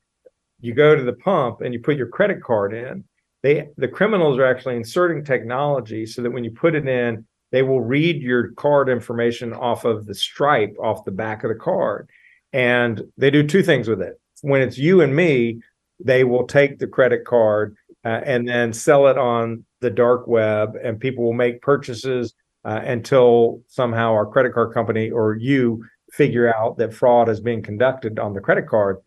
you 0.61 0.75
go 0.75 0.95
to 0.95 1.03
the 1.03 1.13
pump 1.13 1.61
and 1.61 1.75
you 1.75 1.81
put 1.81 1.97
your 1.97 2.09
credit 2.09 2.43
card 2.43 2.73
in. 2.75 3.05
They 3.43 3.69
the 3.77 3.89
criminals 3.89 4.39
are 4.39 4.47
actually 4.47 4.77
inserting 4.77 5.25
technology 5.25 6.07
so 6.07 6.23
that 6.23 6.31
when 6.31 6.45
you 6.45 6.51
put 6.51 6.75
it 6.75 6.89
in, 6.89 7.27
they 7.53 7.63
will 7.63 7.81
read 7.81 8.23
your 8.23 8.53
card 8.53 8.89
information 8.89 9.53
off 9.53 9.85
of 9.85 10.07
the 10.07 10.15
stripe 10.15 10.75
off 10.83 11.05
the 11.05 11.13
back 11.13 11.45
of 11.45 11.49
the 11.49 11.55
card. 11.55 12.09
And 12.53 13.03
they 13.19 13.31
do 13.31 13.47
two 13.47 13.63
things 13.63 13.89
with 13.89 14.01
it. 14.01 14.19
When 14.41 14.63
it's 14.63 14.79
you 14.79 15.03
and 15.03 15.15
me, 15.15 15.61
they 16.03 16.25
will 16.25 16.47
take 16.47 16.79
the 16.79 16.87
credit 16.87 17.25
card 17.25 17.77
uh, 18.05 18.21
and 18.25 18.49
then 18.49 18.73
sell 18.73 19.09
it 19.09 19.19
on 19.19 19.65
the 19.81 19.91
dark 19.91 20.27
web, 20.27 20.75
and 20.83 20.99
people 20.99 21.25
will 21.25 21.33
make 21.33 21.63
purchases 21.63 22.35
uh, 22.65 22.81
until 22.85 23.63
somehow 23.69 24.13
our 24.13 24.27
credit 24.27 24.53
card 24.53 24.75
company 24.75 25.11
or 25.11 25.37
you 25.37 25.85
figure 26.13 26.53
out 26.55 26.79
that 26.79 26.95
fraud 26.95 27.29
is 27.29 27.41
being 27.41 27.63
conducted 27.63 28.19
on 28.19 28.35
the 28.35 28.41
credit 28.41 28.67
card. 28.67 28.99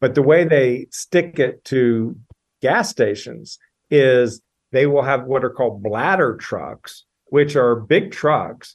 But 0.00 0.14
the 0.14 0.22
way 0.22 0.44
they 0.44 0.86
stick 0.90 1.38
it 1.38 1.64
to 1.66 2.16
gas 2.62 2.90
stations 2.90 3.58
is 3.90 4.40
they 4.72 4.86
will 4.86 5.02
have 5.02 5.24
what 5.24 5.44
are 5.44 5.50
called 5.50 5.82
bladder 5.82 6.36
trucks, 6.36 7.04
which 7.26 7.56
are 7.56 7.76
big 7.76 8.12
trucks, 8.12 8.74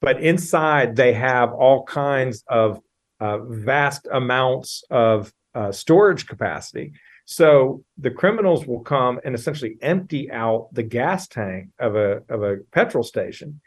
but 0.00 0.20
inside 0.20 0.96
they 0.96 1.12
have 1.12 1.52
all 1.52 1.84
kinds 1.84 2.44
of 2.48 2.80
uh, 3.20 3.38
vast 3.38 4.06
amounts 4.12 4.82
of 4.90 5.32
uh, 5.54 5.72
storage 5.72 6.26
capacity. 6.26 6.92
So 7.30 7.84
the 7.98 8.10
criminals 8.10 8.66
will 8.66 8.80
come 8.80 9.20
and 9.22 9.34
essentially 9.34 9.76
empty 9.82 10.30
out 10.30 10.70
the 10.72 10.82
gas 10.82 11.28
tank 11.28 11.68
of 11.78 11.94
a 11.94 12.22
of 12.30 12.42
a 12.42 12.56
petrol 12.72 13.04
station, 13.04 13.60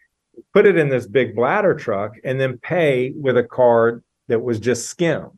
put 0.52 0.66
it 0.66 0.78
in 0.78 0.90
this 0.90 1.06
big 1.06 1.36
bladder 1.36 1.76
truck, 1.76 2.14
and 2.24 2.42
then 2.42 2.58
pay 2.58 3.14
with 3.16 3.38
a 3.38 3.44
card 3.44 4.04
that 4.30 4.42
was 4.42 4.60
just 4.60 4.90
skimmed. 4.90 5.38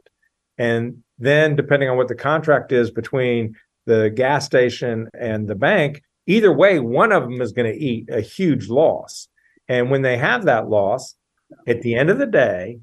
And 0.57 1.03
then, 1.19 1.57
depending 1.57 1.89
on 1.89 1.97
what 1.97 2.07
the 2.07 2.15
contract 2.15 2.71
is 2.71 2.91
between 2.91 3.55
the 3.87 4.09
gas 4.09 4.45
station 4.45 5.09
and 5.13 5.45
the 5.45 5.55
bank, 5.55 6.01
either 6.25 6.53
way, 6.53 6.79
one 6.79 7.11
of 7.11 7.23
them 7.23 7.41
is 7.41 7.51
going 7.51 7.69
to 7.69 7.77
eat 7.77 8.09
a 8.09 8.21
huge 8.21 8.69
loss. 8.69 9.27
And 9.67 9.91
when 9.91 10.01
they 10.01 10.15
have 10.15 10.45
that 10.45 10.69
loss, 10.69 11.15
at 11.67 11.81
the 11.81 11.95
end 11.95 12.09
of 12.09 12.19
the 12.19 12.25
day, 12.25 12.79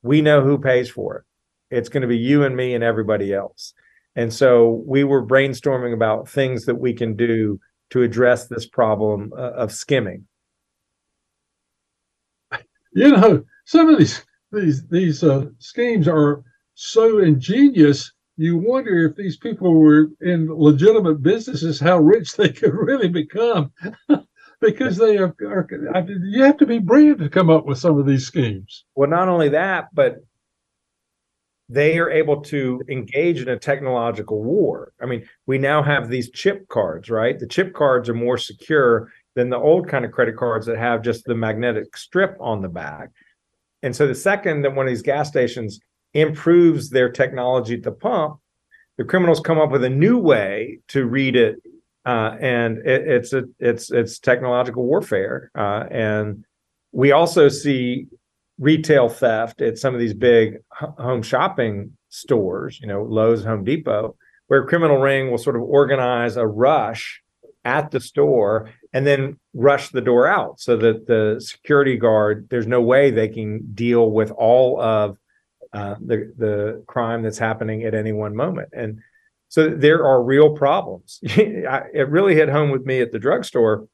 we 0.00 0.22
know 0.22 0.42
who 0.42 0.56
pays 0.56 0.88
for 0.88 1.18
it. 1.18 1.76
It's 1.76 1.90
going 1.90 2.00
to 2.00 2.08
be 2.08 2.16
you 2.16 2.44
and 2.44 2.56
me 2.56 2.74
and 2.74 2.82
everybody 2.82 3.34
else. 3.34 3.74
And 4.18 4.34
so 4.34 4.82
we 4.84 5.04
were 5.04 5.24
brainstorming 5.24 5.94
about 5.94 6.28
things 6.28 6.64
that 6.64 6.74
we 6.74 6.92
can 6.92 7.14
do 7.14 7.60
to 7.90 8.02
address 8.02 8.48
this 8.48 8.66
problem 8.66 9.32
uh, 9.32 9.52
of 9.52 9.70
skimming. 9.70 10.26
You 12.92 13.12
know, 13.12 13.44
some 13.64 13.88
of 13.88 13.98
these 13.98 14.26
these 14.50 14.84
these 14.88 15.22
uh, 15.22 15.46
schemes 15.58 16.08
are 16.08 16.42
so 16.74 17.18
ingenious 17.18 18.12
you 18.38 18.56
wonder 18.56 19.04
if 19.04 19.16
these 19.16 19.36
people 19.36 19.74
were 19.74 20.06
in 20.20 20.48
legitimate 20.48 21.22
businesses, 21.22 21.80
how 21.80 21.98
rich 21.98 22.36
they 22.36 22.48
could 22.60 22.72
really 22.72 23.08
become, 23.08 23.72
because 24.60 24.96
they 24.96 25.18
are, 25.18 25.34
are. 25.44 25.68
I 25.94 26.02
mean, 26.02 26.22
you 26.24 26.44
have 26.44 26.56
to 26.58 26.66
be 26.66 26.78
brilliant 26.78 27.18
to 27.18 27.28
come 27.28 27.50
up 27.50 27.66
with 27.66 27.78
some 27.78 27.98
of 27.98 28.06
these 28.06 28.26
schemes. 28.26 28.84
Well, 28.94 29.10
not 29.10 29.28
only 29.28 29.50
that, 29.50 29.88
but 29.92 30.18
they 31.68 31.98
are 31.98 32.10
able 32.10 32.40
to 32.40 32.82
engage 32.88 33.42
in 33.42 33.48
a 33.48 33.58
technological 33.58 34.42
war. 34.42 34.92
I 35.02 35.06
mean, 35.06 35.28
we 35.46 35.58
now 35.58 35.82
have 35.82 36.08
these 36.08 36.30
chip 36.30 36.66
cards, 36.68 37.10
right? 37.10 37.38
The 37.38 37.46
chip 37.46 37.74
cards 37.74 38.08
are 38.08 38.14
more 38.14 38.38
secure 38.38 39.10
than 39.34 39.50
the 39.50 39.58
old 39.58 39.86
kind 39.86 40.04
of 40.04 40.12
credit 40.12 40.36
cards 40.36 40.66
that 40.66 40.78
have 40.78 41.02
just 41.02 41.24
the 41.24 41.34
magnetic 41.34 41.96
strip 41.96 42.36
on 42.40 42.62
the 42.62 42.68
back. 42.68 43.10
And 43.82 43.94
so 43.94 44.06
the 44.06 44.14
second 44.14 44.62
that 44.62 44.74
one 44.74 44.86
of 44.86 44.90
these 44.90 45.02
gas 45.02 45.28
stations 45.28 45.78
improves 46.14 46.90
their 46.90 47.10
technology 47.10 47.74
at 47.74 47.82
the 47.82 47.92
pump, 47.92 48.38
the 48.96 49.04
criminals 49.04 49.40
come 49.40 49.58
up 49.58 49.70
with 49.70 49.84
a 49.84 49.90
new 49.90 50.18
way 50.18 50.80
to 50.88 51.06
read 51.06 51.36
it, 51.36 51.56
uh, 52.04 52.36
and 52.40 52.78
it, 52.78 53.06
it's 53.06 53.32
a 53.32 53.44
it's 53.60 53.90
it's 53.92 54.18
technological 54.18 54.84
warfare. 54.84 55.50
Uh, 55.56 55.84
and 55.90 56.44
we 56.92 57.12
also 57.12 57.48
see 57.48 58.06
retail 58.58 59.08
theft 59.08 59.60
at 59.60 59.78
some 59.78 59.94
of 59.94 60.00
these 60.00 60.14
big 60.14 60.58
home 60.70 61.22
shopping 61.22 61.92
stores, 62.08 62.80
you 62.80 62.86
know, 62.86 63.02
Lowe's, 63.02 63.44
Home 63.44 63.64
Depot, 63.64 64.16
where 64.48 64.62
a 64.62 64.66
criminal 64.66 64.98
ring 64.98 65.30
will 65.30 65.38
sort 65.38 65.56
of 65.56 65.62
organize 65.62 66.36
a 66.36 66.46
rush 66.46 67.22
at 67.64 67.90
the 67.90 68.00
store 68.00 68.70
and 68.92 69.06
then 69.06 69.38
rush 69.52 69.90
the 69.90 70.00
door 70.00 70.26
out 70.26 70.58
so 70.58 70.76
that 70.76 71.06
the 71.06 71.40
security 71.40 71.96
guard 71.96 72.46
there's 72.50 72.66
no 72.66 72.80
way 72.80 73.10
they 73.10 73.28
can 73.28 73.60
deal 73.74 74.10
with 74.10 74.30
all 74.30 74.80
of 74.80 75.18
uh, 75.72 75.96
the 76.00 76.32
the 76.38 76.82
crime 76.86 77.22
that's 77.22 77.38
happening 77.38 77.82
at 77.84 77.94
any 77.94 78.12
one 78.12 78.34
moment. 78.34 78.70
And 78.72 79.00
so 79.48 79.68
there 79.68 80.04
are 80.04 80.22
real 80.22 80.54
problems. 80.54 81.20
it 81.22 82.08
really 82.08 82.34
hit 82.34 82.48
home 82.48 82.70
with 82.70 82.84
me 82.86 83.00
at 83.00 83.12
the 83.12 83.18
drugstore. 83.18 83.86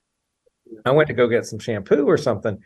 I 0.85 0.93
went 0.93 1.09
to 1.09 1.15
go 1.15 1.29
get 1.29 1.47
some 1.47 1.59
shampoo 1.59 2.07
or 2.07 2.17
something. 2.17 2.59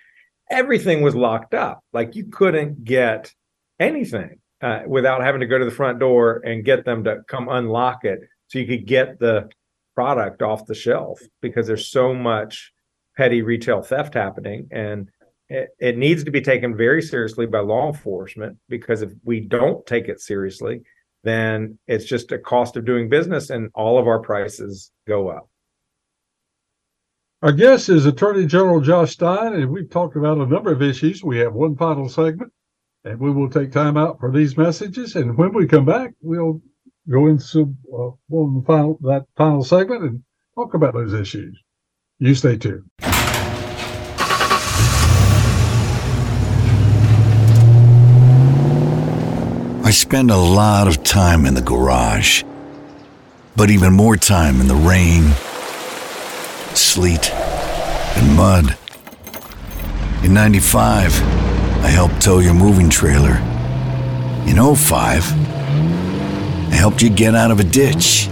Everything 0.50 1.02
was 1.02 1.14
locked 1.14 1.54
up. 1.54 1.84
Like 1.92 2.16
you 2.16 2.24
couldn't 2.24 2.84
get 2.84 3.32
anything 3.78 4.40
uh, 4.62 4.80
without 4.86 5.22
having 5.22 5.40
to 5.40 5.46
go 5.46 5.58
to 5.58 5.64
the 5.64 5.70
front 5.70 5.98
door 5.98 6.42
and 6.44 6.64
get 6.64 6.84
them 6.84 7.04
to 7.04 7.18
come 7.28 7.48
unlock 7.48 8.04
it 8.04 8.20
so 8.48 8.58
you 8.58 8.66
could 8.66 8.86
get 8.86 9.18
the 9.18 9.48
product 9.94 10.42
off 10.42 10.66
the 10.66 10.74
shelf 10.74 11.20
because 11.42 11.66
there's 11.66 11.88
so 11.88 12.14
much 12.14 12.72
petty 13.16 13.42
retail 13.42 13.82
theft 13.82 14.14
happening. 14.14 14.68
And 14.70 15.10
it, 15.48 15.70
it 15.78 15.98
needs 15.98 16.24
to 16.24 16.30
be 16.30 16.40
taken 16.40 16.76
very 16.76 17.02
seriously 17.02 17.46
by 17.46 17.60
law 17.60 17.88
enforcement 17.88 18.58
because 18.68 19.02
if 19.02 19.12
we 19.24 19.40
don't 19.40 19.84
take 19.86 20.08
it 20.08 20.20
seriously, 20.20 20.82
then 21.24 21.78
it's 21.86 22.04
just 22.04 22.32
a 22.32 22.38
cost 22.38 22.76
of 22.76 22.84
doing 22.84 23.08
business 23.08 23.50
and 23.50 23.70
all 23.74 23.98
of 23.98 24.06
our 24.06 24.20
prices 24.20 24.92
go 25.06 25.28
up. 25.28 25.48
Our 27.40 27.52
guest 27.52 27.88
is 27.88 28.04
Attorney 28.04 28.46
General 28.46 28.80
Josh 28.80 29.12
Stein, 29.12 29.52
and 29.52 29.70
we've 29.70 29.88
talked 29.88 30.16
about 30.16 30.38
a 30.38 30.46
number 30.46 30.72
of 30.72 30.82
issues. 30.82 31.22
We 31.22 31.38
have 31.38 31.54
one 31.54 31.76
final 31.76 32.08
segment, 32.08 32.52
and 33.04 33.20
we 33.20 33.30
will 33.30 33.48
take 33.48 33.70
time 33.70 33.96
out 33.96 34.18
for 34.18 34.32
these 34.32 34.56
messages. 34.56 35.14
And 35.14 35.38
when 35.38 35.54
we 35.54 35.68
come 35.68 35.84
back, 35.84 36.14
we'll 36.20 36.60
go 37.08 37.28
into 37.28 37.76
uh, 37.96 38.10
one 38.26 38.64
final 38.64 38.98
that 39.02 39.26
final 39.36 39.62
segment 39.62 40.02
and 40.02 40.24
talk 40.56 40.74
about 40.74 40.94
those 40.94 41.14
issues. 41.14 41.56
You 42.18 42.34
stay 42.34 42.56
tuned. 42.56 42.90
I 49.84 49.92
spend 49.92 50.32
a 50.32 50.36
lot 50.36 50.88
of 50.88 51.04
time 51.04 51.46
in 51.46 51.54
the 51.54 51.62
garage, 51.62 52.42
but 53.54 53.70
even 53.70 53.92
more 53.92 54.16
time 54.16 54.60
in 54.60 54.66
the 54.66 54.74
rain 54.74 55.32
sleet, 56.78 57.32
and 57.32 58.36
mud. 58.36 58.76
In 60.22 60.32
95, 60.32 61.20
I 61.82 61.88
helped 61.88 62.22
tow 62.22 62.38
your 62.38 62.54
moving 62.54 62.88
trailer. 62.88 63.36
In 64.46 64.56
05, 64.76 65.32
I 66.70 66.74
helped 66.74 67.02
you 67.02 67.10
get 67.10 67.34
out 67.34 67.50
of 67.50 67.60
a 67.60 67.64
ditch. 67.64 68.28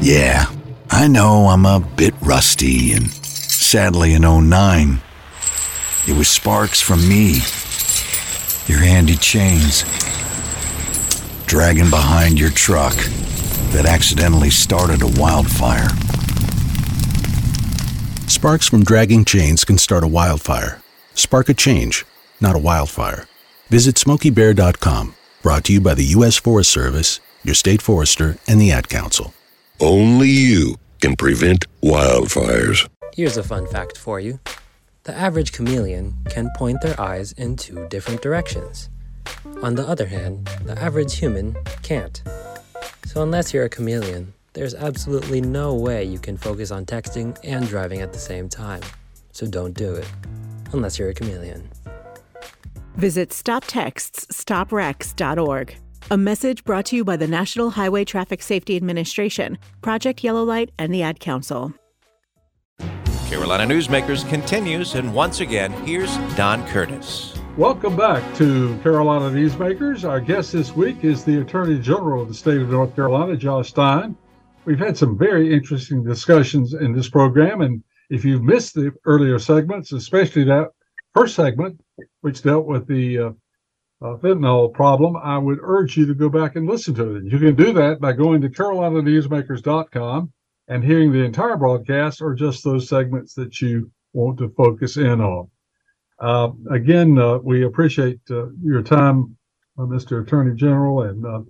Yeah, 0.00 0.46
I 0.90 1.06
know 1.08 1.46
I'm 1.46 1.64
a 1.64 1.80
bit 1.80 2.14
rusty, 2.20 2.92
and 2.92 3.08
sadly 3.10 4.14
in 4.14 4.22
09, 4.22 5.00
it 6.08 6.16
was 6.16 6.28
sparks 6.28 6.80
from 6.80 7.08
me, 7.08 7.40
your 8.66 8.80
handy 8.80 9.16
chains, 9.16 9.84
dragging 11.46 11.90
behind 11.90 12.40
your 12.40 12.50
truck 12.50 12.94
that 13.72 13.86
accidentally 13.86 14.50
started 14.50 15.02
a 15.02 15.20
wildfire. 15.20 15.88
Sparks 18.42 18.66
from 18.68 18.82
dragging 18.82 19.24
chains 19.24 19.64
can 19.64 19.78
start 19.78 20.02
a 20.02 20.08
wildfire. 20.08 20.82
Spark 21.14 21.48
a 21.48 21.54
change, 21.54 22.04
not 22.40 22.56
a 22.56 22.58
wildfire. 22.58 23.28
Visit 23.68 23.94
smokeybear.com, 23.94 25.14
brought 25.42 25.62
to 25.66 25.72
you 25.72 25.80
by 25.80 25.94
the 25.94 26.06
U.S. 26.06 26.38
Forest 26.38 26.72
Service, 26.72 27.20
your 27.44 27.54
state 27.54 27.80
forester, 27.80 28.38
and 28.48 28.60
the 28.60 28.72
Ad 28.72 28.88
Council. 28.88 29.32
Only 29.78 30.26
you 30.26 30.74
can 31.00 31.14
prevent 31.14 31.66
wildfires. 31.82 32.88
Here's 33.14 33.36
a 33.36 33.44
fun 33.44 33.68
fact 33.68 33.96
for 33.96 34.18
you 34.18 34.40
the 35.04 35.14
average 35.14 35.52
chameleon 35.52 36.12
can 36.28 36.50
point 36.56 36.80
their 36.82 37.00
eyes 37.00 37.30
in 37.30 37.54
two 37.54 37.86
different 37.90 38.22
directions. 38.22 38.90
On 39.62 39.76
the 39.76 39.86
other 39.86 40.06
hand, 40.06 40.46
the 40.64 40.76
average 40.76 41.16
human 41.16 41.56
can't. 41.84 42.20
So, 43.06 43.22
unless 43.22 43.54
you're 43.54 43.66
a 43.66 43.68
chameleon, 43.68 44.34
there's 44.52 44.74
absolutely 44.74 45.40
no 45.40 45.74
way 45.74 46.04
you 46.04 46.18
can 46.18 46.36
focus 46.36 46.70
on 46.70 46.86
texting 46.86 47.38
and 47.44 47.66
driving 47.68 48.00
at 48.00 48.12
the 48.12 48.18
same 48.18 48.48
time. 48.48 48.82
So, 49.32 49.46
don't 49.46 49.72
do 49.72 49.94
it. 49.94 50.06
Unless 50.72 50.98
you're 50.98 51.08
a 51.08 51.14
chameleon. 51.14 51.70
Visit 52.96 53.30
StopTextsStopWrecks.org. 53.30 55.76
A 56.10 56.18
message 56.18 56.64
brought 56.64 56.86
to 56.86 56.96
you 56.96 57.04
by 57.04 57.16
the 57.16 57.26
National 57.26 57.70
Highway 57.70 58.04
Traffic 58.04 58.42
Safety 58.42 58.76
Administration, 58.76 59.56
Project 59.80 60.22
Yellow 60.22 60.44
Light, 60.44 60.70
and 60.78 60.92
the 60.92 61.02
Ad 61.02 61.20
Council. 61.20 61.72
Carolina 63.28 63.64
Newsmakers 63.64 64.28
continues, 64.28 64.94
and 64.94 65.14
once 65.14 65.40
again, 65.40 65.72
here's 65.86 66.14
Don 66.36 66.66
Curtis. 66.66 67.34
Welcome 67.56 67.96
back 67.96 68.22
to 68.36 68.78
Carolina 68.82 69.30
Newsmakers. 69.30 70.06
Our 70.06 70.20
guest 70.20 70.52
this 70.52 70.76
week 70.76 71.02
is 71.02 71.24
the 71.24 71.40
Attorney 71.40 71.78
General 71.78 72.20
of 72.22 72.28
the 72.28 72.34
state 72.34 72.60
of 72.60 72.68
North 72.68 72.94
Carolina, 72.94 73.34
Josh 73.36 73.70
Stein. 73.70 74.14
We've 74.64 74.78
had 74.78 74.96
some 74.96 75.18
very 75.18 75.52
interesting 75.52 76.04
discussions 76.04 76.74
in 76.74 76.92
this 76.92 77.08
program, 77.08 77.62
and 77.62 77.82
if 78.10 78.24
you've 78.24 78.44
missed 78.44 78.74
the 78.74 78.92
earlier 79.04 79.38
segments, 79.38 79.92
especially 79.92 80.44
that 80.44 80.68
first 81.14 81.34
segment, 81.34 81.80
which 82.20 82.42
dealt 82.42 82.66
with 82.66 82.86
the 82.86 83.18
uh, 83.18 83.30
uh, 84.02 84.16
fentanyl 84.18 84.72
problem, 84.72 85.16
I 85.16 85.36
would 85.38 85.58
urge 85.60 85.96
you 85.96 86.06
to 86.06 86.14
go 86.14 86.28
back 86.28 86.54
and 86.54 86.68
listen 86.68 86.94
to 86.94 87.16
it. 87.16 87.24
You 87.24 87.38
can 87.38 87.56
do 87.56 87.72
that 87.72 88.00
by 88.00 88.12
going 88.12 88.40
to 88.42 88.48
carolinanewsmakers.com 88.48 90.32
and 90.68 90.84
hearing 90.84 91.12
the 91.12 91.24
entire 91.24 91.56
broadcast 91.56 92.22
or 92.22 92.34
just 92.34 92.62
those 92.62 92.88
segments 92.88 93.34
that 93.34 93.60
you 93.60 93.90
want 94.12 94.38
to 94.38 94.48
focus 94.50 94.96
in 94.96 95.20
on. 95.20 95.48
Uh, 96.18 96.50
again, 96.70 97.18
uh, 97.18 97.38
we 97.38 97.64
appreciate 97.64 98.20
uh, 98.30 98.46
your 98.62 98.82
time, 98.82 99.36
uh, 99.78 99.82
Mr. 99.82 100.22
Attorney 100.22 100.54
General. 100.54 101.02
And 101.02 101.26
uh, 101.26 101.40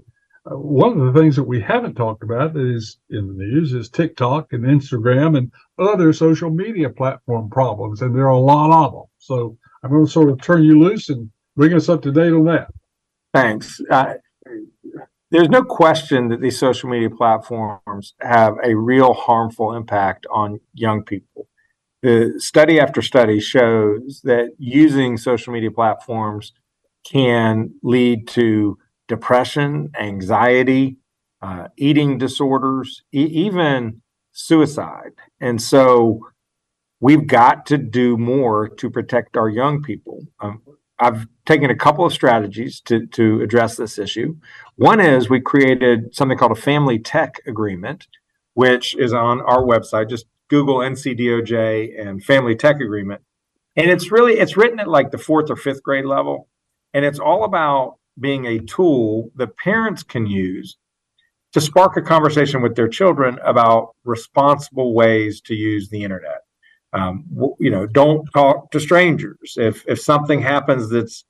one 0.45 0.99
of 1.01 1.13
the 1.13 1.21
things 1.21 1.37
that 1.37 1.45
we 1.45 1.61
haven't 1.61 1.95
talked 1.95 2.23
about 2.23 2.55
that 2.55 2.75
is 2.75 2.99
in 3.11 3.29
the 3.29 3.35
news 3.35 3.73
is 3.73 3.89
TikTok 3.89 4.53
and 4.53 4.65
Instagram 4.65 5.39
and 5.39 5.53
other 5.79 6.13
social 6.13 6.51
media 6.51 6.91
platform 6.91 7.49
problems, 7.49 8.03
and 8.03 8.15
there 8.15 8.27
are 8.27 8.31
a 8.31 8.39
lot 8.39 8.73
of 8.85 8.93
them. 8.93 9.05
So 9.19 9.57
I'm 9.83 9.91
going 9.91 10.05
to 10.05 10.11
sort 10.11 10.31
of 10.31 10.41
turn 10.43 10.65
you 10.65 10.81
loose 10.81 11.09
and 11.09 11.31
bring 11.57 11.75
us 11.75 11.89
up 11.89 12.03
to 12.03 12.13
date 12.13 12.33
on 12.33 12.45
that. 12.47 12.69
Thanks. 13.33 13.81
Uh, 13.91 14.15
there's 15.31 15.49
no 15.49 15.63
question 15.63 16.29
that 16.29 16.41
these 16.41 16.59
social 16.59 16.91
media 16.91 17.09
platforms 17.09 18.15
have 18.21 18.57
a 18.63 18.75
real 18.75 19.15
harmful 19.15 19.75
impact 19.75 20.27
on 20.31 20.61
young 20.75 21.05
people. 21.05 21.49
The 22.03 22.35
study 22.39 22.81
after 22.81 23.01
study 23.01 23.39
shows 23.41 24.21
that 24.25 24.51
using 24.59 25.17
social 25.17 25.53
media 25.53 25.71
platforms 25.71 26.53
can 27.05 27.75
lead 27.83 28.29
to 28.29 28.77
depression, 29.13 29.91
anxiety, 30.01 30.97
uh, 31.43 31.69
eating 31.77 32.17
disorders, 32.17 33.03
e- 33.13 33.27
even 33.47 34.01
suicide. 34.33 35.13
And 35.39 35.61
so 35.61 36.27
we've 36.99 37.27
got 37.27 37.67
to 37.67 37.77
do 37.77 38.17
more 38.17 38.71
to 38.71 38.89
protect 38.89 39.37
our 39.37 39.51
young 39.51 39.83
people. 39.83 40.23
Um, 40.41 40.63
I've 40.99 41.27
taken 41.45 41.69
a 41.69 41.77
couple 41.77 42.07
of 42.07 42.13
strategies 42.15 42.81
to, 42.87 43.07
to 43.09 43.43
address 43.43 43.77
this 43.77 43.99
issue. 43.99 44.37
One 44.77 44.99
is 44.99 45.29
we 45.29 45.41
created 45.41 46.15
something 46.15 46.39
called 46.39 46.57
a 46.57 46.67
family 46.71 46.99
tech 46.99 47.43
agreement, 47.47 48.07
which 48.55 48.97
is 48.97 49.13
on 49.13 49.43
our 49.43 49.63
website. 49.63 50.09
Just 50.09 50.25
Google 50.49 50.79
NCDOJ 50.79 52.01
and 52.01 52.25
family 52.25 52.57
tech 52.57 52.77
agreement. 52.81 53.21
And 53.77 53.91
it's 53.91 54.11
really 54.11 54.35
it's 54.35 54.57
written 54.57 54.81
at 54.81 54.89
like 54.89 55.11
the 55.11 55.19
fourth 55.19 55.51
or 55.51 55.57
fifth 55.57 55.83
grade 55.83 56.07
level. 56.07 56.49
And 56.95 57.05
it's 57.05 57.19
all 57.19 57.45
about 57.45 57.99
being 58.21 58.47
a 58.47 58.59
tool 58.61 59.31
that 59.37 59.57
parents 59.57 60.03
can 60.03 60.27
use 60.27 60.77
to 61.53 61.61
spark 61.61 61.97
a 61.97 62.03
conversation 62.03 62.63
with 62.63 62.75
their 62.77 62.89
children 62.89 63.39
about 63.45 63.95
responsible 64.05 64.95
ways 64.95 65.41
to 65.43 65.55
use 65.55 65.89
the 65.89 66.03
internet. 66.03 66.43
Um, 66.95 67.25
you 67.59 67.71
know, 67.71 67.87
don't 67.87 68.27
talk 68.33 68.71
to 68.71 68.81
strangers. 68.81 69.55
If 69.57 69.85
if 69.89 70.01
something 70.01 70.43
happens 70.43 70.91
that's 70.91 71.25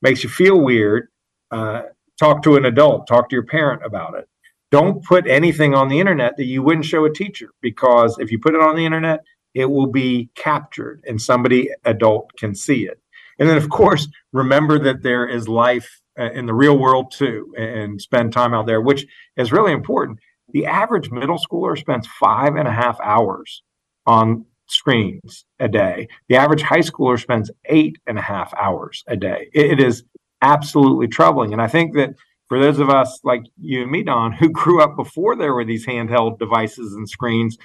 makes 0.00 0.24
you 0.24 0.30
feel 0.30 0.60
weird, 0.60 1.08
uh, 1.50 1.82
talk 2.18 2.42
to 2.42 2.56
an 2.56 2.64
adult. 2.64 3.06
Talk 3.06 3.28
to 3.28 3.36
your 3.36 3.44
parent 3.44 3.84
about 3.84 4.14
it. 4.14 4.28
Don't 4.70 5.04
put 5.04 5.26
anything 5.26 5.74
on 5.74 5.88
the 5.88 6.00
internet 6.00 6.36
that 6.38 6.46
you 6.46 6.62
wouldn't 6.62 6.86
show 6.86 7.04
a 7.04 7.12
teacher 7.12 7.50
because 7.60 8.18
if 8.18 8.30
you 8.32 8.38
put 8.38 8.54
it 8.54 8.62
on 8.62 8.74
the 8.74 8.86
internet, 8.86 9.20
it 9.54 9.66
will 9.66 9.86
be 9.86 10.30
captured 10.34 11.04
and 11.06 11.20
somebody 11.20 11.70
adult 11.84 12.30
can 12.38 12.54
see 12.54 12.86
it. 12.86 12.98
And 13.38 13.48
then, 13.48 13.58
of 13.58 13.68
course, 13.68 14.08
remember 14.32 14.78
that 14.78 15.02
there 15.02 15.26
is 15.26 15.46
life 15.46 16.00
in 16.16 16.46
the 16.46 16.54
real 16.54 16.78
world 16.78 17.10
too, 17.10 17.52
and 17.56 18.00
spend 18.00 18.32
time 18.32 18.54
out 18.54 18.66
there, 18.66 18.80
which 18.80 19.06
is 19.36 19.52
really 19.52 19.72
important. 19.72 20.18
The 20.52 20.66
average 20.66 21.10
middle 21.10 21.38
schooler 21.38 21.78
spends 21.78 22.06
five 22.06 22.56
and 22.56 22.68
a 22.68 22.72
half 22.72 23.00
hours 23.00 23.62
on 24.06 24.44
screens 24.66 25.44
a 25.58 25.68
day. 25.68 26.08
The 26.28 26.36
average 26.36 26.62
high 26.62 26.80
schooler 26.80 27.20
spends 27.20 27.50
eight 27.66 27.98
and 28.06 28.18
a 28.18 28.22
half 28.22 28.52
hours 28.54 29.04
a 29.06 29.16
day. 29.16 29.48
it, 29.52 29.80
is 29.80 30.04
absolutely 30.40 31.08
troubling. 31.08 31.52
And 31.52 31.62
I 31.62 31.68
think 31.68 31.94
that 31.94 32.14
for 32.48 32.58
those 32.58 32.78
of 32.78 32.90
us 32.90 33.20
like 33.22 33.42
you 33.60 33.82
and 33.82 33.90
me, 33.90 34.02
Don, 34.02 34.32
who 34.32 34.50
grew 34.50 34.82
up 34.82 34.96
before 34.96 35.36
there 35.36 35.54
were 35.54 35.64
these 35.64 35.86
handheld 35.86 36.38
devices 36.38 36.94
and 36.94 37.08
screens, 37.08 37.56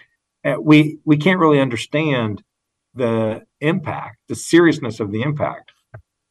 uh, 0.46 0.56
we 0.62 1.00
we 1.04 1.18
can't 1.18 1.40
really 1.40 1.60
understand 1.60 2.44
the 2.94 3.46
impact, 3.62 4.18
the 4.28 4.36
seriousness 4.36 5.00
of 5.00 5.12
the 5.12 5.22
impact. 5.22 5.72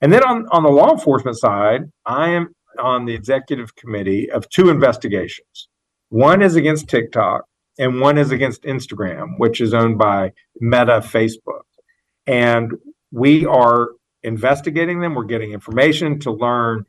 And 0.01 0.13
then 0.13 0.23
on, 0.23 0.47
on 0.51 0.63
the 0.63 0.71
law 0.71 0.93
enforcement 0.93 1.39
side, 1.39 1.91
I 2.05 2.31
am 2.31 2.55
on 2.79 3.07
the 3.07 3.15
executive 3.15 3.75
committee 3.77 4.31
of 4.31 4.49
two 4.49 4.69
investigations. 4.69 5.69
One 6.11 6.43
is 6.43 6.57
against 6.57 6.89
TikTok, 6.89 7.45
and 7.79 8.01
one 8.01 8.19
is 8.19 8.31
against 8.31 8.63
Instagram, 8.63 9.39
which 9.39 9.61
is 9.61 9.75
owned 9.75 9.99
by 9.99 10.33
Meta 10.61 11.01
Facebook. 11.03 11.63
And 12.27 12.73
we 13.11 13.47
are 13.47 13.91
investigating 14.23 15.01
them. 15.01 15.15
We're 15.15 15.25
getting 15.25 15.53
information 15.53 16.19
to 16.21 16.31
learn 16.31 16.85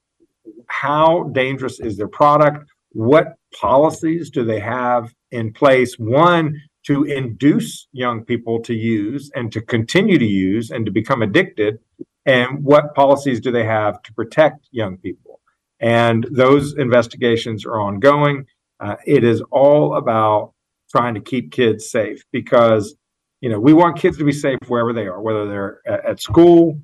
how 0.67 1.23
dangerous 1.33 1.79
is 1.79 1.97
their 1.97 2.07
product, 2.07 2.69
what 2.91 3.35
policies 3.59 4.29
do 4.29 4.43
they 4.43 4.59
have 4.59 5.13
in 5.31 5.53
place, 5.53 5.95
one, 5.97 6.59
to 6.85 7.03
induce 7.03 7.87
young 7.91 8.23
people 8.23 8.61
to 8.61 8.73
use 8.73 9.29
and 9.35 9.51
to 9.51 9.61
continue 9.61 10.17
to 10.17 10.25
use 10.25 10.71
and 10.71 10.85
to 10.85 10.91
become 10.91 11.21
addicted, 11.21 11.79
and 12.27 12.61
what 12.63 12.93
policies 12.93 13.39
do 13.39 13.51
they 13.51 13.63
have 13.63 14.03
to 14.03 14.13
protect 14.13 14.67
young 14.71 14.97
people. 14.97 15.39
And 15.79 16.27
those 16.29 16.77
investigations 16.77 17.65
are 17.65 17.79
ongoing. 17.79 18.45
Uh, 18.79 18.97
it 19.05 19.23
is 19.23 19.41
all 19.49 19.95
about 19.95 20.53
trying 20.91 21.15
to 21.15 21.21
keep 21.21 21.51
kids 21.51 21.89
safe 21.89 22.23
because 22.31 22.95
you 23.41 23.49
know 23.49 23.59
we 23.59 23.73
want 23.73 23.97
kids 23.97 24.17
to 24.17 24.23
be 24.23 24.31
safe 24.31 24.59
wherever 24.67 24.93
they 24.93 25.05
are 25.05 25.21
whether 25.21 25.47
they're 25.47 25.81
at, 25.85 26.05
at 26.05 26.21
school 26.21 26.79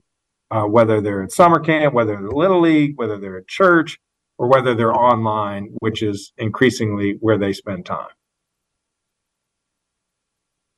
uh, 0.51 0.63
whether 0.63 0.99
they're 0.99 1.23
at 1.23 1.31
summer 1.31 1.59
camp 1.59 1.93
whether 1.93 2.17
they're 2.17 2.29
little 2.29 2.59
league 2.59 2.93
whether 2.97 3.17
they're 3.17 3.37
at 3.37 3.47
church 3.47 3.97
or 4.37 4.47
whether 4.49 4.75
they're 4.75 4.93
online 4.93 5.69
which 5.79 6.03
is 6.03 6.33
increasingly 6.37 7.17
where 7.21 7.37
they 7.37 7.53
spend 7.53 7.85
time 7.85 8.09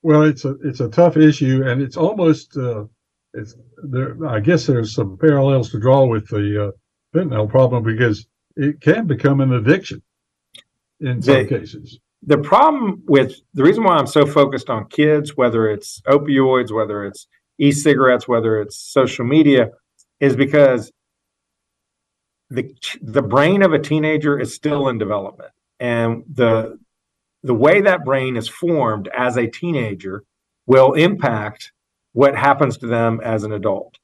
well 0.04 0.22
it's 0.22 0.46
a 0.46 0.56
it's 0.64 0.82
a 0.82 0.90
tough 0.90 1.18
issue 1.18 1.64
and 1.66 1.82
it's 1.82 1.98
almost 1.98 2.56
uh, 2.58 2.86
there 3.84 4.16
i 4.28 4.40
guess 4.40 4.66
there's 4.66 4.94
some 4.94 5.18
parallels 5.18 5.70
to 5.72 5.80
draw 5.80 6.06
with 6.06 6.28
the 6.30 6.68
uh, 6.68 6.72
fentanyl 7.18 7.50
problem 7.50 7.84
because 7.84 8.28
it 8.56 8.80
can 8.82 9.06
become 9.08 9.42
an 9.42 9.54
addiction 9.54 10.02
in 11.02 11.22
some 11.22 11.36
The- 11.44 11.46
cases. 11.46 12.00
the 12.24 12.38
problem 12.38 13.04
with 13.06 13.36
the 13.54 13.64
reason 13.64 13.84
why 13.84 13.98
I'm 13.98 14.08
so 14.08 14.26
focused 14.26 14.70
on 14.70 14.88
kids, 14.88 15.36
whether 15.36 15.70
it's 15.70 16.02
opioids, 16.08 16.72
whether 16.72 17.06
it's 17.06 17.28
e-cigarettes, 17.60 18.28
whether 18.28 18.62
it's 18.62 18.78
social 18.78 19.26
media, 19.26 19.72
is 20.20 20.36
because 20.36 20.92
the 22.50 22.74
the 23.02 23.22
brain 23.22 23.62
of 23.62 23.74
a 23.74 23.80
teenager 23.80 24.40
is 24.40 24.54
still 24.56 24.88
in 24.88 24.98
development, 24.98 25.52
and 25.80 26.24
the 26.34 26.80
the 27.44 27.54
way 27.54 27.82
that 27.82 28.06
brain 28.06 28.38
is 28.38 28.48
formed 28.48 29.08
as 29.16 29.38
a 29.38 29.48
teenager 29.48 30.24
will 30.66 30.94
impact 30.94 31.72
what 32.16 32.34
happens 32.34 32.78
to 32.78 32.88
them 32.88 33.20
as 33.22 33.44
an 33.44 33.52
adult. 33.52 34.00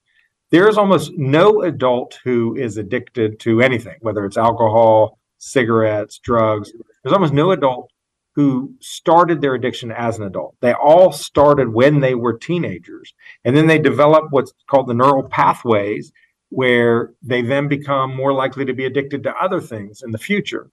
There 0.49 0.67
is 0.67 0.77
almost 0.77 1.13
no 1.15 1.61
adult 1.61 2.19
who 2.25 2.57
is 2.57 2.75
addicted 2.75 3.39
to 3.39 3.61
anything, 3.61 3.95
whether 4.01 4.25
it's 4.25 4.35
alcohol, 4.35 5.17
cigarettes, 5.37 6.19
drugs. 6.19 6.73
There's 7.01 7.13
almost 7.13 7.31
no 7.31 7.51
adult 7.51 7.89
who 8.35 8.75
started 8.81 9.39
their 9.39 9.55
addiction 9.55 9.93
as 9.93 10.19
an 10.19 10.25
adult. 10.25 10.55
They 10.59 10.73
all 10.73 11.13
started 11.13 11.73
when 11.73 12.01
they 12.01 12.13
were 12.13 12.37
teenagers. 12.37 13.13
And 13.45 13.55
then 13.55 13.67
they 13.67 13.79
develop 13.79 14.25
what's 14.31 14.51
called 14.69 14.89
the 14.89 14.93
neural 14.93 15.23
pathways, 15.23 16.11
where 16.49 17.13
they 17.23 17.41
then 17.41 17.69
become 17.69 18.13
more 18.13 18.33
likely 18.33 18.65
to 18.65 18.73
be 18.73 18.83
addicted 18.83 19.23
to 19.23 19.35
other 19.35 19.61
things 19.61 20.01
in 20.01 20.11
the 20.11 20.17
future. 20.17 20.69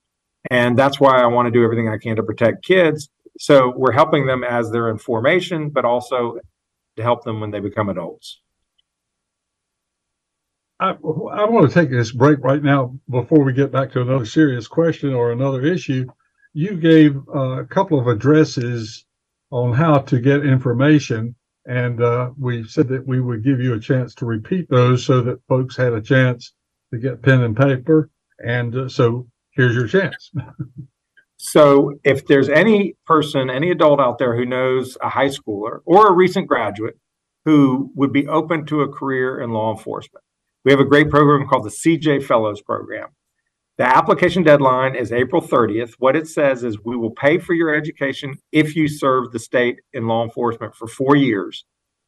And 0.51 0.77
that's 0.77 0.99
why 0.99 1.23
I 1.23 1.27
want 1.27 1.47
to 1.47 1.53
do 1.53 1.63
everything 1.63 1.89
I 1.89 1.99
can 1.99 2.17
to 2.17 2.23
protect 2.25 2.65
kids. 2.65 3.11
So 3.39 3.73
we're 3.77 3.93
helping 3.93 4.27
them 4.27 4.43
as 4.43 4.73
they're 4.73 4.91
in 4.91 4.99
formation, 4.99 5.71
but 5.71 5.85
also 5.85 6.41
to 6.99 7.03
help 7.03 7.25
them 7.25 7.41
when 7.41 7.51
they 7.51 7.61
become 7.61 7.89
adults. 7.89 8.41
I, 10.81 10.91
I 10.91 10.95
want 11.49 11.69
to 11.69 11.75
take 11.75 11.91
this 11.91 12.13
break 12.13 12.39
right 12.41 12.63
now 12.63 12.97
before 13.11 13.43
we 13.43 13.53
get 13.53 13.73
back 13.73 13.91
to 13.93 14.03
another 14.03 14.27
serious 14.27 14.69
question 14.69 15.13
or 15.13 15.33
another 15.33 15.65
issue. 15.65 16.07
You 16.53 16.77
gave 16.77 17.17
a 17.35 17.65
couple 17.65 17.99
of 17.99 18.07
addresses 18.07 19.05
on 19.51 19.73
how 19.73 19.99
to 19.99 20.21
get 20.21 20.47
information, 20.47 21.35
and 21.67 22.01
uh, 22.03 22.31
we 22.39 22.65
said 22.65 22.89
that 22.89 23.07
we 23.07 23.21
would 23.21 23.43
give 23.43 23.61
you 23.61 23.75
a 23.75 23.81
chance 23.81 24.15
to 24.17 24.27
repeat 24.27 24.69
those 24.69 25.05
so 25.05 25.21
that 25.23 25.43
folks 25.49 25.77
had 25.77 25.93
a 25.93 26.01
chance 26.01 26.53
to 26.93 26.99
get 26.99 27.23
pen 27.23 27.43
and 27.43 27.57
paper. 27.57 28.11
And 28.45 28.75
uh, 28.75 28.89
so 28.89 29.27
here's 29.51 29.75
your 29.75 29.89
chance. 29.89 30.31
So 31.39 31.95
if 32.05 32.27
there's 32.27 32.49
any 32.49 32.97
person, 33.07 33.49
any 33.49 33.71
adult 33.71 34.01
out 34.01 34.19
there 34.19 34.37
who 34.37 34.45
knows 34.45 34.99
a 35.01 35.09
high 35.09 35.29
schooler 35.29 35.81
or 35.87 36.09
a 36.09 36.13
recent 36.13 36.49
graduate 36.49 36.99
who 37.45 37.91
would 37.95 38.13
be 38.13 38.27
open 38.27 38.67
to 38.67 38.83
a 38.83 38.93
career 38.93 39.41
in 39.41 39.53
law 39.53 39.73
enforcement, 39.73 40.25
we 40.65 40.73
have 40.73 40.81
a 40.81 40.85
great 40.85 41.09
program 41.09 41.49
called 41.49 41.65
the 41.65 41.71
CJ 41.71 42.25
Fellows 42.25 42.61
Program. 42.61 43.09
The 43.79 43.85
application 43.85 44.43
deadline 44.43 44.97
is 44.97 45.13
April 45.13 45.41
30th. 45.41 45.93
What 46.01 46.17
it 46.17 46.27
says 46.27 46.65
is 46.65 46.85
we 46.85 46.97
will 46.97 47.13
pay 47.13 47.39
for 47.39 47.55
your 47.55 47.73
education 47.73 48.39
if 48.51 48.75
you 48.75 48.89
serve 48.89 49.31
the 49.31 49.39
state 49.39 49.77
in 49.93 50.09
law 50.09 50.25
enforcement 50.25 50.75
for 50.75 50.89
four 50.89 51.15
years. 51.15 51.65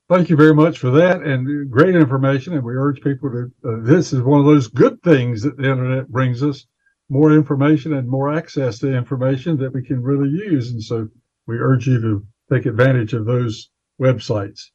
Thank 0.09 0.29
you 0.29 0.35
very 0.35 0.53
much 0.53 0.77
for 0.77 0.91
that 0.91 1.21
and 1.21 1.71
great 1.71 1.95
information. 1.95 2.51
And 2.51 2.65
we 2.65 2.73
urge 2.73 2.99
people 2.99 3.31
to, 3.31 3.51
uh, 3.65 3.77
this 3.81 4.11
is 4.11 4.21
one 4.21 4.41
of 4.41 4.45
those 4.45 4.67
good 4.67 5.01
things 5.03 5.41
that 5.43 5.55
the 5.55 5.71
internet 5.71 6.09
brings 6.09 6.43
us 6.43 6.65
more 7.07 7.31
information 7.31 7.93
and 7.93 8.09
more 8.09 8.33
access 8.33 8.77
to 8.79 8.93
information 8.93 9.55
that 9.59 9.73
we 9.73 9.83
can 9.83 10.03
really 10.03 10.29
use. 10.29 10.71
And 10.71 10.83
so 10.83 11.07
we 11.47 11.57
urge 11.57 11.87
you 11.87 12.01
to 12.01 12.25
take 12.51 12.65
advantage 12.65 13.13
of 13.13 13.25
those 13.25 13.69
websites. 14.01 14.69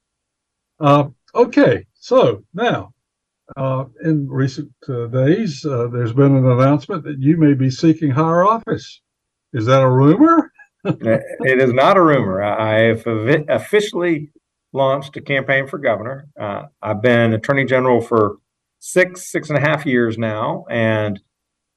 Uh, 0.78 1.08
okay, 1.34 1.86
so 1.94 2.42
now 2.54 2.92
uh, 3.56 3.84
in 4.04 4.28
recent 4.28 4.72
uh, 4.88 5.06
days, 5.06 5.64
uh, 5.64 5.88
there's 5.92 6.12
been 6.12 6.36
an 6.36 6.46
announcement 6.46 7.04
that 7.04 7.18
you 7.18 7.36
may 7.36 7.54
be 7.54 7.70
seeking 7.70 8.10
higher 8.10 8.44
office. 8.44 9.00
Is 9.52 9.66
that 9.66 9.82
a 9.82 9.90
rumor? 9.90 10.52
it 10.84 11.60
is 11.60 11.72
not 11.72 11.96
a 11.96 12.02
rumor. 12.02 12.42
I 12.42 12.94
have 12.94 13.06
officially 13.48 14.30
launched 14.72 15.16
a 15.16 15.20
campaign 15.20 15.66
for 15.66 15.78
governor. 15.78 16.28
Uh, 16.40 16.64
I've 16.80 17.02
been 17.02 17.34
attorney 17.34 17.64
general 17.64 18.00
for 18.00 18.36
six, 18.78 19.30
six 19.30 19.50
and 19.50 19.58
a 19.58 19.60
half 19.60 19.84
years 19.84 20.16
now. 20.16 20.64
And 20.70 21.20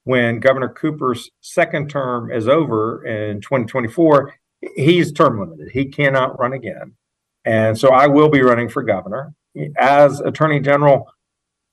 when 0.04 0.40
Governor 0.40 0.70
Cooper's 0.70 1.30
second 1.42 1.90
term 1.90 2.32
is 2.32 2.48
over 2.48 3.06
in 3.06 3.42
2024, 3.42 4.34
he's 4.76 5.12
term 5.12 5.40
limited. 5.40 5.70
He 5.72 5.86
cannot 5.86 6.40
run 6.40 6.54
again. 6.54 6.94
And 7.46 7.78
so 7.78 7.90
I 7.90 8.08
will 8.08 8.30
be 8.30 8.42
running 8.42 8.70
for 8.70 8.84
governor. 8.84 9.34
As 9.78 10.20
attorney 10.20 10.60
general, 10.60 11.12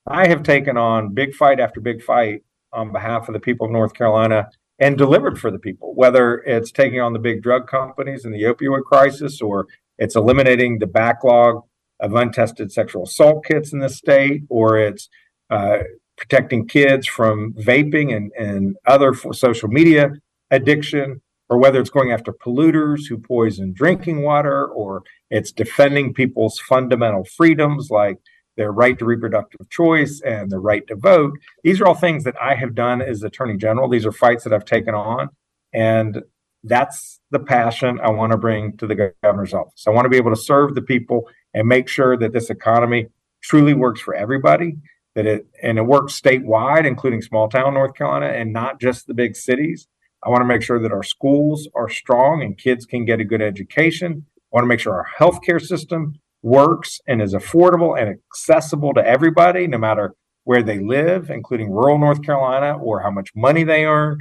I 0.07 0.27
have 0.27 0.43
taken 0.43 0.77
on 0.77 1.13
big 1.13 1.33
fight 1.33 1.59
after 1.59 1.79
big 1.79 2.03
fight 2.03 2.43
on 2.73 2.91
behalf 2.91 3.27
of 3.27 3.33
the 3.33 3.39
people 3.39 3.65
of 3.65 3.71
North 3.71 3.93
Carolina 3.93 4.49
and 4.79 4.97
delivered 4.97 5.39
for 5.39 5.51
the 5.51 5.59
people, 5.59 5.93
whether 5.95 6.39
it's 6.39 6.71
taking 6.71 6.99
on 6.99 7.13
the 7.13 7.19
big 7.19 7.41
drug 7.43 7.67
companies 7.67 8.25
and 8.25 8.33
the 8.33 8.43
opioid 8.43 8.83
crisis 8.83 9.41
or 9.41 9.67
it's 9.97 10.15
eliminating 10.15 10.79
the 10.79 10.87
backlog 10.87 11.63
of 11.99 12.15
untested 12.15 12.71
sexual 12.71 13.03
assault 13.03 13.45
kits 13.45 13.71
in 13.71 13.79
the 13.79 13.89
state, 13.89 14.41
or 14.49 14.77
it's 14.77 15.07
uh, 15.51 15.77
protecting 16.17 16.67
kids 16.67 17.07
from 17.07 17.53
vaping 17.53 18.15
and, 18.15 18.31
and 18.37 18.75
other 18.87 19.13
social 19.13 19.69
media 19.69 20.09
addiction, 20.49 21.21
or 21.51 21.57
whether 21.57 21.81
it's 21.81 21.89
going 21.89 22.13
after 22.13 22.31
polluters 22.31 23.09
who 23.09 23.17
poison 23.17 23.73
drinking 23.73 24.23
water, 24.23 24.65
or 24.65 25.03
it's 25.29 25.51
defending 25.51 26.13
people's 26.13 26.57
fundamental 26.59 27.25
freedoms 27.25 27.89
like 27.91 28.17
their 28.55 28.71
right 28.71 28.97
to 28.97 29.03
reproductive 29.03 29.69
choice 29.69 30.21
and 30.25 30.49
the 30.49 30.59
right 30.59 30.87
to 30.87 30.95
vote. 30.95 31.33
These 31.61 31.81
are 31.81 31.87
all 31.87 31.93
things 31.93 32.23
that 32.23 32.41
I 32.41 32.55
have 32.55 32.73
done 32.73 33.01
as 33.01 33.21
Attorney 33.21 33.57
General. 33.57 33.89
These 33.89 34.05
are 34.05 34.13
fights 34.13 34.45
that 34.45 34.53
I've 34.53 34.63
taken 34.63 34.95
on. 34.95 35.27
And 35.73 36.23
that's 36.63 37.19
the 37.31 37.39
passion 37.39 37.99
I 38.01 38.11
want 38.11 38.31
to 38.31 38.37
bring 38.37 38.77
to 38.77 38.87
the 38.87 39.13
governor's 39.21 39.53
office. 39.53 39.83
I 39.85 39.89
want 39.89 40.05
to 40.05 40.09
be 40.09 40.17
able 40.17 40.31
to 40.31 40.41
serve 40.41 40.73
the 40.73 40.81
people 40.81 41.27
and 41.53 41.67
make 41.67 41.89
sure 41.89 42.15
that 42.15 42.31
this 42.31 42.49
economy 42.49 43.07
truly 43.41 43.73
works 43.73 43.99
for 43.99 44.15
everybody, 44.15 44.77
that 45.15 45.25
it 45.25 45.47
and 45.61 45.77
it 45.77 45.83
works 45.83 46.17
statewide, 46.17 46.85
including 46.85 47.21
small 47.21 47.49
town 47.49 47.73
North 47.73 47.95
Carolina, 47.95 48.27
and 48.27 48.53
not 48.53 48.79
just 48.79 49.07
the 49.07 49.13
big 49.13 49.35
cities. 49.35 49.89
I 50.23 50.29
want 50.29 50.41
to 50.41 50.45
make 50.45 50.61
sure 50.61 50.79
that 50.79 50.91
our 50.91 51.03
schools 51.03 51.67
are 51.75 51.89
strong 51.89 52.43
and 52.43 52.57
kids 52.57 52.85
can 52.85 53.05
get 53.05 53.19
a 53.19 53.25
good 53.25 53.41
education. 53.41 54.25
I 54.37 54.55
want 54.55 54.63
to 54.63 54.67
make 54.67 54.79
sure 54.79 54.93
our 54.93 55.07
healthcare 55.19 55.61
system 55.61 56.15
works 56.43 56.99
and 57.07 57.21
is 57.21 57.33
affordable 57.33 57.99
and 57.99 58.09
accessible 58.09 58.93
to 58.93 59.05
everybody, 59.05 59.67
no 59.67 59.77
matter 59.77 60.13
where 60.43 60.63
they 60.63 60.79
live, 60.79 61.29
including 61.29 61.71
rural 61.71 61.97
North 61.97 62.23
Carolina 62.23 62.77
or 62.77 63.01
how 63.01 63.11
much 63.11 63.29
money 63.35 63.63
they 63.63 63.85
earn. 63.85 64.17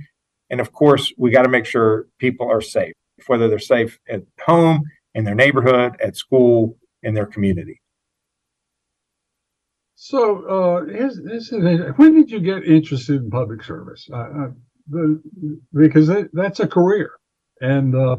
And 0.49 0.61
of 0.61 0.73
course, 0.73 1.13
we 1.17 1.31
got 1.31 1.43
to 1.43 1.49
make 1.49 1.67
sure 1.67 2.07
people 2.19 2.51
are 2.51 2.61
safe, 2.61 2.93
whether 3.27 3.49
they're 3.49 3.59
safe 3.59 3.99
at 4.09 4.23
home, 4.45 4.83
in 5.15 5.25
their 5.25 5.35
neighborhood, 5.35 5.97
at 6.01 6.17
school, 6.17 6.77
in 7.03 7.15
their 7.15 7.27
community. 7.27 7.81
So, 9.97 10.45
uh, 10.49 10.85
is, 10.87 11.19
is 11.19 11.53
when 11.97 12.15
did 12.15 12.31
you 12.31 12.41
get 12.41 12.65
interested 12.65 13.23
in 13.23 13.31
public 13.31 13.63
service? 13.63 14.09
The, 14.91 15.23
because 15.75 16.11
that's 16.35 16.61
a 16.61 16.69
career, 16.69 17.13
and 17.61 17.97
uh, 17.97 18.19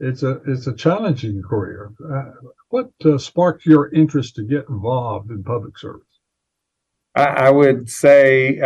it's 0.00 0.22
a 0.24 0.40
it's 0.46 0.66
a 0.68 0.74
challenging 0.74 1.42
career. 1.42 1.92
Uh, 2.12 2.32
what 2.70 2.90
uh, 3.04 3.18
sparked 3.18 3.66
your 3.66 3.92
interest 3.94 4.36
to 4.36 4.44
get 4.44 4.66
involved 4.70 5.30
in 5.30 5.44
public 5.44 5.78
service? 5.78 6.02
I, 7.16 7.26
I 7.26 7.50
would 7.50 7.90
say 7.90 8.60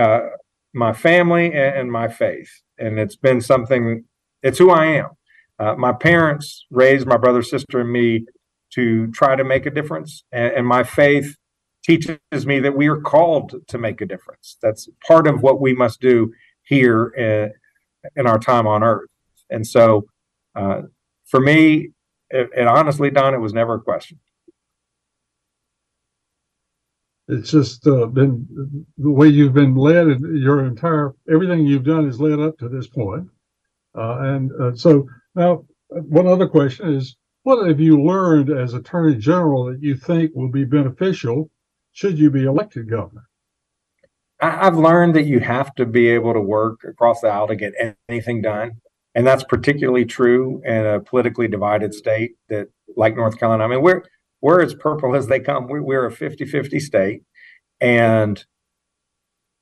my 0.75 0.93
family 0.93 1.47
and, 1.47 1.77
and 1.79 1.93
my 1.93 2.09
faith, 2.09 2.51
and 2.79 2.99
it's 2.99 3.17
been 3.17 3.41
something. 3.41 4.05
It's 4.43 4.59
who 4.59 4.71
I 4.71 4.87
am. 4.87 5.11
Uh, 5.59 5.75
my 5.77 5.93
parents 5.93 6.67
raised 6.71 7.07
my 7.07 7.19
brother, 7.19 7.43
sister, 7.43 7.81
and 7.81 7.93
me 7.93 8.27
to 8.75 9.09
try 9.13 9.37
to 9.37 9.45
make 9.45 9.67
a 9.67 9.71
difference, 9.71 10.25
and, 10.33 10.55
and 10.55 10.67
my 10.67 10.85
faith 10.85 11.37
teaches 11.85 12.47
me 12.47 12.61
that 12.61 12.77
we 12.77 12.89
are 12.89 13.01
called 13.01 13.55
to 13.69 13.79
make 13.79 14.01
a 14.01 14.07
difference. 14.07 14.57
That's 14.63 14.89
part 15.07 15.27
of 15.27 15.43
what 15.43 15.61
we 15.61 15.75
must 15.75 16.01
do 16.01 16.33
here 16.71 17.09
in, 17.09 17.53
in 18.17 18.27
our 18.29 18.39
time 18.39 18.67
on 18.67 18.83
earth. 18.83 19.11
And 19.51 19.67
so, 19.67 20.07
uh, 20.55 20.83
for 21.27 21.41
me, 21.41 21.91
and 22.31 22.69
honestly, 22.69 23.11
Don, 23.11 23.35
it 23.35 23.39
was 23.41 23.53
never 23.53 23.75
a 23.75 23.81
question. 23.81 24.19
It's 27.27 27.51
just 27.51 27.87
uh, 27.87 28.07
been 28.07 28.87
the 28.99 29.11
way 29.11 29.29
you've 29.29 29.53
been 29.53 29.75
led, 29.75 30.07
and 30.07 30.39
your 30.39 30.65
entire 30.65 31.15
everything 31.31 31.67
you've 31.67 31.85
done 31.85 32.07
has 32.07 32.21
led 32.21 32.41
up 32.41 32.57
to 32.59 32.69
this 32.69 32.87
point. 32.87 33.29
Uh, 33.97 34.19
and 34.21 34.53
uh, 34.61 34.75
so 34.75 35.09
now, 35.35 35.65
one 35.89 36.27
other 36.27 36.49
question 36.49 36.95
is: 36.95 37.17
What 37.43 37.67
have 37.67 37.81
you 37.81 38.03
learned 38.03 38.51
as 38.51 38.75
Attorney 38.75 39.17
General 39.17 39.65
that 39.67 39.83
you 39.83 39.97
think 39.97 40.33
will 40.35 40.51
be 40.51 40.65
beneficial 40.65 41.51
should 41.93 42.19
you 42.19 42.31
be 42.31 42.45
elected 42.45 42.91
governor? 42.91 43.30
I've 44.43 44.77
learned 44.77 45.15
that 45.17 45.27
you 45.27 45.41
have 45.41 45.75
to 45.75 45.87
be 45.87 46.09
able 46.09 46.33
to 46.33 46.41
work 46.41 46.81
across 46.85 47.21
the 47.21 47.29
aisle 47.29 47.49
to 47.49 47.57
get 47.57 47.75
anything 48.09 48.43
done. 48.43 48.81
And 49.15 49.27
that's 49.27 49.45
particularly 49.45 50.05
true 50.05 50.63
in 50.65 50.87
a 50.87 51.01
politically 51.01 51.49
divided 51.49 51.95
state 51.95 52.33
that 52.49 52.69
like 52.97 53.17
North 53.17 53.39
Carolina. 53.39 53.65
I 53.65 53.69
mean, 53.69 53.83
we're 53.83 54.03
we're 54.41 54.63
as 54.63 54.75
purple 54.75 55.15
as 55.15 55.27
they 55.27 55.41
come. 55.41 55.69
We're, 55.69 55.83
we're 55.83 56.07
a 56.07 56.13
50-50 56.13 56.81
state. 56.81 57.23
And 57.81 58.43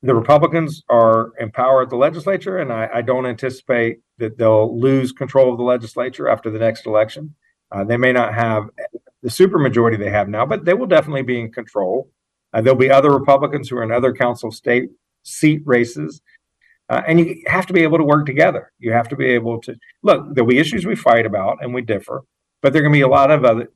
the 0.01 0.15
Republicans 0.15 0.83
are 0.89 1.31
in 1.39 1.51
power 1.51 1.81
at 1.81 1.89
the 1.89 1.97
legislature, 1.97 2.57
and 2.57 2.71
I, 2.71 2.89
I, 2.95 3.01
don't 3.01 3.25
anticipate 3.25 3.99
that 4.17 4.37
they'll 4.37 4.79
lose 4.79 5.11
control 5.11 5.51
of 5.51 5.57
the 5.57 5.63
legislature 5.63 6.29
after 6.29 6.49
the 6.49 6.59
next 6.59 6.85
election. 6.85 7.35
Uh, 7.71 7.83
they 7.83 7.97
may 7.97 8.13
not 8.13 8.33
have 8.33 8.69
the 9.21 9.29
supermajority 9.29 9.99
they 9.99 10.09
have 10.09 10.29
now, 10.29 10.45
but 10.45 10.63
they 10.63 10.73
will 10.73 10.87
definitely 10.87 11.23
be 11.23 11.39
in 11.39 11.51
control. 11.51 12.09
Uh, 12.53 12.61
there'll 12.61 12.77
be 12.77 12.89
other 12.89 13.11
Republicans 13.11 13.69
who 13.69 13.77
are 13.77 13.83
in 13.83 13.91
other 13.91 14.13
council 14.13 14.51
state 14.51 14.89
seat 15.23 15.61
races. 15.65 16.21
Uh, 16.89 17.03
and 17.07 17.19
you 17.19 17.41
have 17.45 17.67
to 17.67 17.73
be 17.73 17.83
able 17.83 17.97
to 17.97 18.03
work 18.03 18.25
together. 18.25 18.71
You 18.79 18.91
have 18.93 19.07
to 19.09 19.15
be 19.15 19.27
able 19.27 19.61
to 19.61 19.75
look. 20.01 20.25
There'll 20.33 20.49
be 20.49 20.57
issues 20.57 20.85
we 20.85 20.95
fight 20.95 21.25
about 21.25 21.59
and 21.61 21.73
we 21.73 21.81
differ, 21.81 22.23
but 22.61 22.73
there 22.73 22.81
are 22.81 22.83
going 22.83 22.93
to 22.93 22.97
be 22.97 23.01
a 23.01 23.07
lot 23.07 23.29
of 23.31 23.45
other 23.45 23.71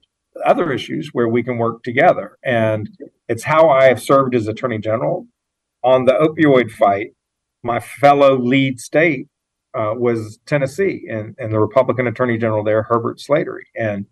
other 0.46 0.72
issues 0.72 1.10
where 1.14 1.28
we 1.28 1.44
can 1.44 1.60
work 1.60 1.84
together. 1.84 2.40
And 2.44 2.90
it's 3.30 3.44
how 3.44 3.70
I 3.70 3.86
have 3.86 4.02
served 4.02 4.34
as 4.34 4.48
Attorney 4.48 4.80
General 4.80 5.28
on 5.84 6.06
the 6.06 6.14
opioid 6.14 6.72
fight. 6.72 7.12
My 7.62 7.80
fellow 7.80 8.36
lead 8.36 8.80
state 8.80 9.28
uh, 9.76 9.94
was 9.96 10.40
Tennessee, 10.48 11.06
and 11.08 11.36
and 11.38 11.54
the 11.54 11.60
Republican 11.60 12.08
Attorney 12.08 12.40
General 12.40 12.64
there, 12.64 12.82
Herbert 12.82 13.20
Slatery, 13.20 13.66
and 13.76 14.08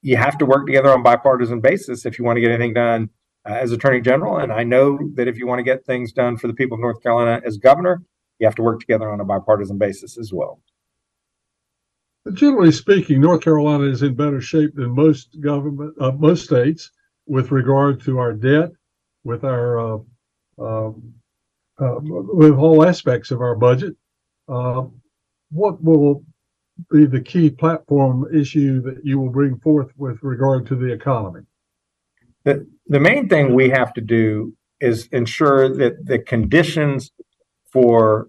you 0.00 0.16
have 0.16 0.38
to 0.38 0.46
work 0.46 0.66
together 0.66 0.92
on 0.92 1.02
bipartisan 1.02 1.60
basis 1.60 2.06
if 2.06 2.20
you 2.20 2.24
want 2.24 2.36
to 2.36 2.40
get 2.40 2.50
anything 2.50 2.74
done 2.74 3.10
uh, 3.48 3.54
as 3.54 3.72
Attorney 3.72 4.00
General. 4.00 4.38
And 4.38 4.52
I 4.52 4.62
know 4.62 4.98
that 5.14 5.28
if 5.28 5.36
you 5.36 5.46
want 5.46 5.58
to 5.58 5.64
get 5.64 5.84
things 5.84 6.12
done 6.12 6.36
for 6.36 6.46
the 6.46 6.54
people 6.54 6.76
of 6.76 6.80
North 6.80 7.02
Carolina 7.02 7.40
as 7.44 7.56
governor, 7.56 8.02
you 8.38 8.46
have 8.46 8.54
to 8.56 8.62
work 8.62 8.80
together 8.80 9.10
on 9.10 9.20
a 9.20 9.24
bipartisan 9.24 9.78
basis 9.78 10.18
as 10.18 10.32
well. 10.32 10.60
Generally 12.32 12.72
speaking, 12.72 13.20
North 13.20 13.40
Carolina 13.40 13.84
is 13.84 14.02
in 14.02 14.14
better 14.14 14.40
shape 14.40 14.74
than 14.74 14.90
most 14.90 15.40
government, 15.40 15.94
uh, 16.00 16.12
most 16.12 16.44
states, 16.44 16.90
with 17.26 17.50
regard 17.50 18.00
to 18.02 18.18
our 18.18 18.32
debt, 18.32 18.70
with 19.24 19.44
our 19.44 19.78
uh, 19.78 19.98
um, 20.58 21.14
uh, 21.80 21.96
with 22.00 22.54
all 22.54 22.86
aspects 22.86 23.32
of 23.32 23.40
our 23.40 23.56
budget. 23.56 23.94
Uh, 24.48 24.84
what 25.50 25.82
will 25.82 26.24
be 26.90 27.06
the 27.06 27.20
key 27.20 27.50
platform 27.50 28.26
issue 28.32 28.80
that 28.82 29.04
you 29.04 29.18
will 29.18 29.30
bring 29.30 29.58
forth 29.58 29.90
with 29.96 30.18
regard 30.22 30.66
to 30.66 30.76
the 30.76 30.92
economy? 30.92 31.42
The, 32.44 32.66
the 32.86 33.00
main 33.00 33.28
thing 33.28 33.54
we 33.54 33.70
have 33.70 33.92
to 33.94 34.00
do 34.00 34.54
is 34.80 35.08
ensure 35.12 35.68
that 35.76 36.06
the 36.06 36.18
conditions 36.18 37.12
for 37.72 38.28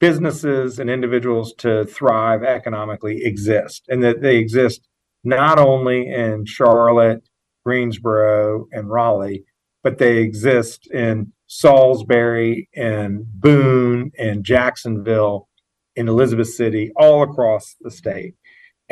businesses 0.00 0.78
and 0.78 0.90
individuals 0.90 1.54
to 1.58 1.84
thrive 1.84 2.42
economically 2.42 3.24
exist 3.24 3.84
and 3.88 4.02
that 4.02 4.20
they 4.22 4.36
exist 4.36 4.88
not 5.22 5.58
only 5.58 6.08
in 6.08 6.44
Charlotte, 6.44 7.22
Greensboro, 7.64 8.66
and 8.72 8.90
Raleigh, 8.90 9.44
but 9.84 9.98
they 9.98 10.18
exist 10.18 10.90
in 10.90 11.32
Salisbury 11.46 12.68
and 12.74 13.24
Boone 13.34 14.10
and 14.18 14.44
Jacksonville, 14.44 15.48
in 15.94 16.08
Elizabeth 16.08 16.48
City, 16.48 16.90
all 16.96 17.22
across 17.22 17.76
the 17.80 17.90
state. 17.90 18.34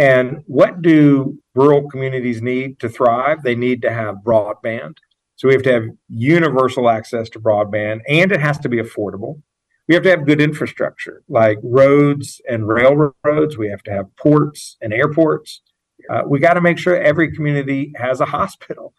And 0.01 0.43
what 0.47 0.81
do 0.81 1.39
rural 1.55 1.87
communities 1.91 2.41
need 2.41 2.81
to 2.81 2.89
thrive? 2.89 3.43
They 3.43 3.55
need 3.55 3.83
to 3.83 3.93
have 3.93 4.25
broadband. 4.25 4.97
So 5.37 5.47
we 5.47 5.53
have 5.53 5.63
to 5.65 5.73
have 5.75 5.85
universal 6.09 6.89
access 6.89 7.29
to 7.31 7.39
broadband, 7.39 8.01
and 8.09 8.33
it 8.33 8.41
has 8.41 8.59
to 8.61 8.71
be 8.71 8.79
affordable. 8.79 9.43
We 9.89 9.95
have 9.95 10.03
to 10.05 10.11
have 10.11 10.25
good 10.25 10.41
infrastructure 10.41 11.23
like 11.29 11.59
roads 11.63 12.41
and 12.49 12.67
railroads. 12.67 13.59
We 13.59 13.69
have 13.69 13.83
to 13.83 13.91
have 13.91 14.07
ports 14.17 14.79
and 14.81 14.95
airports. 14.95 15.61
Uh, 16.09 16.23
we 16.27 16.39
got 16.39 16.55
to 16.55 16.63
make 16.63 16.79
sure 16.79 16.97
every 16.97 17.31
community 17.35 17.93
has 17.97 18.23
a 18.23 18.27
hospital. 18.37 18.95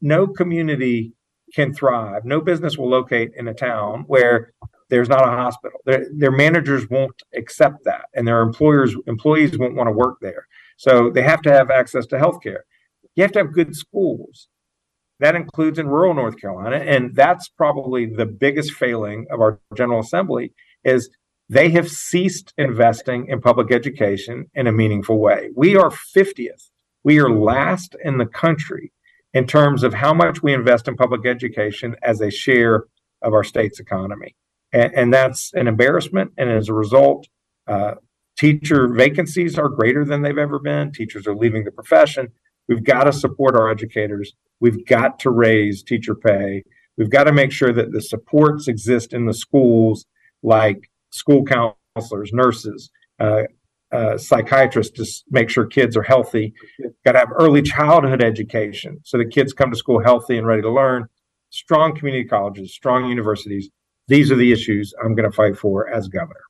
No 0.00 0.26
community 0.26 1.12
can 1.54 1.74
thrive. 1.74 2.24
No 2.24 2.40
business 2.40 2.78
will 2.78 2.88
locate 2.88 3.32
in 3.36 3.48
a 3.48 3.54
town 3.54 4.04
where 4.06 4.54
there's 4.88 5.08
not 5.08 5.26
a 5.26 5.30
hospital. 5.30 5.80
Their, 5.84 6.06
their 6.14 6.30
managers 6.30 6.88
won't 6.88 7.22
accept 7.34 7.84
that, 7.84 8.06
and 8.14 8.26
their 8.26 8.42
employers 8.42 8.94
employees 9.06 9.58
won't 9.58 9.74
want 9.74 9.88
to 9.88 9.92
work 9.92 10.18
there. 10.20 10.46
So 10.76 11.10
they 11.10 11.22
have 11.22 11.42
to 11.42 11.52
have 11.52 11.70
access 11.70 12.06
to 12.06 12.18
health 12.18 12.42
care. 12.42 12.64
You 13.14 13.22
have 13.22 13.32
to 13.32 13.40
have 13.40 13.52
good 13.52 13.74
schools. 13.74 14.48
That 15.18 15.34
includes 15.34 15.78
in 15.78 15.88
rural 15.88 16.14
North 16.14 16.38
Carolina, 16.38 16.76
and 16.76 17.14
that's 17.14 17.48
probably 17.48 18.06
the 18.06 18.26
biggest 18.26 18.72
failing 18.72 19.26
of 19.30 19.40
our 19.40 19.58
General 19.74 20.00
Assembly 20.00 20.52
is 20.84 21.10
they 21.48 21.70
have 21.70 21.88
ceased 21.88 22.52
investing 22.58 23.26
in 23.28 23.40
public 23.40 23.72
education 23.72 24.50
in 24.54 24.66
a 24.66 24.72
meaningful 24.72 25.18
way. 25.18 25.50
We 25.56 25.76
are 25.76 25.90
50th. 25.90 26.70
We 27.02 27.18
are 27.18 27.30
last 27.30 27.96
in 28.04 28.18
the 28.18 28.26
country 28.26 28.92
in 29.32 29.46
terms 29.46 29.82
of 29.82 29.94
how 29.94 30.12
much 30.12 30.42
we 30.42 30.52
invest 30.52 30.88
in 30.88 30.96
public 30.96 31.24
education 31.24 31.96
as 32.02 32.20
a 32.20 32.30
share 32.30 32.84
of 33.22 33.32
our 33.32 33.44
state's 33.44 33.80
economy 33.80 34.34
and, 34.72 34.92
and 34.94 35.14
that's 35.14 35.52
an 35.54 35.68
embarrassment. 35.68 36.32
And 36.36 36.50
as 36.50 36.68
a 36.68 36.74
result, 36.74 37.26
uh, 37.66 37.94
teacher 38.38 38.88
vacancies 38.88 39.58
are 39.58 39.68
greater 39.68 40.04
than 40.04 40.22
they've 40.22 40.38
ever 40.38 40.58
been. 40.58 40.92
Teachers 40.92 41.26
are 41.26 41.34
leaving 41.34 41.64
the 41.64 41.72
profession. 41.72 42.28
We've 42.68 42.84
got 42.84 43.04
to 43.04 43.12
support 43.12 43.56
our 43.56 43.70
educators. 43.70 44.32
We've 44.60 44.84
got 44.86 45.18
to 45.20 45.30
raise 45.30 45.82
teacher 45.82 46.14
pay. 46.14 46.64
We've 46.96 47.10
got 47.10 47.24
to 47.24 47.32
make 47.32 47.52
sure 47.52 47.72
that 47.72 47.92
the 47.92 48.00
supports 48.00 48.68
exist 48.68 49.12
in 49.12 49.26
the 49.26 49.34
schools, 49.34 50.06
like 50.42 50.90
school 51.10 51.44
counselors, 51.44 52.32
nurses, 52.32 52.90
uh, 53.20 53.42
uh, 53.92 54.18
psychiatrists, 54.18 54.96
to 54.96 55.24
make 55.30 55.48
sure 55.48 55.66
kids 55.66 55.96
are 55.96 56.02
healthy. 56.02 56.54
Got 57.04 57.12
to 57.12 57.18
have 57.18 57.32
early 57.38 57.62
childhood 57.62 58.22
education 58.22 59.00
so 59.04 59.18
that 59.18 59.26
kids 59.26 59.52
come 59.52 59.70
to 59.70 59.76
school 59.76 60.02
healthy 60.02 60.38
and 60.38 60.46
ready 60.46 60.62
to 60.62 60.70
learn. 60.70 61.06
Strong 61.50 61.96
community 61.96 62.24
colleges, 62.24 62.74
strong 62.74 63.08
universities, 63.08 63.70
these 64.08 64.30
are 64.30 64.36
the 64.36 64.52
issues 64.52 64.94
I'm 65.02 65.14
going 65.14 65.28
to 65.30 65.36
fight 65.36 65.56
for 65.56 65.88
as 65.88 66.08
governor. 66.08 66.40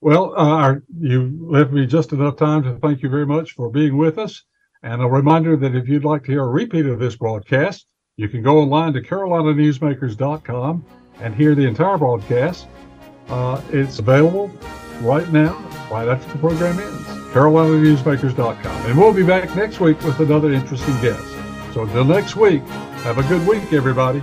Well, 0.00 0.34
uh, 0.36 0.76
you 1.00 1.36
left 1.40 1.72
me 1.72 1.86
just 1.86 2.12
enough 2.12 2.36
time 2.36 2.62
to 2.62 2.78
thank 2.78 3.02
you 3.02 3.08
very 3.08 3.26
much 3.26 3.52
for 3.52 3.70
being 3.70 3.96
with 3.96 4.18
us. 4.18 4.44
And 4.82 5.02
a 5.02 5.06
reminder 5.06 5.56
that 5.56 5.74
if 5.74 5.88
you'd 5.88 6.04
like 6.04 6.24
to 6.24 6.30
hear 6.30 6.44
a 6.44 6.48
repeat 6.48 6.86
of 6.86 7.00
this 7.00 7.16
broadcast, 7.16 7.86
you 8.16 8.28
can 8.28 8.42
go 8.42 8.58
online 8.58 8.92
to 8.92 9.00
carolinanewsmakers.com 9.00 10.84
and 11.20 11.34
hear 11.34 11.54
the 11.56 11.66
entire 11.66 11.98
broadcast. 11.98 12.68
Uh, 13.28 13.60
it's 13.70 13.98
available 13.98 14.50
right 15.00 15.28
now, 15.32 15.54
right 15.90 16.08
after 16.08 16.32
the 16.32 16.38
program 16.38 16.78
ends. 16.78 17.06
carolinanewsmakers.com. 17.32 18.86
And 18.86 18.98
we'll 18.98 19.12
be 19.12 19.24
back 19.24 19.54
next 19.56 19.80
week 19.80 20.00
with 20.02 20.20
another 20.20 20.52
interesting 20.52 20.98
guest. 21.00 21.24
So 21.74 21.82
until 21.82 22.04
next 22.04 22.36
week, 22.36 22.62
have 23.02 23.18
a 23.18 23.22
good 23.24 23.46
week, 23.46 23.72
everybody. 23.72 24.22